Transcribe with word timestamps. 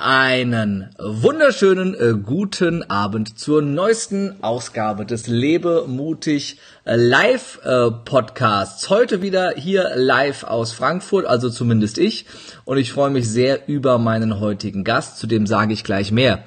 Einen 0.00 0.90
wunderschönen 0.96 1.92
äh, 1.96 2.14
guten 2.14 2.88
Abend 2.88 3.36
zur 3.36 3.62
neuesten 3.62 4.44
Ausgabe 4.44 5.04
des 5.04 5.26
Lebe 5.26 5.86
mutig 5.88 6.60
äh, 6.84 6.94
Live 6.94 7.58
äh, 7.64 7.90
Podcasts. 7.90 8.90
Heute 8.90 9.22
wieder 9.22 9.54
hier 9.56 9.90
live 9.96 10.44
aus 10.44 10.72
Frankfurt, 10.72 11.26
also 11.26 11.50
zumindest 11.50 11.98
ich. 11.98 12.26
Und 12.64 12.78
ich 12.78 12.92
freue 12.92 13.10
mich 13.10 13.28
sehr 13.28 13.68
über 13.68 13.98
meinen 13.98 14.38
heutigen 14.38 14.84
Gast, 14.84 15.18
zu 15.18 15.26
dem 15.26 15.48
sage 15.48 15.72
ich 15.72 15.82
gleich 15.82 16.12
mehr. 16.12 16.44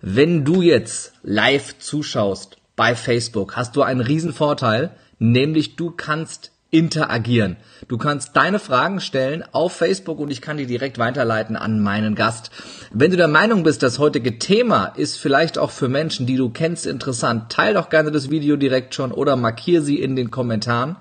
Wenn 0.00 0.44
du 0.44 0.62
jetzt 0.62 1.14
live 1.24 1.76
zuschaust 1.80 2.58
bei 2.76 2.94
Facebook, 2.94 3.56
hast 3.56 3.74
du 3.74 3.82
einen 3.82 4.00
riesen 4.00 4.32
Vorteil, 4.32 4.92
nämlich 5.18 5.74
du 5.74 5.90
kannst 5.90 6.52
interagieren. 6.72 7.58
Du 7.86 7.98
kannst 7.98 8.34
deine 8.34 8.58
Fragen 8.58 9.00
stellen 9.00 9.44
auf 9.52 9.74
Facebook 9.74 10.18
und 10.18 10.30
ich 10.30 10.40
kann 10.40 10.56
die 10.56 10.66
direkt 10.66 10.98
weiterleiten 10.98 11.54
an 11.54 11.80
meinen 11.80 12.14
Gast. 12.14 12.50
Wenn 12.90 13.10
du 13.10 13.18
der 13.18 13.28
Meinung 13.28 13.62
bist, 13.62 13.82
das 13.82 13.98
heutige 13.98 14.38
Thema 14.38 14.86
ist 14.86 15.18
vielleicht 15.18 15.58
auch 15.58 15.70
für 15.70 15.88
Menschen, 15.88 16.26
die 16.26 16.36
du 16.36 16.48
kennst, 16.48 16.86
interessant, 16.86 17.52
teil 17.52 17.74
doch 17.74 17.90
gerne 17.90 18.10
das 18.10 18.30
Video 18.30 18.56
direkt 18.56 18.94
schon 18.94 19.12
oder 19.12 19.36
markier 19.36 19.82
sie 19.82 20.00
in 20.00 20.16
den 20.16 20.30
Kommentaren. 20.30 20.96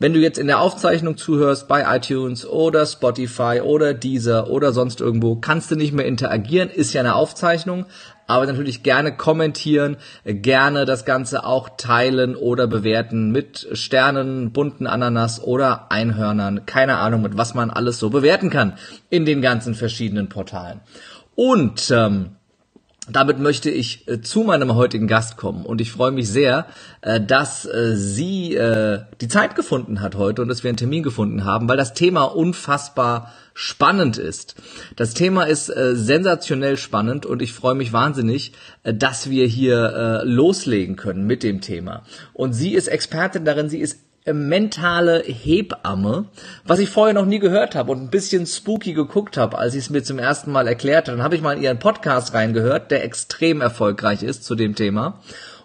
Wenn 0.00 0.12
du 0.12 0.18
jetzt 0.18 0.38
in 0.38 0.48
der 0.48 0.60
Aufzeichnung 0.60 1.16
zuhörst 1.16 1.68
bei 1.68 1.96
iTunes 1.96 2.44
oder 2.44 2.84
Spotify 2.84 3.60
oder 3.62 3.94
Deezer 3.94 4.50
oder 4.50 4.72
sonst 4.72 5.00
irgendwo, 5.00 5.36
kannst 5.36 5.70
du 5.70 5.76
nicht 5.76 5.92
mehr 5.92 6.06
interagieren, 6.06 6.68
ist 6.68 6.92
ja 6.92 7.00
eine 7.00 7.14
Aufzeichnung, 7.14 7.86
aber 8.26 8.46
natürlich 8.46 8.82
gerne 8.82 9.16
kommentieren, 9.16 9.96
gerne 10.24 10.84
das 10.84 11.04
Ganze 11.04 11.44
auch 11.44 11.70
teilen 11.76 12.36
oder 12.36 12.66
bewerten 12.66 13.30
mit 13.30 13.68
Sternen, 13.72 14.52
bunten 14.52 14.86
Ananas 14.86 15.42
oder 15.42 15.90
Einhörnern, 15.90 16.66
keine 16.66 16.98
Ahnung, 16.98 17.22
mit 17.22 17.36
was 17.36 17.54
man 17.54 17.70
alles 17.70 17.98
so 17.98 18.10
bewerten 18.10 18.50
kann 18.50 18.74
in 19.10 19.24
den 19.24 19.42
ganzen 19.42 19.74
verschiedenen 19.74 20.28
Portalen. 20.28 20.80
Und 21.34 21.90
ähm, 21.90 22.36
damit 23.10 23.38
möchte 23.38 23.70
ich 23.70 24.08
äh, 24.08 24.20
zu 24.22 24.44
meinem 24.44 24.74
heutigen 24.74 25.06
Gast 25.06 25.36
kommen 25.36 25.66
und 25.66 25.80
ich 25.80 25.92
freue 25.92 26.12
mich 26.12 26.28
sehr, 26.28 26.66
äh, 27.02 27.20
dass 27.20 27.66
äh, 27.66 27.94
sie 27.96 28.54
äh, 28.54 29.00
die 29.20 29.28
Zeit 29.28 29.56
gefunden 29.56 30.00
hat 30.00 30.14
heute 30.14 30.42
und 30.42 30.48
dass 30.48 30.64
wir 30.64 30.70
einen 30.70 30.78
Termin 30.78 31.02
gefunden 31.02 31.44
haben, 31.44 31.68
weil 31.68 31.76
das 31.76 31.92
Thema 31.92 32.24
unfassbar 32.24 33.32
spannend 33.52 34.16
ist. 34.16 34.56
Das 34.96 35.12
Thema 35.14 35.44
ist 35.44 35.68
äh, 35.68 35.94
sensationell 35.94 36.76
spannend 36.76 37.26
und 37.26 37.42
ich 37.42 37.52
freue 37.52 37.74
mich 37.74 37.92
wahnsinnig, 37.92 38.52
äh, 38.84 38.94
dass 38.94 39.28
wir 39.28 39.46
hier 39.46 40.22
loslegen 40.24 40.96
können 40.96 41.26
mit 41.26 41.42
dem 41.42 41.60
Thema. 41.60 42.02
Und 42.32 42.52
sie 42.52 42.74
ist 42.74 42.88
Expertin 42.88 43.44
darin, 43.44 43.68
sie 43.68 43.80
ist 43.80 43.98
mentale 44.32 45.22
Hebamme, 45.22 46.26
was 46.64 46.78
ich 46.78 46.88
vorher 46.88 47.14
noch 47.14 47.26
nie 47.26 47.38
gehört 47.38 47.74
habe 47.74 47.92
und 47.92 48.00
ein 48.00 48.10
bisschen 48.10 48.46
spooky 48.46 48.94
geguckt 48.94 49.36
habe, 49.36 49.58
als 49.58 49.74
ich 49.74 49.84
es 49.84 49.90
mir 49.90 50.02
zum 50.02 50.18
ersten 50.18 50.50
Mal 50.50 50.66
erklärt 50.66 51.08
habe. 51.08 51.18
Dann 51.18 51.24
habe 51.24 51.36
ich 51.36 51.42
mal 51.42 51.56
in 51.56 51.62
ihren 51.62 51.78
Podcast 51.78 52.32
reingehört, 52.32 52.90
der 52.90 53.04
extrem 53.04 53.60
erfolgreich 53.60 54.22
ist 54.22 54.44
zu 54.44 54.54
dem 54.54 54.74
Thema 54.74 55.20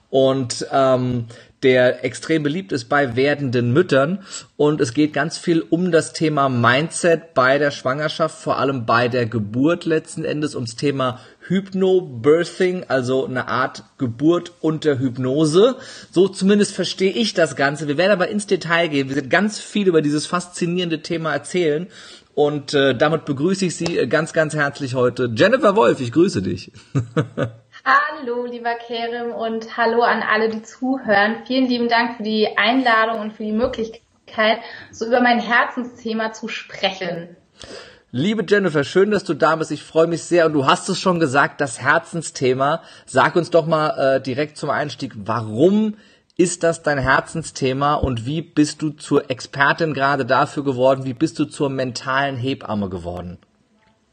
und 0.10 0.68
ähm, 0.72 1.26
der 1.64 2.06
extrem 2.06 2.44
beliebt 2.44 2.72
ist 2.72 2.86
bei 2.86 3.16
werdenden 3.16 3.74
Müttern. 3.74 4.24
Und 4.56 4.82
es 4.82 4.94
geht 4.94 5.14
ganz 5.14 5.38
viel 5.38 5.62
um 5.62 5.92
das 5.92 6.14
Thema 6.14 6.50
Mindset 6.50 7.34
bei 7.34 7.58
der 7.58 7.72
Schwangerschaft, 7.72 8.42
vor 8.42 8.60
allem 8.60 8.86
bei 8.86 9.08
der 9.08 9.26
Geburt 9.26 9.86
letzten 9.86 10.24
Endes, 10.24 10.56
ums 10.56 10.76
Thema 10.76 11.20
Hypnobirthing, 11.48 12.86
also 12.88 13.26
eine 13.26 13.48
Art 13.48 13.84
Geburt 13.98 14.54
unter 14.62 15.00
Hypnose. 15.00 15.76
So 16.12 16.28
zumindest 16.28 16.74
verstehe 16.74 17.12
ich 17.12 17.34
das 17.34 17.56
Ganze. 17.56 17.88
Wir 17.88 17.98
werden 17.98 18.12
aber 18.12 18.30
ins 18.30 18.48
Detail 18.48 18.88
gehen. 18.88 19.10
Wir 19.10 19.16
werden 19.16 19.30
ganz 19.30 19.60
viel 19.60 19.88
über 19.88 20.02
dieses 20.02 20.26
faszinierende 20.26 21.02
Thema 21.02 21.34
erzählen. 21.34 21.88
Und 22.36 22.74
äh, 22.74 22.96
damit 22.96 23.26
begrüße 23.26 23.66
ich 23.66 23.76
Sie 23.76 24.08
ganz, 24.08 24.32
ganz 24.32 24.54
herzlich 24.54 24.94
heute. 24.94 25.30
Jennifer 25.36 25.76
Wolf, 25.76 26.00
ich 26.00 26.14
grüße 26.14 26.42
dich. 26.42 26.72
Hallo, 27.86 28.46
lieber 28.46 28.76
Kerem 28.76 29.32
und 29.32 29.78
hallo 29.78 30.02
an 30.02 30.22
alle, 30.22 30.50
die 30.50 30.62
zuhören. 30.64 31.38
Vielen 31.48 31.68
lieben 31.68 31.88
Dank 31.88 32.18
für 32.18 32.24
die 32.24 32.58
Einladung 32.58 33.22
und 33.22 33.34
für 33.34 33.44
die 33.44 33.54
Möglichkeit, 33.54 34.60
so 34.92 35.06
über 35.06 35.22
mein 35.22 35.40
Herzensthema 35.40 36.34
zu 36.34 36.50
sprechen. 36.50 37.38
Liebe 38.12 38.44
Jennifer, 38.46 38.84
schön, 38.84 39.12
dass 39.12 39.24
du 39.24 39.34
da 39.34 39.56
bist. 39.56 39.72
Ich 39.72 39.84
freue 39.84 40.08
mich 40.08 40.24
sehr. 40.24 40.48
Und 40.48 40.54
du 40.54 40.66
hast 40.66 40.90
es 40.90 41.00
schon 41.00 41.20
gesagt, 41.20 41.62
das 41.62 41.80
Herzensthema. 41.80 42.82
Sag 43.06 43.36
uns 43.38 43.50
doch 43.50 43.66
mal 43.66 44.16
äh, 44.16 44.22
direkt 44.22 44.58
zum 44.58 44.72
Einstieg, 44.72 45.14
warum 45.16 45.96
ist 46.36 46.64
das 46.64 46.84
dein 46.84 46.98
Herzensthema 46.98 47.96
und 47.96 48.26
wie 48.26 48.42
bist 48.42 48.82
du 48.82 48.90
zur 48.90 49.30
Expertin 49.30 49.94
gerade 49.94 50.26
dafür 50.26 50.64
geworden? 50.64 51.06
Wie 51.06 51.14
bist 51.14 51.38
du 51.40 51.46
zur 51.46 51.70
mentalen 51.70 52.36
Hebamme 52.36 52.90
geworden? 52.90 53.38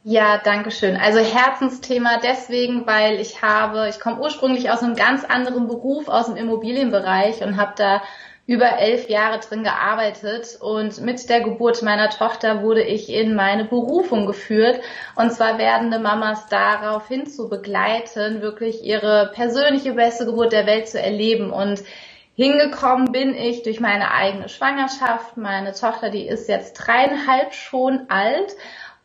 Ja, 0.09 0.39
danke 0.39 0.71
schön. 0.71 0.95
Also 0.95 1.19
Herzensthema 1.19 2.21
deswegen, 2.23 2.87
weil 2.87 3.19
ich 3.19 3.43
habe, 3.43 3.89
ich 3.89 3.99
komme 3.99 4.21
ursprünglich 4.21 4.71
aus 4.71 4.81
einem 4.85 4.95
ganz 4.95 5.25
anderen 5.25 5.67
Beruf, 5.67 6.07
aus 6.07 6.27
dem 6.27 6.37
Immobilienbereich 6.37 7.43
und 7.43 7.57
habe 7.57 7.73
da 7.77 8.03
über 8.47 8.79
elf 8.79 9.09
Jahre 9.09 9.41
drin 9.41 9.65
gearbeitet 9.65 10.59
und 10.61 11.01
mit 11.01 11.29
der 11.29 11.41
Geburt 11.41 11.83
meiner 11.83 12.09
Tochter 12.09 12.63
wurde 12.63 12.85
ich 12.85 13.13
in 13.13 13.35
meine 13.35 13.65
Berufung 13.65 14.27
geführt 14.27 14.81
und 15.17 15.33
zwar 15.33 15.59
werdende 15.59 15.99
Mamas 15.99 16.47
daraufhin 16.47 17.27
zu 17.27 17.49
begleiten, 17.49 18.43
wirklich 18.43 18.85
ihre 18.85 19.33
persönliche 19.35 19.95
beste 19.95 20.25
Geburt 20.25 20.53
der 20.53 20.67
Welt 20.67 20.89
zu 20.89 21.03
erleben 21.03 21.51
und 21.51 21.83
Hingekommen 22.37 23.13
bin 23.13 23.35
ich 23.35 23.63
durch 23.63 23.81
meine 23.81 24.11
eigene 24.11 24.51
Schwangerschaft. 24.51 25.39
Meine 25.39 25.73
Tochter, 25.73 26.11
die 26.11 26.29
ist 26.29 26.51
jetzt 26.51 26.75
dreieinhalb 26.75 27.55
schon 27.55 28.11
alt 28.11 28.55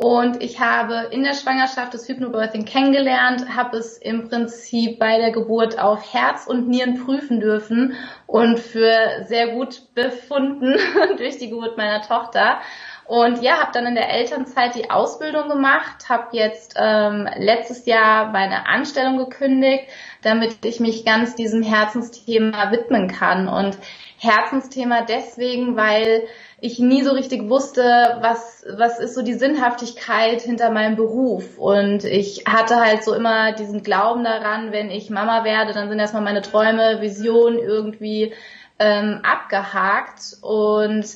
und 0.01 0.41
ich 0.41 0.59
habe 0.59 1.09
in 1.11 1.23
der 1.23 1.35
Schwangerschaft 1.35 1.93
das 1.93 2.09
Hypnobirthing 2.09 2.65
kennengelernt, 2.65 3.55
habe 3.55 3.77
es 3.77 3.99
im 3.99 4.27
Prinzip 4.29 4.97
bei 4.97 5.19
der 5.19 5.29
Geburt 5.31 5.77
auf 5.77 6.11
Herz 6.11 6.47
und 6.47 6.67
Nieren 6.67 7.05
prüfen 7.05 7.39
dürfen 7.39 7.93
und 8.25 8.57
für 8.57 8.91
sehr 9.27 9.49
gut 9.49 9.93
befunden 9.93 10.75
durch 11.17 11.37
die 11.37 11.51
Geburt 11.51 11.77
meiner 11.77 12.01
Tochter. 12.01 12.57
Und 13.05 13.43
ja, 13.43 13.59
habe 13.59 13.73
dann 13.73 13.85
in 13.85 13.93
der 13.93 14.09
Elternzeit 14.09 14.73
die 14.73 14.89
Ausbildung 14.89 15.49
gemacht, 15.49 16.09
habe 16.09 16.35
jetzt 16.35 16.75
ähm, 16.79 17.29
letztes 17.37 17.85
Jahr 17.85 18.31
meine 18.31 18.67
Anstellung 18.67 19.17
gekündigt, 19.17 19.83
damit 20.23 20.65
ich 20.65 20.79
mich 20.79 21.05
ganz 21.05 21.35
diesem 21.35 21.61
Herzensthema 21.61 22.71
widmen 22.71 23.07
kann. 23.07 23.47
Und 23.47 23.77
Herzensthema 24.17 25.01
deswegen, 25.01 25.75
weil 25.75 26.23
ich 26.61 26.77
nie 26.77 27.01
so 27.03 27.11
richtig 27.11 27.49
wusste, 27.49 27.81
was, 28.21 28.63
was 28.77 28.99
ist 28.99 29.15
so 29.15 29.23
die 29.23 29.33
Sinnhaftigkeit 29.33 30.41
hinter 30.41 30.69
meinem 30.69 30.95
Beruf. 30.95 31.57
Und 31.57 32.03
ich 32.03 32.43
hatte 32.47 32.79
halt 32.79 33.03
so 33.03 33.15
immer 33.15 33.51
diesen 33.51 33.81
Glauben 33.81 34.23
daran, 34.23 34.71
wenn 34.71 34.91
ich 34.91 35.09
Mama 35.09 35.43
werde, 35.43 35.73
dann 35.73 35.89
sind 35.89 35.97
erstmal 35.97 36.21
meine 36.21 36.43
Träume, 36.43 37.01
Visionen 37.01 37.57
irgendwie 37.57 38.33
ähm, 38.77 39.21
abgehakt. 39.23 40.37
Und 40.43 41.07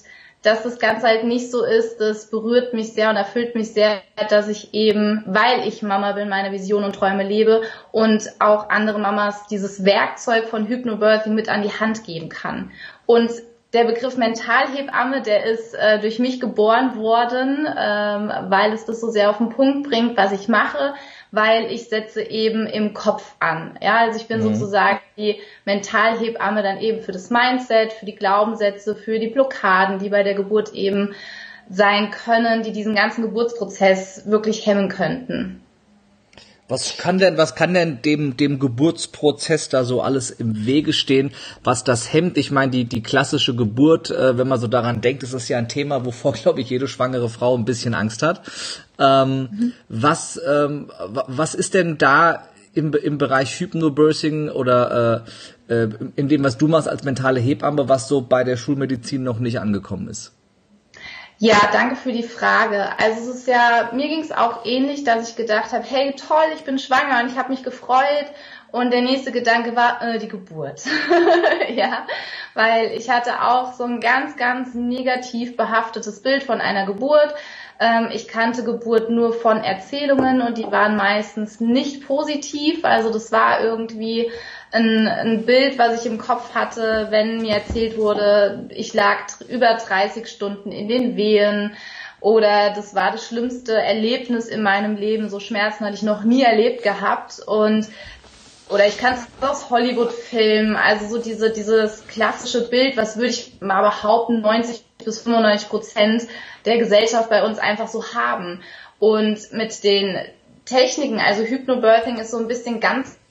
dass 0.42 0.64
das 0.64 0.80
Ganze 0.80 1.06
halt 1.06 1.24
nicht 1.26 1.52
so 1.52 1.64
ist, 1.64 1.98
das 1.98 2.32
berührt 2.32 2.74
mich 2.74 2.94
sehr 2.94 3.12
und 3.12 3.16
erfüllt 3.16 3.54
mich 3.54 3.72
sehr, 3.72 4.02
dass 4.30 4.48
ich 4.48 4.74
eben, 4.74 5.24
weil 5.28 5.68
ich 5.68 5.84
Mama 5.84 6.14
bin, 6.14 6.28
meine 6.28 6.52
Visionen 6.52 6.86
und 6.86 6.96
Träume 6.96 7.24
lebe 7.24 7.62
und 7.92 8.32
auch 8.40 8.70
andere 8.70 8.98
Mamas 8.98 9.46
dieses 9.46 9.86
Werkzeug 9.86 10.48
von 10.48 10.68
Hypnobirthing 10.68 11.36
mit 11.36 11.50
an 11.50 11.62
die 11.62 11.72
Hand 11.72 12.04
geben 12.04 12.30
kann. 12.30 12.72
Und 13.06 13.30
der 13.76 13.84
Begriff 13.84 14.16
Mentalhebamme, 14.16 15.22
der 15.22 15.44
ist 15.46 15.76
äh, 15.76 16.00
durch 16.00 16.18
mich 16.18 16.40
geboren 16.40 16.96
worden, 16.96 17.68
ähm, 17.68 18.32
weil 18.50 18.72
es 18.72 18.86
das 18.86 19.02
so 19.02 19.10
sehr 19.10 19.30
auf 19.30 19.38
den 19.38 19.50
Punkt 19.50 19.90
bringt, 19.90 20.18
was 20.18 20.32
ich 20.32 20.48
mache, 20.48 20.94
weil 21.32 21.70
ich 21.72 21.90
setze 21.90 22.24
eben 22.24 22.68
im 22.68 22.94
Kopf 22.94 23.36
an. 23.42 23.78
Ja, 23.82 23.98
also 23.98 24.18
ich 24.18 24.28
bin 24.28 24.40
mhm. 24.40 24.56
sozusagen 24.56 25.00
die 25.18 25.42
Mentalhebamme 25.66 26.64
dann 26.64 26.80
eben 26.80 27.02
für 27.02 27.12
das 27.12 27.30
Mindset, 27.30 27.92
für 27.92 28.06
die 28.06 28.16
Glaubenssätze, 28.16 28.96
für 28.96 29.20
die 29.20 29.28
Blockaden, 29.28 30.00
die 30.00 30.10
bei 30.10 30.24
der 30.24 30.36
Geburt 30.36 30.74
eben 30.74 31.14
sein 31.70 32.12
können, 32.12 32.64
die 32.64 32.72
diesen 32.72 32.96
ganzen 32.96 33.24
Geburtsprozess 33.24 34.30
wirklich 34.30 34.66
hemmen 34.66 34.88
könnten. 34.88 35.65
Was 36.68 36.98
kann 36.98 37.20
denn, 37.20 37.38
was 37.38 37.54
kann 37.54 37.76
denn 37.76 38.02
dem, 38.02 38.38
dem 38.38 38.58
Geburtsprozess 38.58 39.70
da 39.70 39.84
so 39.84 40.02
alles 40.02 40.32
im 40.32 40.66
Wege 40.66 40.94
stehen, 40.94 41.32
was 41.64 41.84
das 41.84 42.12
hemmt? 42.12 42.38
Ich 42.38 42.50
meine, 42.50 42.72
die, 42.72 42.86
die 42.86 43.04
klassische 43.04 43.56
Geburt, 43.56 44.10
äh, 44.10 44.38
wenn 44.38 44.48
man 44.48 44.60
so 44.60 44.66
daran 44.68 45.00
denkt, 45.00 45.22
das 45.22 45.34
ist 45.34 45.48
ja 45.48 45.60
ein 45.60 45.70
Thema, 45.70 46.06
wovor, 46.06 46.34
glaube 46.42 46.62
ich, 46.62 46.70
jede 46.70 46.88
schwangere 46.88 47.30
Frau 47.30 47.56
ein 47.56 47.66
bisschen 47.66 47.94
Angst 47.94 48.24
hat. 48.24 48.42
Ähm, 48.98 49.50
mhm. 49.52 49.74
was, 49.90 50.40
ähm, 50.48 50.90
was 51.10 51.54
ist 51.54 51.74
denn 51.76 51.98
da 51.98 52.48
im, 52.74 52.94
im 52.94 53.18
Bereich 53.18 53.60
Hypnobirthing 53.60 54.50
oder 54.50 55.24
äh, 55.70 55.74
äh, 55.74 55.90
in 56.16 56.28
dem, 56.28 56.44
was 56.44 56.58
du 56.58 56.68
machst 56.68 56.90
als 56.90 57.04
mentale 57.04 57.40
Hebamme, 57.40 57.90
was 57.90 58.08
so 58.08 58.22
bei 58.22 58.44
der 58.44 58.58
Schulmedizin 58.58 59.24
noch 59.24 59.40
nicht 59.40 59.60
angekommen 59.60 60.08
ist? 60.08 60.35
Ja, 61.38 61.58
danke 61.74 61.98
für 61.98 62.14
die 62.14 62.24
Frage. 62.24 62.98
Also 62.98 63.30
es 63.30 63.40
ist 63.40 63.48
ja, 63.48 63.90
mir 63.94 64.08
ging 64.08 64.22
es 64.22 64.32
auch 64.32 64.66
ähnlich, 64.66 65.04
dass 65.04 65.30
ich 65.30 65.36
gedacht 65.36 65.74
habe, 65.74 65.84
hey 65.84 66.14
toll, 66.14 66.46
ich 66.56 66.64
bin 66.64 66.80
schwanger 66.80 67.22
und 67.22 67.30
ich 67.30 67.38
habe 67.38 67.50
mich 67.50 67.64
gefreut. 67.64 68.28
Und 68.72 68.92
der 68.92 69.02
nächste 69.02 69.32
Gedanke 69.32 69.76
war 69.76 70.02
äh, 70.02 70.20
die 70.20 70.28
Geburt. 70.28 70.82
ja, 71.76 72.06
weil 72.54 72.92
ich 72.92 73.10
hatte 73.10 73.42
auch 73.42 73.74
so 73.74 73.84
ein 73.86 74.02
ganz, 74.02 74.36
ganz 74.38 74.74
negativ 74.74 75.56
behaftetes 75.56 76.22
Bild 76.22 76.44
von 76.44 76.60
einer 76.60 76.86
Geburt. 76.86 77.34
Ähm, 77.80 78.10
ich 78.12 78.28
kannte 78.28 78.64
Geburt 78.64 79.10
nur 79.10 79.34
von 79.34 79.58
Erzählungen 79.58 80.42
und 80.42 80.58
die 80.58 80.72
waren 80.72 80.96
meistens 80.96 81.60
nicht 81.60 82.06
positiv. 82.06 82.84
Also 82.84 83.12
das 83.12 83.32
war 83.32 83.62
irgendwie 83.62 84.32
ein, 84.76 85.08
ein 85.08 85.46
Bild, 85.46 85.80
was 85.80 86.02
ich 86.02 86.12
im 86.12 86.18
Kopf 86.18 86.54
hatte, 86.54 87.08
wenn 87.10 87.42
mir 87.42 87.56
erzählt 87.56 87.98
wurde, 87.98 88.70
ich 88.70 88.94
lag 88.94 89.20
über 89.48 89.74
30 89.74 90.28
Stunden 90.28 90.72
in 90.72 90.88
den 90.88 91.16
Wehen 91.16 91.76
oder 92.20 92.72
das 92.76 92.94
war 92.94 93.12
das 93.12 93.26
schlimmste 93.26 93.74
Erlebnis 93.74 94.48
in 94.48 94.62
meinem 94.62 94.98
Leben. 94.98 95.30
So 95.30 95.40
Schmerzen 95.40 95.86
hatte 95.86 95.96
ich 95.96 96.04
noch 96.04 96.24
nie 96.24 96.44
erlebt 96.44 96.84
gehabt 96.84 97.40
und 97.46 97.88
oder 98.68 98.88
ich 98.88 98.98
kann 98.98 99.14
es 99.14 99.48
aus 99.48 99.70
Hollywood-Filmen, 99.70 100.76
also 100.76 101.06
so 101.08 101.22
diese, 101.22 101.52
dieses 101.52 102.08
klassische 102.08 102.68
Bild, 102.68 102.98
was 102.98 103.16
würde 103.16 103.30
ich 103.30 103.62
mal 103.62 103.84
behaupten, 103.84 104.42
90 104.42 104.84
bis 105.06 105.22
95 105.22 105.70
Prozent 105.70 106.24
der 106.66 106.80
Gesellschaft 106.80 107.30
bei 107.30 107.44
uns 107.44 107.60
einfach 107.60 107.88
so 107.88 108.04
haben. 108.16 108.62
Und 108.98 109.54
mit 109.54 109.84
den 109.84 110.18
Techniken, 110.66 111.20
also 111.20 111.44
Hypnobirthing 111.44 112.18
ist 112.18 112.32
so 112.32 112.40
ein 112.40 112.48
bisschen 112.48 112.80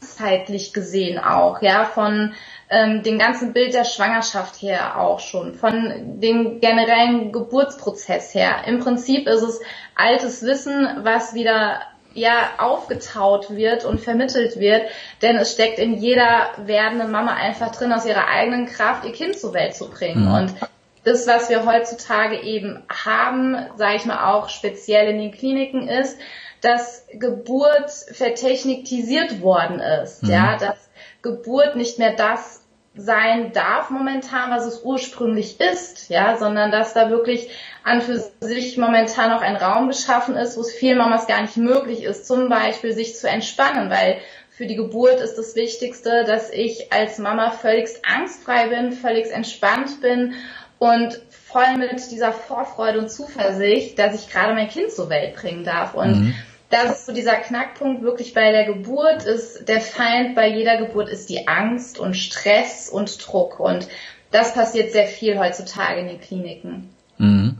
ganzheitlich 0.05 0.73
gesehen 0.73 1.19
auch, 1.19 1.63
ja, 1.63 1.85
von 1.85 2.35
ähm, 2.71 3.03
dem 3.03 3.19
ganzen 3.19 3.53
Bild 3.53 3.75
der 3.75 3.85
Schwangerschaft 3.85 4.61
her 4.61 5.01
auch 5.01 5.21
schon, 5.21 5.55
von 5.55 6.21
dem 6.21 6.61
generellen 6.61 7.33
Geburtsprozess 7.33 8.35
her. 8.35 8.65
Im 8.67 8.81
Prinzip 8.81 9.27
ist 9.27 9.43
es 9.43 9.61
altes 9.95 10.43
Wissen, 10.43 10.87
was 11.03 11.35
wieder 11.35 11.81
ja 12.13 12.51
aufgetaut 12.59 13.51
wird 13.51 13.85
und 13.85 14.01
vermittelt 14.01 14.59
wird, 14.59 14.83
denn 15.21 15.37
es 15.37 15.53
steckt 15.53 15.79
in 15.79 15.95
jeder 15.95 16.51
werdenden 16.59 17.11
Mama 17.11 17.35
einfach 17.35 17.75
drin, 17.75 17.93
aus 17.93 18.07
ihrer 18.07 18.29
eigenen 18.29 18.67
Kraft 18.67 19.05
ihr 19.05 19.13
Kind 19.13 19.39
zur 19.39 19.53
Welt 19.53 19.75
zu 19.75 19.91
bringen. 19.91 20.27
Mhm. 20.27 20.35
Und 20.35 20.55
das, 21.03 21.27
was 21.27 21.51
wir 21.51 21.67
heutzutage 21.67 22.41
eben 22.41 22.83
haben, 22.89 23.57
sage 23.77 23.97
ich 23.97 24.05
mal 24.05 24.33
auch 24.33 24.49
speziell 24.49 25.09
in 25.09 25.19
den 25.19 25.33
Kliniken, 25.33 25.89
ist, 25.89 26.19
dass 26.65 27.07
Geburt 27.13 27.91
vertechniktisiert 27.91 29.43
worden 29.43 29.81
ist, 29.81 30.23
mhm. 30.23 30.31
ja, 30.31 30.57
dass 30.57 30.79
Geburt 31.21 31.77
nicht 31.77 31.99
mehr 31.99 32.15
das 32.15 32.65
sein 32.97 33.53
darf 33.53 33.91
momentan, 33.91 34.51
was 34.51 34.67
es 34.67 34.83
ursprünglich 34.83 35.61
ist, 35.61 36.09
ja, 36.09 36.37
sondern 36.37 36.71
dass 36.71 36.95
da 36.95 37.11
wirklich 37.11 37.51
an 37.83 38.01
für 38.01 38.23
sich 38.41 38.79
momentan 38.79 39.33
auch 39.33 39.43
ein 39.43 39.57
Raum 39.57 39.89
geschaffen 39.89 40.37
ist, 40.37 40.57
wo 40.57 40.61
es 40.61 40.73
vielen 40.73 40.99
Mamas 40.99 41.27
gar 41.27 41.43
nicht 41.43 41.57
möglich 41.57 42.05
ist, 42.05 42.27
zum 42.27 42.49
Beispiel 42.49 42.93
sich 42.93 43.17
zu 43.17 43.29
entspannen, 43.29 43.91
weil 43.91 44.19
für 44.51 44.67
die 44.67 44.77
Geburt 44.77 45.21
ist 45.21 45.35
das 45.35 45.57
Wichtigste, 45.57 46.25
dass 46.25 46.51
ich 46.51 46.93
als 46.93 47.19
Mama 47.19 47.51
völligst 47.51 48.05
angstfrei 48.07 48.69
bin, 48.69 48.93
völligst 48.93 49.33
entspannt 49.33 50.01
bin 50.01 50.35
und 50.79 51.21
voll 51.29 51.77
mit 51.77 52.11
dieser 52.13 52.33
Vorfreude 52.33 53.01
und 53.01 53.11
Zuversicht, 53.11 53.99
dass 53.99 54.15
ich 54.15 54.33
gerade 54.33 54.55
mein 54.55 54.69
Kind 54.69 54.93
zur 54.93 55.11
Welt 55.11 55.35
bringen 55.35 55.65
darf. 55.65 55.95
Und 55.95 56.27
mhm 56.27 56.35
das 56.71 57.01
ist 57.01 57.07
so 57.07 57.13
dieser 57.13 57.37
Knackpunkt 57.37 58.03
wirklich 58.03 58.35
bei 58.35 58.51
der 58.51 58.65
Geburt 58.65 59.25
ist, 59.25 59.69
der 59.69 59.81
Feind 59.81 60.35
bei 60.35 60.49
jeder 60.49 60.77
Geburt 60.79 61.09
ist 61.09 61.29
die 61.29 61.47
Angst 61.47 61.99
und 61.99 62.17
Stress 62.17 62.89
und 62.89 63.25
Druck. 63.27 63.61
Und 63.61 63.89
das 64.31 64.55
passiert 64.55 64.93
sehr 64.93 65.07
viel 65.07 65.39
heutzutage 65.39 66.01
in 66.01 66.09
den 66.09 66.21
Kliniken. 66.21 66.89
Mhm. 67.19 67.59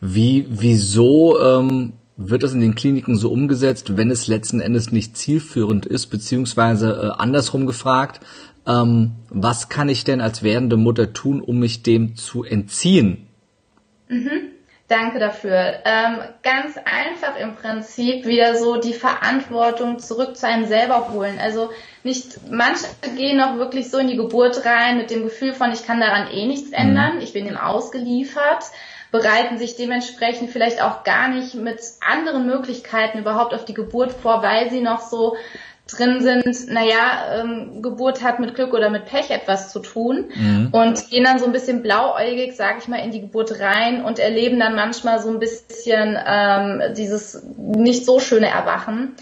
Wie, 0.00 0.46
wieso 0.48 1.40
ähm, 1.40 1.92
wird 2.16 2.42
das 2.42 2.52
in 2.52 2.60
den 2.60 2.74
Kliniken 2.74 3.16
so 3.16 3.30
umgesetzt, 3.30 3.96
wenn 3.96 4.10
es 4.10 4.26
letzten 4.26 4.60
Endes 4.60 4.90
nicht 4.90 5.16
zielführend 5.16 5.86
ist, 5.86 6.06
beziehungsweise 6.06 7.12
äh, 7.16 7.20
andersrum 7.20 7.66
gefragt, 7.66 8.20
ähm, 8.66 9.12
was 9.28 9.68
kann 9.68 9.88
ich 9.88 10.04
denn 10.04 10.20
als 10.20 10.42
werdende 10.42 10.76
Mutter 10.76 11.12
tun, 11.12 11.40
um 11.40 11.58
mich 11.58 11.82
dem 11.82 12.16
zu 12.16 12.42
entziehen? 12.42 13.26
Mhm. 14.08 14.55
Danke 14.88 15.18
dafür. 15.18 15.80
Ähm, 15.84 16.20
ganz 16.44 16.76
einfach 16.78 17.36
im 17.40 17.56
Prinzip 17.56 18.24
wieder 18.24 18.54
so 18.56 18.76
die 18.76 18.92
Verantwortung 18.92 19.98
zurück 19.98 20.36
zu 20.36 20.46
einem 20.46 20.66
selber 20.66 21.10
holen. 21.10 21.40
Also 21.42 21.70
nicht, 22.04 22.38
manche 22.50 22.86
gehen 23.16 23.40
auch 23.40 23.56
wirklich 23.56 23.90
so 23.90 23.98
in 23.98 24.06
die 24.06 24.16
Geburt 24.16 24.64
rein 24.64 24.96
mit 24.96 25.10
dem 25.10 25.24
Gefühl 25.24 25.54
von, 25.54 25.72
ich 25.72 25.84
kann 25.84 25.98
daran 25.98 26.30
eh 26.30 26.46
nichts 26.46 26.68
mhm. 26.68 26.74
ändern, 26.74 27.20
ich 27.20 27.32
bin 27.32 27.46
dem 27.46 27.56
ausgeliefert, 27.56 28.64
bereiten 29.10 29.58
sich 29.58 29.74
dementsprechend 29.74 30.50
vielleicht 30.50 30.80
auch 30.80 31.02
gar 31.02 31.28
nicht 31.28 31.54
mit 31.54 31.80
anderen 32.00 32.46
Möglichkeiten 32.46 33.18
überhaupt 33.18 33.54
auf 33.54 33.64
die 33.64 33.74
Geburt 33.74 34.12
vor, 34.12 34.42
weil 34.44 34.70
sie 34.70 34.82
noch 34.82 35.00
so 35.00 35.36
drin 35.88 36.20
sind, 36.20 36.72
naja, 36.72 37.40
ähm, 37.40 37.80
Geburt 37.80 38.22
hat 38.22 38.40
mit 38.40 38.54
Glück 38.56 38.74
oder 38.74 38.90
mit 38.90 39.04
Pech 39.04 39.30
etwas 39.30 39.70
zu 39.70 39.78
tun 39.78 40.26
mhm. 40.34 40.68
und 40.72 41.10
gehen 41.10 41.24
dann 41.24 41.38
so 41.38 41.46
ein 41.46 41.52
bisschen 41.52 41.82
blauäugig, 41.82 42.56
sag 42.56 42.78
ich 42.78 42.88
mal, 42.88 42.98
in 42.98 43.12
die 43.12 43.20
Geburt 43.20 43.60
rein 43.60 44.04
und 44.04 44.18
erleben 44.18 44.58
dann 44.58 44.74
manchmal 44.74 45.20
so 45.20 45.30
ein 45.30 45.38
bisschen 45.38 46.18
ähm, 46.26 46.82
dieses 46.96 47.44
nicht 47.56 48.04
so 48.04 48.18
schöne 48.18 48.48
Erwachen 48.48 49.14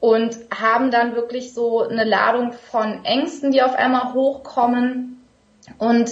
und 0.00 0.36
haben 0.54 0.90
dann 0.90 1.14
wirklich 1.14 1.54
so 1.54 1.88
eine 1.88 2.04
Ladung 2.04 2.52
von 2.52 3.04
Ängsten, 3.04 3.50
die 3.50 3.62
auf 3.62 3.74
einmal 3.74 4.12
hochkommen 4.12 5.22
und 5.78 6.10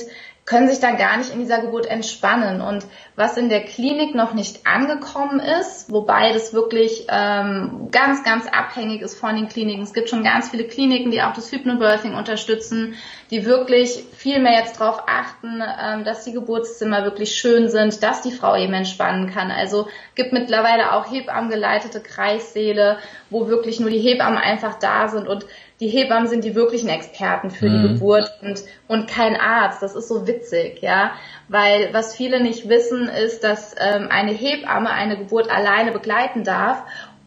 können 0.50 0.68
sich 0.68 0.80
dann 0.80 0.96
gar 0.96 1.16
nicht 1.16 1.32
in 1.32 1.38
dieser 1.38 1.60
Geburt 1.60 1.86
entspannen. 1.86 2.60
Und 2.60 2.84
was 3.14 3.36
in 3.36 3.48
der 3.48 3.60
Klinik 3.60 4.16
noch 4.16 4.34
nicht 4.34 4.66
angekommen 4.66 5.38
ist, 5.38 5.92
wobei 5.92 6.32
das 6.32 6.52
wirklich 6.52 7.06
ähm, 7.08 7.86
ganz, 7.92 8.24
ganz 8.24 8.48
abhängig 8.48 9.00
ist 9.00 9.16
von 9.16 9.36
den 9.36 9.48
Kliniken. 9.48 9.84
Es 9.84 9.92
gibt 9.92 10.10
schon 10.10 10.24
ganz 10.24 10.48
viele 10.48 10.64
Kliniken, 10.64 11.12
die 11.12 11.22
auch 11.22 11.34
das 11.34 11.52
Hypnobirthing 11.52 12.14
unterstützen, 12.14 12.96
die 13.30 13.46
wirklich 13.46 14.02
viel 14.12 14.40
mehr 14.40 14.58
jetzt 14.58 14.80
darauf 14.80 15.04
achten, 15.06 15.62
ähm, 15.62 16.02
dass 16.02 16.24
die 16.24 16.32
Geburtszimmer 16.32 17.04
wirklich 17.04 17.36
schön 17.36 17.68
sind, 17.68 18.02
dass 18.02 18.22
die 18.22 18.32
Frau 18.32 18.56
eben 18.56 18.72
entspannen 18.72 19.32
kann. 19.32 19.52
Also 19.52 19.86
gibt 20.16 20.32
mittlerweile 20.32 20.94
auch 20.94 21.08
Hebammen-geleitete 21.08 22.00
Kreissäle, 22.00 22.98
wo 23.30 23.46
wirklich 23.46 23.78
nur 23.78 23.90
die 23.90 24.00
Hebammen 24.00 24.38
einfach 24.38 24.80
da 24.80 25.06
sind 25.06 25.28
und 25.28 25.46
die 25.80 25.88
Hebammen 25.88 26.28
sind 26.28 26.44
die 26.44 26.54
wirklichen 26.54 26.90
Experten 26.90 27.50
für 27.50 27.68
mhm. 27.68 27.82
die 27.82 27.88
Geburt 27.88 28.30
und, 28.42 28.62
und 28.86 29.08
kein 29.08 29.34
Arzt. 29.34 29.82
Das 29.82 29.94
ist 29.94 30.08
so 30.08 30.26
witzig, 30.26 30.82
ja. 30.82 31.12
Weil 31.48 31.92
was 31.92 32.14
viele 32.14 32.42
nicht 32.42 32.68
wissen, 32.68 33.08
ist, 33.08 33.42
dass 33.42 33.74
ähm, 33.78 34.08
eine 34.10 34.32
Hebamme 34.32 34.90
eine 34.90 35.16
Geburt 35.16 35.50
alleine 35.50 35.90
begleiten 35.90 36.44
darf, 36.44 36.82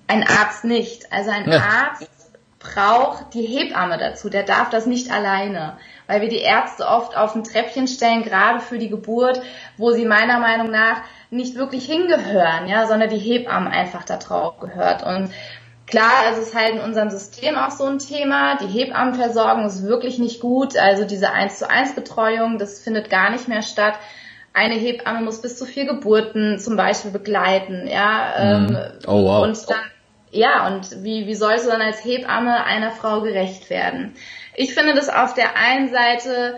ein 0.07 0.23
Arzt 0.23 0.65
nicht. 0.65 1.11
Also 1.11 1.31
ein 1.31 1.49
ja. 1.49 1.57
Arzt 1.57 2.07
braucht 2.59 3.33
die 3.33 3.45
Hebamme 3.45 3.97
dazu, 3.97 4.29
der 4.29 4.43
darf 4.43 4.69
das 4.69 4.85
nicht 4.85 5.11
alleine, 5.11 5.77
weil 6.07 6.21
wir 6.21 6.29
die 6.29 6.39
Ärzte 6.39 6.87
oft 6.87 7.17
auf 7.17 7.35
ein 7.35 7.43
Treppchen 7.43 7.87
stellen, 7.87 8.23
gerade 8.23 8.59
für 8.61 8.77
die 8.77 8.89
Geburt, 8.89 9.41
wo 9.77 9.91
sie 9.91 10.05
meiner 10.05 10.39
Meinung 10.39 10.71
nach 10.71 11.01
nicht 11.29 11.55
wirklich 11.55 11.85
hingehören, 11.85 12.67
ja, 12.67 12.85
sondern 12.85 13.09
die 13.09 13.17
Hebamme 13.17 13.69
einfach 13.69 14.03
da 14.03 14.17
drauf 14.17 14.59
gehört. 14.59 15.03
Und 15.03 15.31
Klar, 15.93 16.23
es 16.31 16.39
ist 16.39 16.55
halt 16.55 16.73
in 16.73 16.79
unserem 16.79 17.11
System 17.11 17.55
auch 17.55 17.69
so 17.69 17.85
ein 17.85 17.99
Thema. 17.99 18.57
Die 18.57 18.65
Hebammenversorgung 18.65 19.63
ist 19.67 19.83
wirklich 19.83 20.17
nicht 20.17 20.39
gut. 20.39 20.75
Also 20.75 21.05
diese 21.05 21.29
1 21.29 21.59
zu 21.59 21.69
1 21.69 21.93
Betreuung, 21.93 22.57
das 22.57 22.79
findet 22.79 23.11
gar 23.11 23.29
nicht 23.29 23.47
mehr 23.47 23.61
statt. 23.61 23.93
Eine 24.53 24.73
Hebamme 24.73 25.21
muss 25.21 25.43
bis 25.43 25.55
zu 25.55 25.67
vier 25.67 25.85
Geburten 25.85 26.57
zum 26.57 26.77
Beispiel 26.77 27.11
begleiten, 27.11 27.87
ja. 27.87 28.57
Mhm. 28.57 28.77
Oh, 29.05 29.23
wow. 29.23 29.43
Und 29.43 29.69
dann, 29.69 29.81
ja, 30.31 30.65
und 30.65 31.03
wie, 31.03 31.27
wie 31.27 31.35
sollst 31.35 31.67
du 31.67 31.69
dann 31.69 31.81
als 31.81 32.03
Hebamme 32.03 32.63
einer 32.63 32.89
Frau 32.89 33.21
gerecht 33.21 33.69
werden? 33.69 34.15
Ich 34.55 34.73
finde 34.73 34.95
das 34.95 35.09
auf 35.09 35.35
der 35.35 35.55
einen 35.55 35.91
Seite 35.91 36.57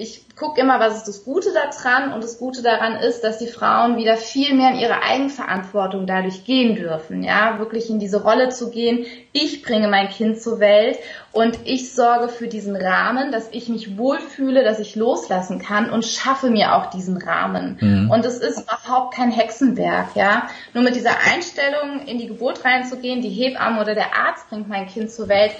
ich 0.00 0.24
gucke 0.34 0.58
immer, 0.62 0.80
was 0.80 0.96
ist 0.96 1.08
das 1.08 1.24
Gute 1.24 1.50
daran 1.52 2.14
und 2.14 2.24
das 2.24 2.38
Gute 2.38 2.62
daran 2.62 2.96
ist, 2.96 3.20
dass 3.20 3.36
die 3.36 3.46
Frauen 3.46 3.98
wieder 3.98 4.16
viel 4.16 4.54
mehr 4.54 4.70
in 4.70 4.78
ihre 4.78 5.02
Eigenverantwortung 5.02 6.06
dadurch 6.06 6.46
gehen 6.46 6.74
dürfen, 6.74 7.22
ja, 7.22 7.58
wirklich 7.58 7.90
in 7.90 7.98
diese 7.98 8.22
Rolle 8.22 8.48
zu 8.48 8.70
gehen. 8.70 9.04
Ich 9.32 9.62
bringe 9.62 9.88
mein 9.88 10.08
Kind 10.08 10.40
zur 10.40 10.58
Welt 10.58 10.98
und 11.32 11.58
ich 11.64 11.92
sorge 11.92 12.28
für 12.28 12.48
diesen 12.48 12.76
Rahmen, 12.76 13.30
dass 13.30 13.50
ich 13.52 13.68
mich 13.68 13.98
wohlfühle, 13.98 14.64
dass 14.64 14.80
ich 14.80 14.96
loslassen 14.96 15.58
kann 15.58 15.90
und 15.90 16.06
schaffe 16.06 16.48
mir 16.48 16.74
auch 16.76 16.86
diesen 16.86 17.18
Rahmen. 17.18 17.76
Mhm. 17.78 18.10
Und 18.10 18.24
es 18.24 18.38
ist 18.38 18.62
überhaupt 18.62 19.14
kein 19.14 19.30
Hexenwerk, 19.30 20.16
ja. 20.16 20.48
Nur 20.72 20.82
mit 20.82 20.96
dieser 20.96 21.18
Einstellung 21.30 22.06
in 22.06 22.16
die 22.16 22.26
Geburt 22.26 22.64
reinzugehen, 22.64 23.20
die 23.20 23.28
Hebamme 23.28 23.82
oder 23.82 23.94
der 23.94 24.16
Arzt 24.16 24.48
bringt 24.48 24.66
mein 24.66 24.86
Kind 24.86 25.10
zur 25.10 25.28
Welt, 25.28 25.52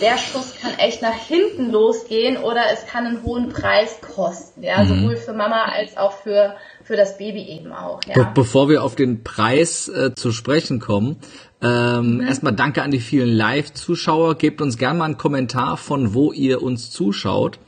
der 0.00 0.18
Schuss 0.18 0.54
kann 0.60 0.72
echt 0.78 1.02
nach 1.02 1.14
hinten 1.14 1.70
losgehen 1.70 2.36
oder 2.36 2.62
es 2.72 2.86
kann 2.86 3.06
einen 3.06 3.22
hohen 3.22 3.48
Preis 3.48 3.98
kosten, 4.00 4.62
ja, 4.62 4.82
mhm. 4.82 4.88
sowohl 4.88 5.16
für 5.16 5.32
Mama 5.32 5.64
als 5.64 5.96
auch 5.96 6.12
für 6.12 6.56
für 6.84 6.96
das 6.96 7.18
Baby 7.18 7.42
eben 7.42 7.72
auch. 7.72 8.00
Ja. 8.06 8.14
Be 8.14 8.30
bevor 8.34 8.68
wir 8.68 8.82
auf 8.82 8.96
den 8.96 9.22
Preis 9.22 9.88
äh, 9.88 10.14
zu 10.14 10.32
sprechen 10.32 10.78
kommen, 10.80 11.16
ähm, 11.60 12.14
mhm. 12.14 12.20
erstmal 12.20 12.54
danke 12.54 12.82
an 12.82 12.90
die 12.90 13.00
vielen 13.00 13.28
Live-Zuschauer. 13.28 14.36
Gebt 14.36 14.60
uns 14.60 14.78
gerne 14.78 14.98
mal 15.00 15.04
einen 15.06 15.18
Kommentar 15.18 15.76
von 15.76 16.14
wo 16.14 16.32
ihr 16.32 16.62
uns 16.62 16.90
zuschaut. 16.90 17.58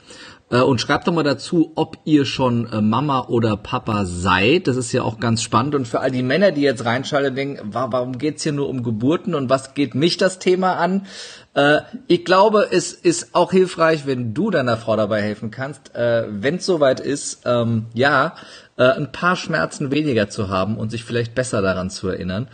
Äh, 0.51 0.61
und 0.61 0.81
schreibt 0.81 1.07
doch 1.07 1.13
mal 1.13 1.23
dazu, 1.23 1.71
ob 1.75 1.97
ihr 2.03 2.25
schon 2.25 2.71
äh, 2.71 2.81
Mama 2.81 3.27
oder 3.27 3.57
Papa 3.57 4.05
seid. 4.05 4.67
Das 4.67 4.75
ist 4.75 4.91
ja 4.91 5.03
auch 5.03 5.19
ganz 5.19 5.41
spannend. 5.41 5.73
Und 5.73 5.87
für 5.87 6.01
all 6.01 6.11
die 6.11 6.23
Männer, 6.23 6.51
die 6.51 6.61
jetzt 6.61 6.85
reinschalten, 6.85 7.35
denken, 7.35 7.69
warum 7.71 8.17
geht's 8.17 8.43
hier 8.43 8.51
nur 8.51 8.69
um 8.69 8.83
Geburten 8.83 9.33
und 9.33 9.49
was 9.49 9.73
geht 9.73 9.95
mich 9.95 10.17
das 10.17 10.39
Thema 10.39 10.73
an? 10.75 11.07
Äh, 11.53 11.79
ich 12.07 12.25
glaube, 12.25 12.67
es 12.69 12.91
ist 12.91 13.33
auch 13.33 13.51
hilfreich, 13.51 14.05
wenn 14.05 14.33
du 14.33 14.51
deiner 14.51 14.77
Frau 14.77 14.95
dabei 14.95 15.21
helfen 15.21 15.51
kannst, 15.51 15.91
wenn 15.93 16.55
es 16.55 16.65
soweit 16.65 16.99
ist, 16.99 17.43
ähm, 17.45 17.85
ja, 17.93 18.35
ein 18.77 19.11
paar 19.11 19.35
Schmerzen 19.35 19.91
weniger 19.91 20.29
zu 20.29 20.49
haben 20.49 20.77
und 20.77 20.89
sich 20.89 21.03
vielleicht 21.03 21.35
besser 21.35 21.61
daran 21.61 21.89
zu 21.89 22.07
erinnern. 22.07 22.47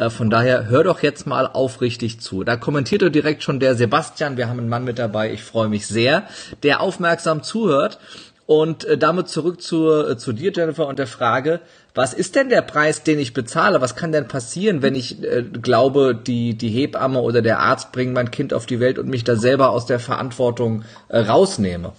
Äh, 0.00 0.08
von 0.08 0.30
daher 0.30 0.68
hör 0.68 0.82
doch 0.82 1.02
jetzt 1.02 1.26
mal 1.26 1.46
aufrichtig 1.46 2.20
zu. 2.20 2.42
Da 2.42 2.56
kommentiert 2.56 3.02
doch 3.02 3.10
direkt 3.10 3.42
schon 3.42 3.60
der 3.60 3.74
Sebastian. 3.74 4.36
Wir 4.36 4.48
haben 4.48 4.58
einen 4.58 4.68
Mann 4.68 4.84
mit 4.84 4.98
dabei. 4.98 5.30
Ich 5.30 5.42
freue 5.42 5.68
mich 5.68 5.86
sehr, 5.86 6.24
der 6.62 6.80
aufmerksam 6.80 7.42
zuhört. 7.42 7.98
Und 8.46 8.84
äh, 8.84 8.98
damit 8.98 9.28
zurück 9.28 9.62
zu, 9.62 9.92
äh, 9.92 10.16
zu 10.16 10.32
dir, 10.32 10.50
Jennifer, 10.52 10.88
und 10.88 10.98
der 10.98 11.06
Frage, 11.06 11.60
was 11.94 12.14
ist 12.14 12.34
denn 12.34 12.48
der 12.48 12.62
Preis, 12.62 13.04
den 13.04 13.20
ich 13.20 13.32
bezahle? 13.32 13.80
Was 13.80 13.94
kann 13.94 14.10
denn 14.10 14.26
passieren, 14.26 14.82
wenn 14.82 14.96
ich 14.96 15.22
äh, 15.22 15.42
glaube, 15.42 16.16
die, 16.16 16.54
die 16.54 16.70
Hebamme 16.70 17.20
oder 17.20 17.42
der 17.42 17.60
Arzt 17.60 17.92
bringen 17.92 18.12
mein 18.12 18.32
Kind 18.32 18.52
auf 18.52 18.66
die 18.66 18.80
Welt 18.80 18.98
und 18.98 19.08
mich 19.08 19.22
da 19.22 19.36
selber 19.36 19.70
aus 19.70 19.86
der 19.86 20.00
Verantwortung 20.00 20.84
äh, 21.08 21.18
rausnehme? 21.18 21.92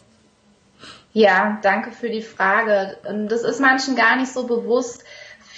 Ja, 1.14 1.60
danke 1.62 1.92
für 1.92 2.10
die 2.10 2.22
Frage. 2.22 2.98
Das 3.30 3.44
ist 3.44 3.60
manchen 3.62 3.96
gar 3.96 4.16
nicht 4.18 4.32
so 4.34 4.48
bewusst, 4.48 5.04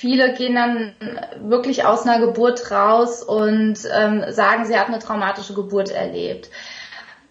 viele 0.03 0.33
gehen 0.33 0.55
dann 0.55 0.91
wirklich 1.38 1.86
aus 1.86 2.05
einer 2.05 2.19
Geburt 2.19 2.69
raus 2.72 3.24
und 3.24 3.75
ähm, 3.89 4.25
sagen, 4.27 4.65
sie 4.65 4.77
hat 4.77 4.88
eine 4.88 5.00
traumatische 5.00 5.53
Geburt 5.53 5.91
erlebt. 5.91 6.50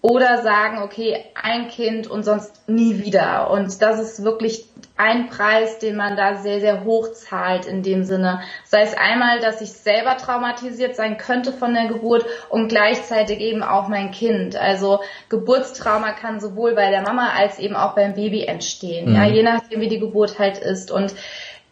Oder 0.00 0.42
sagen, 0.42 0.78
okay, 0.82 1.22
ein 1.40 1.68
Kind 1.68 2.06
und 2.06 2.24
sonst 2.24 2.66
nie 2.68 3.04
wieder. 3.04 3.50
Und 3.50 3.82
das 3.82 4.00
ist 4.00 4.24
wirklich 4.24 4.64
ein 4.96 5.28
Preis, 5.28 5.78
den 5.80 5.96
man 5.96 6.16
da 6.16 6.36
sehr, 6.36 6.60
sehr 6.60 6.84
hoch 6.84 7.12
zahlt 7.12 7.66
in 7.66 7.82
dem 7.82 8.04
Sinne. 8.04 8.40
Sei 8.64 8.82
es 8.82 8.94
einmal, 8.94 9.40
dass 9.40 9.60
ich 9.60 9.72
selber 9.72 10.16
traumatisiert 10.16 10.96
sein 10.96 11.18
könnte 11.18 11.52
von 11.52 11.74
der 11.74 11.88
Geburt 11.88 12.24
und 12.48 12.68
gleichzeitig 12.68 13.40
eben 13.40 13.62
auch 13.62 13.88
mein 13.88 14.12
Kind. 14.12 14.56
Also 14.56 15.00
Geburtstrauma 15.28 16.12
kann 16.12 16.40
sowohl 16.40 16.74
bei 16.74 16.90
der 16.90 17.02
Mama 17.02 17.32
als 17.36 17.58
eben 17.58 17.76
auch 17.76 17.94
beim 17.94 18.14
Baby 18.14 18.44
entstehen. 18.44 19.10
Mhm. 19.10 19.14
Ja, 19.14 19.24
je 19.26 19.42
nachdem, 19.42 19.82
wie 19.82 19.88
die 19.88 20.00
Geburt 20.00 20.38
halt 20.38 20.56
ist. 20.56 20.90
Und 20.90 21.14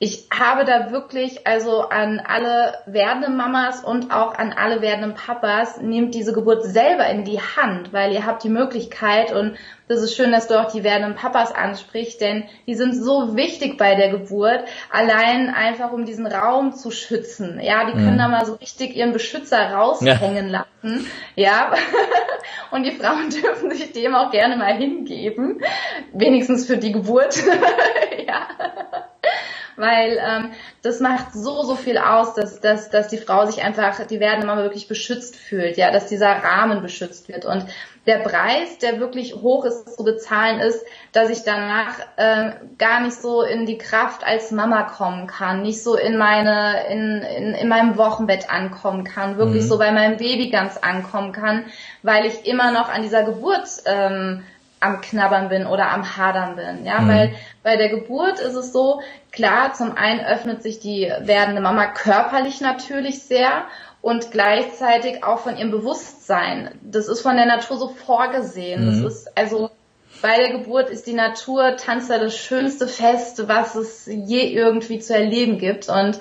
ich 0.03 0.29
habe 0.33 0.65
da 0.65 0.93
wirklich, 0.93 1.47
also 1.47 1.83
an 1.83 2.23
alle 2.27 2.73
werdenden 2.87 3.37
Mamas 3.37 3.85
und 3.85 4.11
auch 4.11 4.35
an 4.35 4.55
alle 4.55 4.81
werdenden 4.81 5.13
Papas, 5.13 5.79
nehmt 5.79 6.15
diese 6.15 6.33
Geburt 6.33 6.65
selber 6.65 7.07
in 7.09 7.25
die 7.25 7.39
Hand, 7.39 7.93
weil 7.93 8.15
ihr 8.15 8.25
habt 8.25 8.43
die 8.43 8.49
Möglichkeit 8.49 9.31
und 9.31 9.59
das 9.89 10.01
ist 10.01 10.17
schön, 10.17 10.33
dass 10.33 10.49
du 10.49 10.59
auch 10.59 10.73
die 10.73 10.85
werdenden 10.85 11.17
Papas 11.17 11.55
ansprichst, 11.55 12.19
denn 12.19 12.45
die 12.67 12.77
sind 12.77 12.95
so 12.95 13.37
wichtig 13.37 13.77
bei 13.77 13.95
der 13.95 14.09
Geburt, 14.09 14.65
allein 14.91 15.51
einfach 15.51 15.93
um 15.93 16.07
diesen 16.07 16.27
Raum 16.27 16.73
zu 16.73 16.91
schützen. 16.91 17.61
Ja, 17.61 17.85
die 17.85 17.93
können 17.93 18.15
mhm. 18.15 18.19
da 18.19 18.29
mal 18.29 18.47
so 18.47 18.55
richtig 18.55 18.97
ihren 18.97 19.13
Beschützer 19.13 19.71
raushängen 19.71 20.49
ja. 20.49 20.65
lassen. 20.83 21.07
Ja, 21.37 21.75
und 22.71 22.85
die 22.85 22.93
Frauen 22.93 23.29
dürfen 23.43 23.71
sich 23.73 23.93
dem 23.93 24.15
auch 24.15 24.31
gerne 24.31 24.57
mal 24.57 24.73
hingeben, 24.73 25.61
wenigstens 26.15 26.67
für 26.67 26.79
die 26.79 26.93
Geburt. 26.93 27.37
ja 28.27 28.49
weil 29.81 30.19
ähm, 30.25 30.51
das 30.83 31.01
macht 31.01 31.33
so, 31.33 31.63
so 31.63 31.75
viel 31.75 31.99
aus, 31.99 32.35
dass, 32.35 32.61
dass, 32.61 32.91
dass 32.91 33.09
die 33.09 33.19
Frau 33.19 33.47
sich 33.47 33.63
einfach, 33.63 34.07
die 34.07 34.21
werden 34.21 34.43
immer 34.43 34.59
wirklich 34.59 34.89
beschützt 34.89 35.37
fühlt, 35.37 35.77
ja, 35.77 35.91
dass 35.91 36.07
dieser 36.07 36.31
Rahmen 36.31 36.83
beschützt 36.83 37.29
wird. 37.29 37.45
Und 37.45 37.67
der 38.07 38.19
Preis, 38.19 38.79
der 38.79 38.99
wirklich 38.99 39.35
hoch 39.35 39.65
ist 39.65 39.97
zu 39.97 40.05
bezahlen, 40.05 40.61
ist, 40.61 40.85
dass 41.13 41.29
ich 41.29 41.43
danach 41.45 41.99
äh, 42.17 42.53
gar 42.79 43.01
nicht 43.01 43.21
so 43.21 43.43
in 43.43 43.67
die 43.67 43.79
Kraft 43.79 44.25
als 44.25 44.51
Mama 44.51 44.85
kommen 44.85 45.27
kann, 45.27 45.63
nicht 45.63 45.83
so 45.83 45.97
in 45.97 46.17
meine, 46.17 46.87
in, 46.89 47.23
in, 47.23 47.55
in 47.55 47.69
meinem 47.69 47.99
Wochenbett 47.99 48.51
ankommen 48.51 49.05
kann, 49.05 49.37
wirklich 49.37 49.65
mhm. 49.65 49.69
so 49.69 49.79
bei 49.79 49.93
meinem 49.93 50.17
Baby 50.17 50.51
ganz 50.51 50.77
ankommen 50.79 51.33
kann, 51.33 51.67
weil 52.03 52.27
ich 52.27 52.47
immer 52.47 52.73
noch 52.73 52.89
an 52.89 53.03
dieser 53.03 53.23
Geburt 53.23 53.69
ähm, 53.85 54.45
am 54.81 55.01
Knabbern 55.03 55.51
bin 55.51 55.67
oder 55.67 55.91
am 55.91 56.17
Hadern 56.17 56.57
bin. 56.57 56.85
Ja, 56.85 57.01
mhm. 57.01 57.09
weil 57.09 57.35
bei 57.63 57.77
der 57.77 57.91
Geburt 57.91 58.41
ist 58.41 58.55
es 58.55 58.73
so, 58.73 59.03
klar, 59.31 59.75
zum 59.75 59.97
einen 59.97 60.21
öffnet 60.21 60.63
sich 60.63 60.81
die 60.81 61.13
werdende 61.21 61.61
Mama 61.61 61.87
körperlich 61.87 62.61
natürlich 62.61 63.23
sehr 63.23 63.65
und 64.01 64.31
gleichzeitig 64.31 65.23
auch 65.23 65.41
von 65.41 65.57
ihrem 65.57 65.71
Bewusstsein. 65.71 66.79
Das 66.83 67.09
ist 67.09 67.21
von 67.21 67.37
der 67.37 67.47
Natur 67.47 67.77
so 67.77 67.89
vorgesehen. 67.89 68.87
Mhm. 68.87 69.05
Das 69.05 69.13
ist 69.13 69.37
also 69.37 69.71
bei 70.23 70.37
der 70.37 70.59
Geburt 70.59 70.91
ist 70.91 71.07
die 71.07 71.13
Natur 71.13 71.77
Tanz 71.77 72.09
das 72.09 72.37
schönste 72.37 72.89
Fest, 72.89 73.49
was 73.49 73.75
es 73.75 74.07
je 74.07 74.53
irgendwie 74.53 74.99
zu 74.99 75.15
erleben 75.15 75.59
gibt. 75.59 75.89
Und 75.89 76.19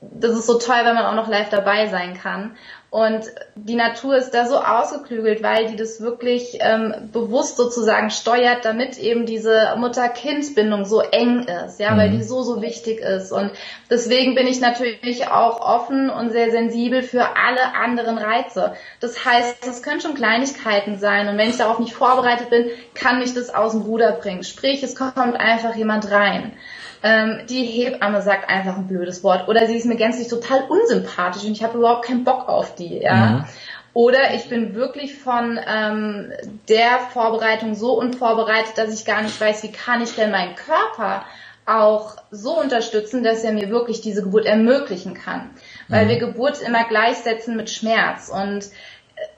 das 0.00 0.32
ist 0.32 0.46
so 0.46 0.58
toll, 0.58 0.80
wenn 0.84 0.94
man 0.94 1.04
auch 1.04 1.14
noch 1.14 1.28
live 1.28 1.50
dabei 1.50 1.86
sein 1.88 2.14
kann. 2.14 2.56
Und 2.90 3.26
die 3.54 3.76
Natur 3.76 4.16
ist 4.16 4.32
da 4.32 4.46
so 4.46 4.56
ausgeklügelt, 4.56 5.44
weil 5.44 5.66
die 5.66 5.76
das 5.76 6.00
wirklich 6.00 6.58
ähm, 6.58 7.10
bewusst 7.12 7.56
sozusagen 7.56 8.10
steuert, 8.10 8.64
damit 8.64 8.98
eben 8.98 9.26
diese 9.26 9.76
Mutter-Kind-Bindung 9.76 10.84
so 10.84 11.00
eng 11.00 11.44
ist, 11.44 11.78
ja, 11.78 11.92
mhm. 11.92 11.98
weil 11.98 12.10
die 12.10 12.24
so, 12.24 12.42
so 12.42 12.60
wichtig 12.62 12.98
ist. 12.98 13.30
Und 13.30 13.52
deswegen 13.88 14.34
bin 14.34 14.48
ich 14.48 14.60
natürlich 14.60 15.28
auch 15.28 15.60
offen 15.60 16.10
und 16.10 16.32
sehr 16.32 16.50
sensibel 16.50 17.02
für 17.02 17.36
alle 17.36 17.76
anderen 17.76 18.18
Reize. 18.18 18.74
Das 18.98 19.24
heißt, 19.24 19.68
es 19.68 19.84
können 19.84 20.00
schon 20.00 20.14
Kleinigkeiten 20.16 20.98
sein. 20.98 21.28
Und 21.28 21.38
wenn 21.38 21.50
ich 21.50 21.58
darauf 21.58 21.78
nicht 21.78 21.94
vorbereitet 21.94 22.50
bin, 22.50 22.70
kann 22.94 23.20
mich 23.20 23.34
das 23.34 23.54
aus 23.54 23.70
dem 23.70 23.82
Ruder 23.82 24.10
bringen. 24.12 24.42
Sprich, 24.42 24.82
es 24.82 24.96
kommt 24.96 25.16
einfach 25.16 25.76
jemand 25.76 26.10
rein 26.10 26.54
ähm, 27.02 27.40
die 27.48 27.64
Hebamme 27.64 28.22
sagt 28.22 28.48
einfach 28.48 28.76
ein 28.76 28.86
blödes 28.86 29.24
Wort 29.24 29.48
oder 29.48 29.66
sie 29.66 29.76
ist 29.76 29.86
mir 29.86 29.96
gänzlich 29.96 30.28
total 30.28 30.64
unsympathisch 30.68 31.44
und 31.44 31.52
ich 31.52 31.62
habe 31.62 31.78
überhaupt 31.78 32.04
keinen 32.04 32.24
Bock 32.24 32.48
auf 32.48 32.74
die, 32.74 32.98
ja. 32.98 33.14
Mhm. 33.14 33.44
Oder 33.92 34.34
ich 34.34 34.48
bin 34.48 34.74
wirklich 34.76 35.16
von 35.16 35.58
ähm, 35.66 36.32
der 36.68 37.00
Vorbereitung 37.12 37.74
so 37.74 37.94
unvorbereitet, 37.94 38.78
dass 38.78 38.94
ich 38.94 39.04
gar 39.04 39.22
nicht 39.22 39.40
weiß, 39.40 39.64
wie 39.64 39.72
kann 39.72 40.00
ich 40.00 40.14
denn 40.14 40.30
meinen 40.30 40.54
Körper 40.54 41.24
auch 41.66 42.16
so 42.30 42.58
unterstützen, 42.58 43.22
dass 43.22 43.42
er 43.42 43.52
mir 43.52 43.68
wirklich 43.68 44.00
diese 44.00 44.22
Geburt 44.22 44.46
ermöglichen 44.46 45.14
kann. 45.14 45.50
Weil 45.88 46.04
mhm. 46.04 46.08
wir 46.10 46.18
Geburt 46.18 46.62
immer 46.62 46.84
gleichsetzen 46.84 47.56
mit 47.56 47.68
Schmerz. 47.68 48.28
Und 48.28 48.66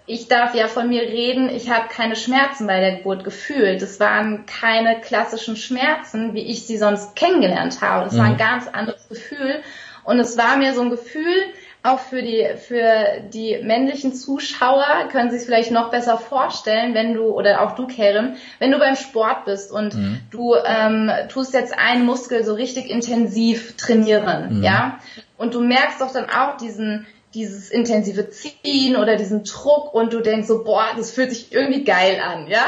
ich 0.06 0.28
darf 0.28 0.54
ja 0.54 0.66
von 0.66 0.88
mir 0.88 1.02
reden, 1.02 1.48
ich 1.48 1.70
habe 1.70 1.88
keine 1.88 2.16
Schmerzen 2.16 2.66
bei 2.66 2.80
der 2.80 2.96
Geburt 2.96 3.24
gefühlt. 3.24 3.82
Es 3.82 4.00
waren 4.00 4.46
keine 4.46 5.00
klassischen 5.00 5.56
Schmerzen, 5.56 6.34
wie 6.34 6.42
ich 6.42 6.66
sie 6.66 6.76
sonst 6.76 7.14
kennengelernt 7.14 7.80
habe. 7.80 8.04
Das 8.04 8.14
mhm. 8.14 8.18
war 8.18 8.24
ein 8.26 8.32
mhm. 8.32 8.38
ganz 8.38 8.68
anderes 8.68 9.08
Gefühl. 9.08 9.62
Und 10.04 10.18
es 10.18 10.36
war 10.36 10.56
mir 10.56 10.74
so 10.74 10.82
ein 10.82 10.90
Gefühl, 10.90 11.52
auch 11.84 11.98
für 11.98 12.22
die, 12.22 12.46
für 12.56 13.22
die 13.32 13.58
männlichen 13.62 14.14
Zuschauer 14.14 15.08
können 15.10 15.30
Sie 15.30 15.36
es 15.36 15.44
vielleicht 15.44 15.72
noch 15.72 15.90
besser 15.90 16.16
vorstellen, 16.16 16.94
wenn 16.94 17.14
du, 17.14 17.24
oder 17.24 17.60
auch 17.60 17.72
du, 17.72 17.88
Karen, 17.88 18.36
wenn 18.60 18.70
du 18.70 18.78
beim 18.78 18.94
Sport 18.94 19.44
bist 19.46 19.72
und 19.72 19.94
mhm. 19.94 20.20
du 20.30 20.54
ähm, 20.64 21.10
tust 21.28 21.54
jetzt 21.54 21.76
einen 21.76 22.06
Muskel 22.06 22.44
so 22.44 22.54
richtig 22.54 22.88
intensiv 22.88 23.76
trainieren, 23.76 24.58
mhm. 24.58 24.62
ja, 24.62 25.00
und 25.38 25.54
du 25.54 25.60
merkst 25.60 26.00
doch 26.00 26.12
dann 26.12 26.30
auch 26.30 26.56
diesen, 26.56 27.04
dieses 27.34 27.70
intensive 27.70 28.30
Ziehen 28.30 28.96
oder 28.96 29.16
diesen 29.16 29.44
Druck 29.44 29.94
und 29.94 30.12
du 30.12 30.20
denkst 30.20 30.48
so, 30.48 30.64
boah, 30.64 30.86
das 30.96 31.10
fühlt 31.10 31.30
sich 31.30 31.52
irgendwie 31.52 31.84
geil 31.84 32.20
an, 32.20 32.46
ja. 32.46 32.66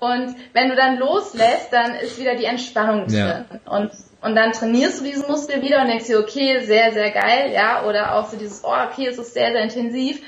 und 0.00 0.34
wenn 0.52 0.68
du 0.68 0.76
dann 0.76 0.98
loslässt, 0.98 1.72
dann 1.72 1.94
ist 1.94 2.18
wieder 2.18 2.34
die 2.34 2.44
Entspannung 2.44 3.06
drin. 3.06 3.16
Ja. 3.16 3.44
Und, 3.64 3.90
und 4.22 4.34
dann 4.34 4.52
trainierst 4.52 5.00
du 5.00 5.04
diesen 5.04 5.28
Muskel 5.28 5.62
wieder 5.62 5.80
und 5.82 5.88
denkst 5.88 6.06
dir, 6.06 6.18
okay, 6.18 6.64
sehr, 6.64 6.92
sehr 6.92 7.10
geil, 7.10 7.52
ja, 7.52 7.84
oder 7.84 8.16
auch 8.16 8.28
so 8.28 8.36
dieses, 8.36 8.64
oh, 8.64 8.74
okay, 8.90 9.06
es 9.06 9.18
ist 9.18 9.34
sehr, 9.34 9.52
sehr 9.52 9.62
intensiv. 9.62 10.20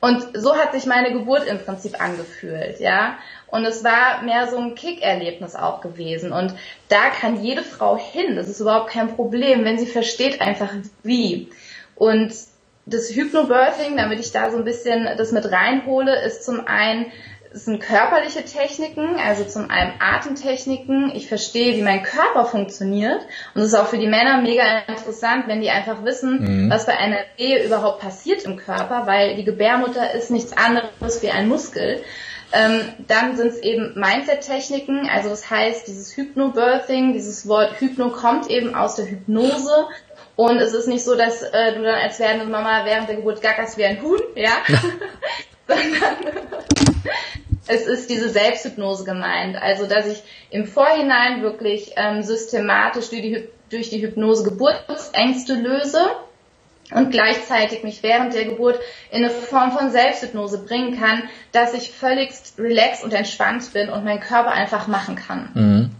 Und 0.00 0.24
so 0.34 0.56
hat 0.56 0.72
sich 0.72 0.86
meine 0.86 1.12
Geburt 1.12 1.46
im 1.46 1.58
Prinzip 1.58 2.00
angefühlt, 2.00 2.78
ja. 2.78 3.18
Und 3.50 3.64
es 3.64 3.82
war 3.82 4.22
mehr 4.22 4.48
so 4.48 4.58
ein 4.58 4.74
Kick-Erlebnis 4.74 5.56
auch 5.56 5.80
gewesen. 5.80 6.32
Und 6.32 6.54
da 6.88 7.10
kann 7.10 7.42
jede 7.42 7.62
Frau 7.62 7.96
hin. 7.96 8.36
Das 8.36 8.48
ist 8.48 8.60
überhaupt 8.60 8.90
kein 8.90 9.14
Problem, 9.14 9.64
wenn 9.64 9.78
sie 9.78 9.86
versteht 9.86 10.40
einfach 10.40 10.70
wie. 11.02 11.48
Und 11.94 12.32
das 12.86 13.10
Hypnobirthing, 13.10 13.96
damit 13.96 14.20
ich 14.20 14.32
da 14.32 14.50
so 14.50 14.58
ein 14.58 14.64
bisschen 14.64 15.08
das 15.16 15.32
mit 15.32 15.50
reinhole, 15.50 16.22
ist 16.22 16.44
zum 16.44 16.66
einen 16.66 17.06
es 17.52 17.64
sind 17.64 17.80
körperliche 17.80 18.44
Techniken, 18.44 19.16
also 19.16 19.44
zum 19.44 19.70
einen 19.70 19.94
Atemtechniken. 20.00 21.12
Ich 21.14 21.28
verstehe, 21.28 21.76
wie 21.76 21.82
mein 21.82 22.02
Körper 22.02 22.44
funktioniert. 22.44 23.20
Und 23.54 23.62
es 23.62 23.68
ist 23.68 23.74
auch 23.74 23.86
für 23.86 23.98
die 23.98 24.06
Männer 24.06 24.40
mega 24.42 24.80
interessant, 24.86 25.48
wenn 25.48 25.60
die 25.60 25.70
einfach 25.70 26.04
wissen, 26.04 26.66
mhm. 26.66 26.70
was 26.70 26.86
bei 26.86 26.96
einer 26.96 27.18
Ehe 27.36 27.64
überhaupt 27.64 28.00
passiert 28.00 28.44
im 28.44 28.56
Körper, 28.56 29.06
weil 29.06 29.36
die 29.36 29.44
Gebärmutter 29.44 30.12
ist 30.12 30.30
nichts 30.30 30.52
anderes 30.56 31.22
wie 31.22 31.30
ein 31.30 31.48
Muskel. 31.48 32.02
Ähm, 32.52 32.80
dann 33.06 33.36
sind 33.36 33.48
es 33.48 33.58
eben 33.58 33.92
Mindset-Techniken, 33.94 35.08
also 35.08 35.28
das 35.28 35.50
heißt, 35.50 35.86
dieses 35.86 36.16
Hypnobirthing, 36.16 37.12
dieses 37.12 37.46
Wort 37.46 37.78
Hypno 37.80 38.10
kommt 38.10 38.48
eben 38.48 38.74
aus 38.74 38.96
der 38.96 39.06
Hypnose. 39.10 39.86
Und 40.34 40.58
es 40.58 40.72
ist 40.72 40.86
nicht 40.86 41.04
so, 41.04 41.14
dass 41.14 41.42
äh, 41.42 41.74
du 41.74 41.82
dann 41.82 41.96
als 41.96 42.20
werdende 42.20 42.46
Mama 42.46 42.84
während 42.84 43.08
der 43.08 43.16
Geburt 43.16 43.42
gackerst 43.42 43.76
wie 43.76 43.84
ein 43.84 44.00
Huhn, 44.00 44.20
ja, 44.34 44.52
sondern 45.66 46.16
es 47.66 47.86
ist 47.86 48.08
diese 48.08 48.30
Selbsthypnose 48.30 49.04
gemeint. 49.04 49.56
Also, 49.56 49.86
dass 49.86 50.06
ich 50.06 50.22
im 50.50 50.66
Vorhinein 50.66 51.42
wirklich 51.42 51.92
ähm, 51.96 52.22
systematisch 52.22 53.10
durch 53.10 53.22
die, 53.22 53.48
durch 53.68 53.90
die 53.90 54.00
Hypnose 54.00 54.44
Geburtsängste 54.44 55.54
löse 55.54 56.08
und 56.92 57.10
gleichzeitig 57.10 57.82
mich 57.82 58.02
während 58.02 58.34
der 58.34 58.44
Geburt 58.44 58.78
in 59.10 59.24
eine 59.24 59.30
Form 59.30 59.72
von 59.72 59.90
Selbsthypnose 59.90 60.64
bringen 60.64 60.98
kann, 60.98 61.22
dass 61.52 61.74
ich 61.74 61.90
völligst 61.90 62.54
relaxed 62.58 63.04
und 63.04 63.12
entspannt 63.12 63.72
bin 63.72 63.88
und 63.88 64.04
mein 64.04 64.20
Körper 64.20 64.52
einfach 64.52 64.86
machen 64.86 65.16
kann. 65.16 65.50
Mhm 65.54 65.90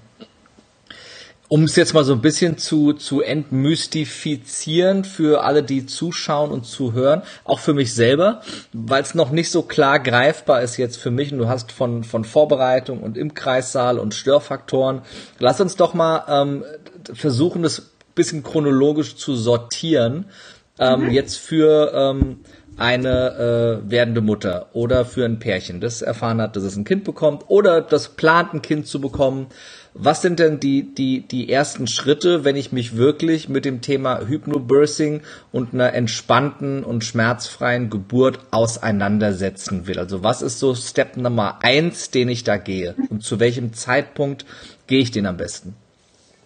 um 1.49 1.65
es 1.65 1.77
jetzt 1.77 1.95
mal 1.95 2.05
so 2.05 2.13
ein 2.13 2.21
bisschen 2.21 2.59
zu, 2.59 2.93
zu 2.93 3.23
entmystifizieren 3.23 5.05
für 5.05 5.43
alle, 5.43 5.63
die 5.63 5.87
zuschauen 5.87 6.51
und 6.51 6.67
zuhören, 6.67 7.23
auch 7.45 7.59
für 7.59 7.73
mich 7.73 7.95
selber, 7.95 8.43
weil 8.73 9.03
es 9.03 9.15
noch 9.15 9.31
nicht 9.31 9.51
so 9.51 9.63
klar 9.63 9.99
greifbar 9.99 10.63
ist 10.63 10.77
jetzt 10.77 10.99
für 10.99 11.11
mich 11.11 11.33
und 11.33 11.39
du 11.39 11.49
hast 11.49 11.73
von, 11.73 12.05
von 12.05 12.25
Vorbereitung 12.25 13.01
und 13.01 13.17
im 13.17 13.33
Kreissaal 13.33 13.99
und 13.99 14.15
Störfaktoren. 14.15 15.03
Lass 15.39 15.61
uns 15.61 15.77
doch 15.77 15.95
mal 15.95 16.25
ähm, 16.29 16.65
versuchen, 17.15 17.63
das 17.63 17.91
bisschen 18.15 18.43
chronologisch 18.43 19.17
zu 19.17 19.37
sortieren. 19.37 20.27
Ähm, 20.79 21.05
mhm. 21.05 21.11
Jetzt 21.11 21.37
für 21.37 21.93
ähm, 21.95 22.41
eine 22.77 23.83
äh, 23.85 23.91
werdende 23.91 24.21
Mutter 24.21 24.69
oder 24.73 25.05
für 25.05 25.25
ein 25.25 25.39
Pärchen, 25.39 25.81
das 25.81 26.03
erfahren 26.03 26.41
hat, 26.41 26.57
dass 26.57 26.63
es 26.63 26.77
ein 26.77 26.85
Kind 26.85 27.05
bekommt 27.05 27.45
oder 27.49 27.81
das 27.81 28.11
plant, 28.11 28.55
ein 28.55 28.63
Kind 28.63 28.87
zu 28.87 29.01
bekommen 29.01 29.49
was 30.01 30.23
sind 30.23 30.39
denn 30.39 30.61
die, 30.61 30.95
die, 30.95 31.27
die 31.27 31.51
ersten 31.51 31.89
Schritte, 31.89 32.45
wenn 32.45 32.55
ich 32.55 32.71
mich 32.71 32.97
wirklich 32.97 33.49
mit 33.49 33.65
dem 33.65 33.81
Thema 33.81 34.21
Hypnobirthing 34.21 35.23
und 35.51 35.75
einer 35.75 35.93
entspannten 35.93 36.85
und 36.85 37.03
schmerzfreien 37.03 37.91
Geburt 37.91 38.39
auseinandersetzen 38.53 39.89
will? 39.89 39.99
Also 39.99 40.23
was 40.23 40.41
ist 40.41 40.61
so 40.61 40.77
Step 40.77 41.17
Nummer 41.17 41.59
eins, 41.63 42.11
den 42.13 42.29
ich 42.29 42.45
da 42.45 42.59
gehe? 42.59 42.95
Und 43.11 43.25
zu 43.25 43.41
welchem 43.41 43.73
Zeitpunkt 43.73 44.47
gehe 44.87 45.01
ich 45.01 45.11
den 45.11 45.27
am 45.27 45.37
besten? 45.37 45.75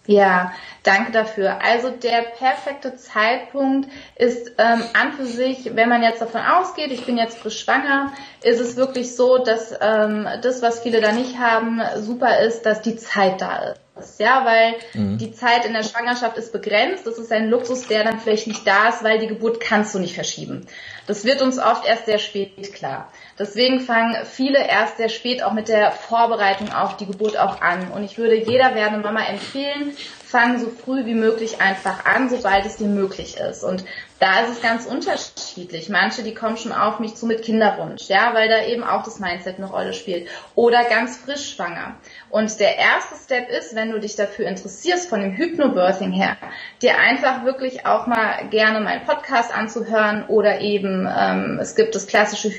Ja, 0.05 0.51
danke 0.83 1.13
dafür. 1.13 1.61
Also 1.63 1.89
der 1.89 2.23
perfekte 2.37 2.97
Zeitpunkt 2.97 3.89
ist 4.15 4.51
ähm, 4.57 4.83
an 4.93 5.13
für 5.13 5.25
sich, 5.25 5.75
wenn 5.75 5.87
man 5.87 6.03
jetzt 6.03 6.21
davon 6.21 6.41
ausgeht, 6.41 6.91
ich 6.91 7.05
bin 7.05 7.17
jetzt 7.17 7.37
frisch 7.37 7.61
schwanger, 7.63 8.11
ist 8.41 8.59
es 8.59 8.75
wirklich 8.75 9.15
so, 9.15 9.37
dass 9.37 9.73
ähm, 9.79 10.27
das, 10.41 10.61
was 10.61 10.81
viele 10.81 10.99
da 10.99 11.13
nicht 11.13 11.37
haben, 11.39 11.81
super 12.01 12.39
ist, 12.39 12.63
dass 12.63 12.81
die 12.81 12.97
Zeit 12.97 13.39
da 13.39 13.75
ist. 13.99 14.19
Ja, 14.19 14.43
weil 14.43 14.75
mhm. 14.93 15.19
die 15.19 15.31
Zeit 15.31 15.65
in 15.65 15.73
der 15.73 15.83
Schwangerschaft 15.83 16.37
ist 16.37 16.51
begrenzt. 16.51 17.05
Das 17.07 17.17
ist 17.17 17.31
ein 17.31 17.49
Luxus, 17.49 17.87
der 17.87 18.03
dann 18.03 18.19
vielleicht 18.19 18.47
nicht 18.47 18.65
da 18.67 18.89
ist, 18.89 19.03
weil 19.03 19.19
die 19.19 19.27
Geburt 19.27 19.61
kannst 19.61 19.95
du 19.95 19.99
nicht 19.99 20.15
verschieben. 20.15 20.65
Das 21.07 21.25
wird 21.25 21.41
uns 21.41 21.59
oft 21.59 21.85
erst 21.85 22.07
sehr 22.07 22.17
spät 22.17 22.73
klar. 22.73 23.11
Deswegen 23.39 23.79
fangen 23.79 24.15
viele 24.25 24.67
erst 24.67 24.97
sehr 24.97 25.09
spät 25.09 25.43
auch 25.43 25.53
mit 25.53 25.67
der 25.67 25.91
Vorbereitung 25.91 26.71
auf 26.71 26.97
die 26.97 27.07
Geburt 27.07 27.37
auch 27.37 27.61
an. 27.61 27.91
Und 27.91 28.03
ich 28.03 28.17
würde 28.17 28.35
jeder 28.35 28.75
werdende 28.75 29.01
Mama 29.01 29.25
empfehlen, 29.25 29.95
fang 30.33 30.59
so 30.59 30.69
früh 30.69 31.05
wie 31.05 31.13
möglich 31.13 31.61
einfach 31.61 32.05
an, 32.05 32.27
sobald 32.27 32.65
es 32.65 32.77
dir 32.77 32.87
möglich 32.87 33.37
ist. 33.37 33.63
Und 33.63 33.85
da 34.23 34.39
ist 34.39 34.51
es 34.51 34.61
ganz 34.61 34.85
unterschiedlich. 34.85 35.89
Manche, 35.89 36.23
die 36.23 36.33
kommen 36.33 36.57
schon 36.57 36.71
auf 36.71 36.99
mich 36.99 37.15
zu 37.15 37.27
mit 37.27 37.43
Kinderwunsch, 37.43 38.07
ja, 38.07 38.33
weil 38.33 38.47
da 38.47 38.63
eben 38.63 38.83
auch 38.83 39.03
das 39.03 39.19
Mindset 39.19 39.57
eine 39.57 39.67
Rolle 39.67 39.93
spielt. 39.93 40.29
Oder 40.55 40.85
ganz 40.85 41.17
frisch 41.17 41.53
schwanger. 41.53 41.97
Und 42.29 42.59
der 42.59 42.77
erste 42.77 43.15
Step 43.21 43.49
ist, 43.49 43.75
wenn 43.75 43.91
du 43.91 43.99
dich 43.99 44.15
dafür 44.15 44.47
interessierst, 44.47 45.09
von 45.09 45.19
dem 45.19 45.35
Hypnobirthing 45.35 46.13
her, 46.13 46.37
dir 46.81 46.97
einfach 46.97 47.43
wirklich 47.43 47.85
auch 47.85 48.07
mal 48.07 48.47
gerne 48.49 48.79
meinen 48.79 49.05
Podcast 49.05 49.53
anzuhören 49.53 50.25
oder 50.29 50.61
eben, 50.61 51.05
ähm, 51.05 51.59
es 51.61 51.75
gibt 51.75 51.93
das 51.93 52.07
klassische 52.07 52.49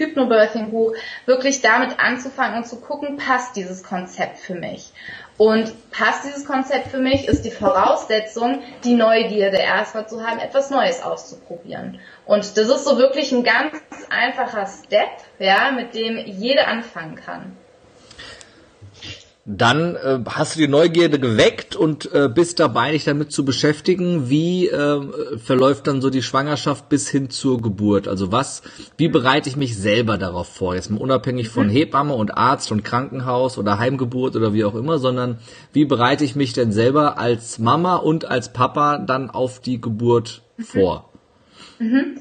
Hypnobirthing-Buch, 0.64 0.94
wirklich 1.26 1.61
damit 1.62 1.99
anzufangen 1.99 2.59
und 2.59 2.66
zu 2.66 2.80
gucken, 2.80 3.16
passt 3.16 3.56
dieses 3.56 3.83
Konzept 3.83 4.38
für 4.38 4.54
mich. 4.54 4.92
Und 5.37 5.90
passt 5.90 6.25
dieses 6.25 6.44
Konzept 6.44 6.88
für 6.88 6.99
mich, 6.99 7.26
ist 7.26 7.44
die 7.44 7.50
Voraussetzung, 7.50 8.62
die 8.85 8.94
Neugierde 8.94 9.59
erstmal 9.59 10.09
zu 10.09 10.25
haben, 10.25 10.38
etwas 10.38 10.71
Neues 10.71 11.02
auszuprobieren. 11.02 11.99
Und 12.25 12.56
das 12.56 12.68
ist 12.68 12.85
so 12.85 12.99
wirklich 12.99 13.33
ein 13.33 13.42
ganz 13.42 13.76
einfacher 14.11 14.66
Step, 14.66 15.11
ja, 15.38 15.73
mit 15.73 15.94
dem 15.94 16.18
jeder 16.18 16.68
anfangen 16.68 17.16
kann. 17.16 17.56
Dann 19.46 19.94
äh, 19.96 20.20
hast 20.26 20.54
du 20.54 20.60
die 20.60 20.68
Neugierde 20.68 21.18
geweckt 21.18 21.76
und 21.76 22.10
äh, 22.14 22.30
bist 22.34 22.60
dabei, 22.60 22.92
dich 22.92 23.04
damit 23.04 23.30
zu 23.30 23.44
beschäftigen. 23.44 24.30
Wie 24.30 24.68
äh, 24.68 25.00
verläuft 25.36 25.86
dann 25.86 26.00
so 26.00 26.08
die 26.08 26.22
Schwangerschaft 26.22 26.88
bis 26.88 27.10
hin 27.10 27.28
zur 27.28 27.60
Geburt? 27.60 28.08
Also 28.08 28.32
was, 28.32 28.62
wie 28.96 29.08
bereite 29.08 29.50
ich 29.50 29.56
mich 29.56 29.76
selber 29.76 30.16
darauf 30.16 30.48
vor? 30.48 30.74
Jetzt 30.74 30.90
mal 30.90 30.98
unabhängig 30.98 31.50
von 31.50 31.66
mhm. 31.66 31.72
Hebamme 31.72 32.14
und 32.14 32.38
Arzt 32.38 32.73
und 32.73 32.84
Krankenhaus 32.84 33.58
oder 33.58 33.78
Heimgeburt 33.78 34.34
oder 34.34 34.54
wie 34.54 34.64
auch 34.64 34.75
immer, 34.75 34.99
sondern 34.99 35.38
wie 35.75 35.84
bereite 35.84 36.25
ich 36.25 36.36
mich 36.36 36.54
denn 36.54 36.73
selber 36.73 37.19
als 37.19 37.58
Mama 37.58 37.97
und 37.97 38.25
als 38.25 38.50
Papa 38.50 38.97
dann 38.97 39.28
auf 39.28 39.60
die 39.60 39.78
Geburt 39.78 40.40
mhm. 40.56 40.62
vor? 40.62 41.10
Mhm. 41.78 42.19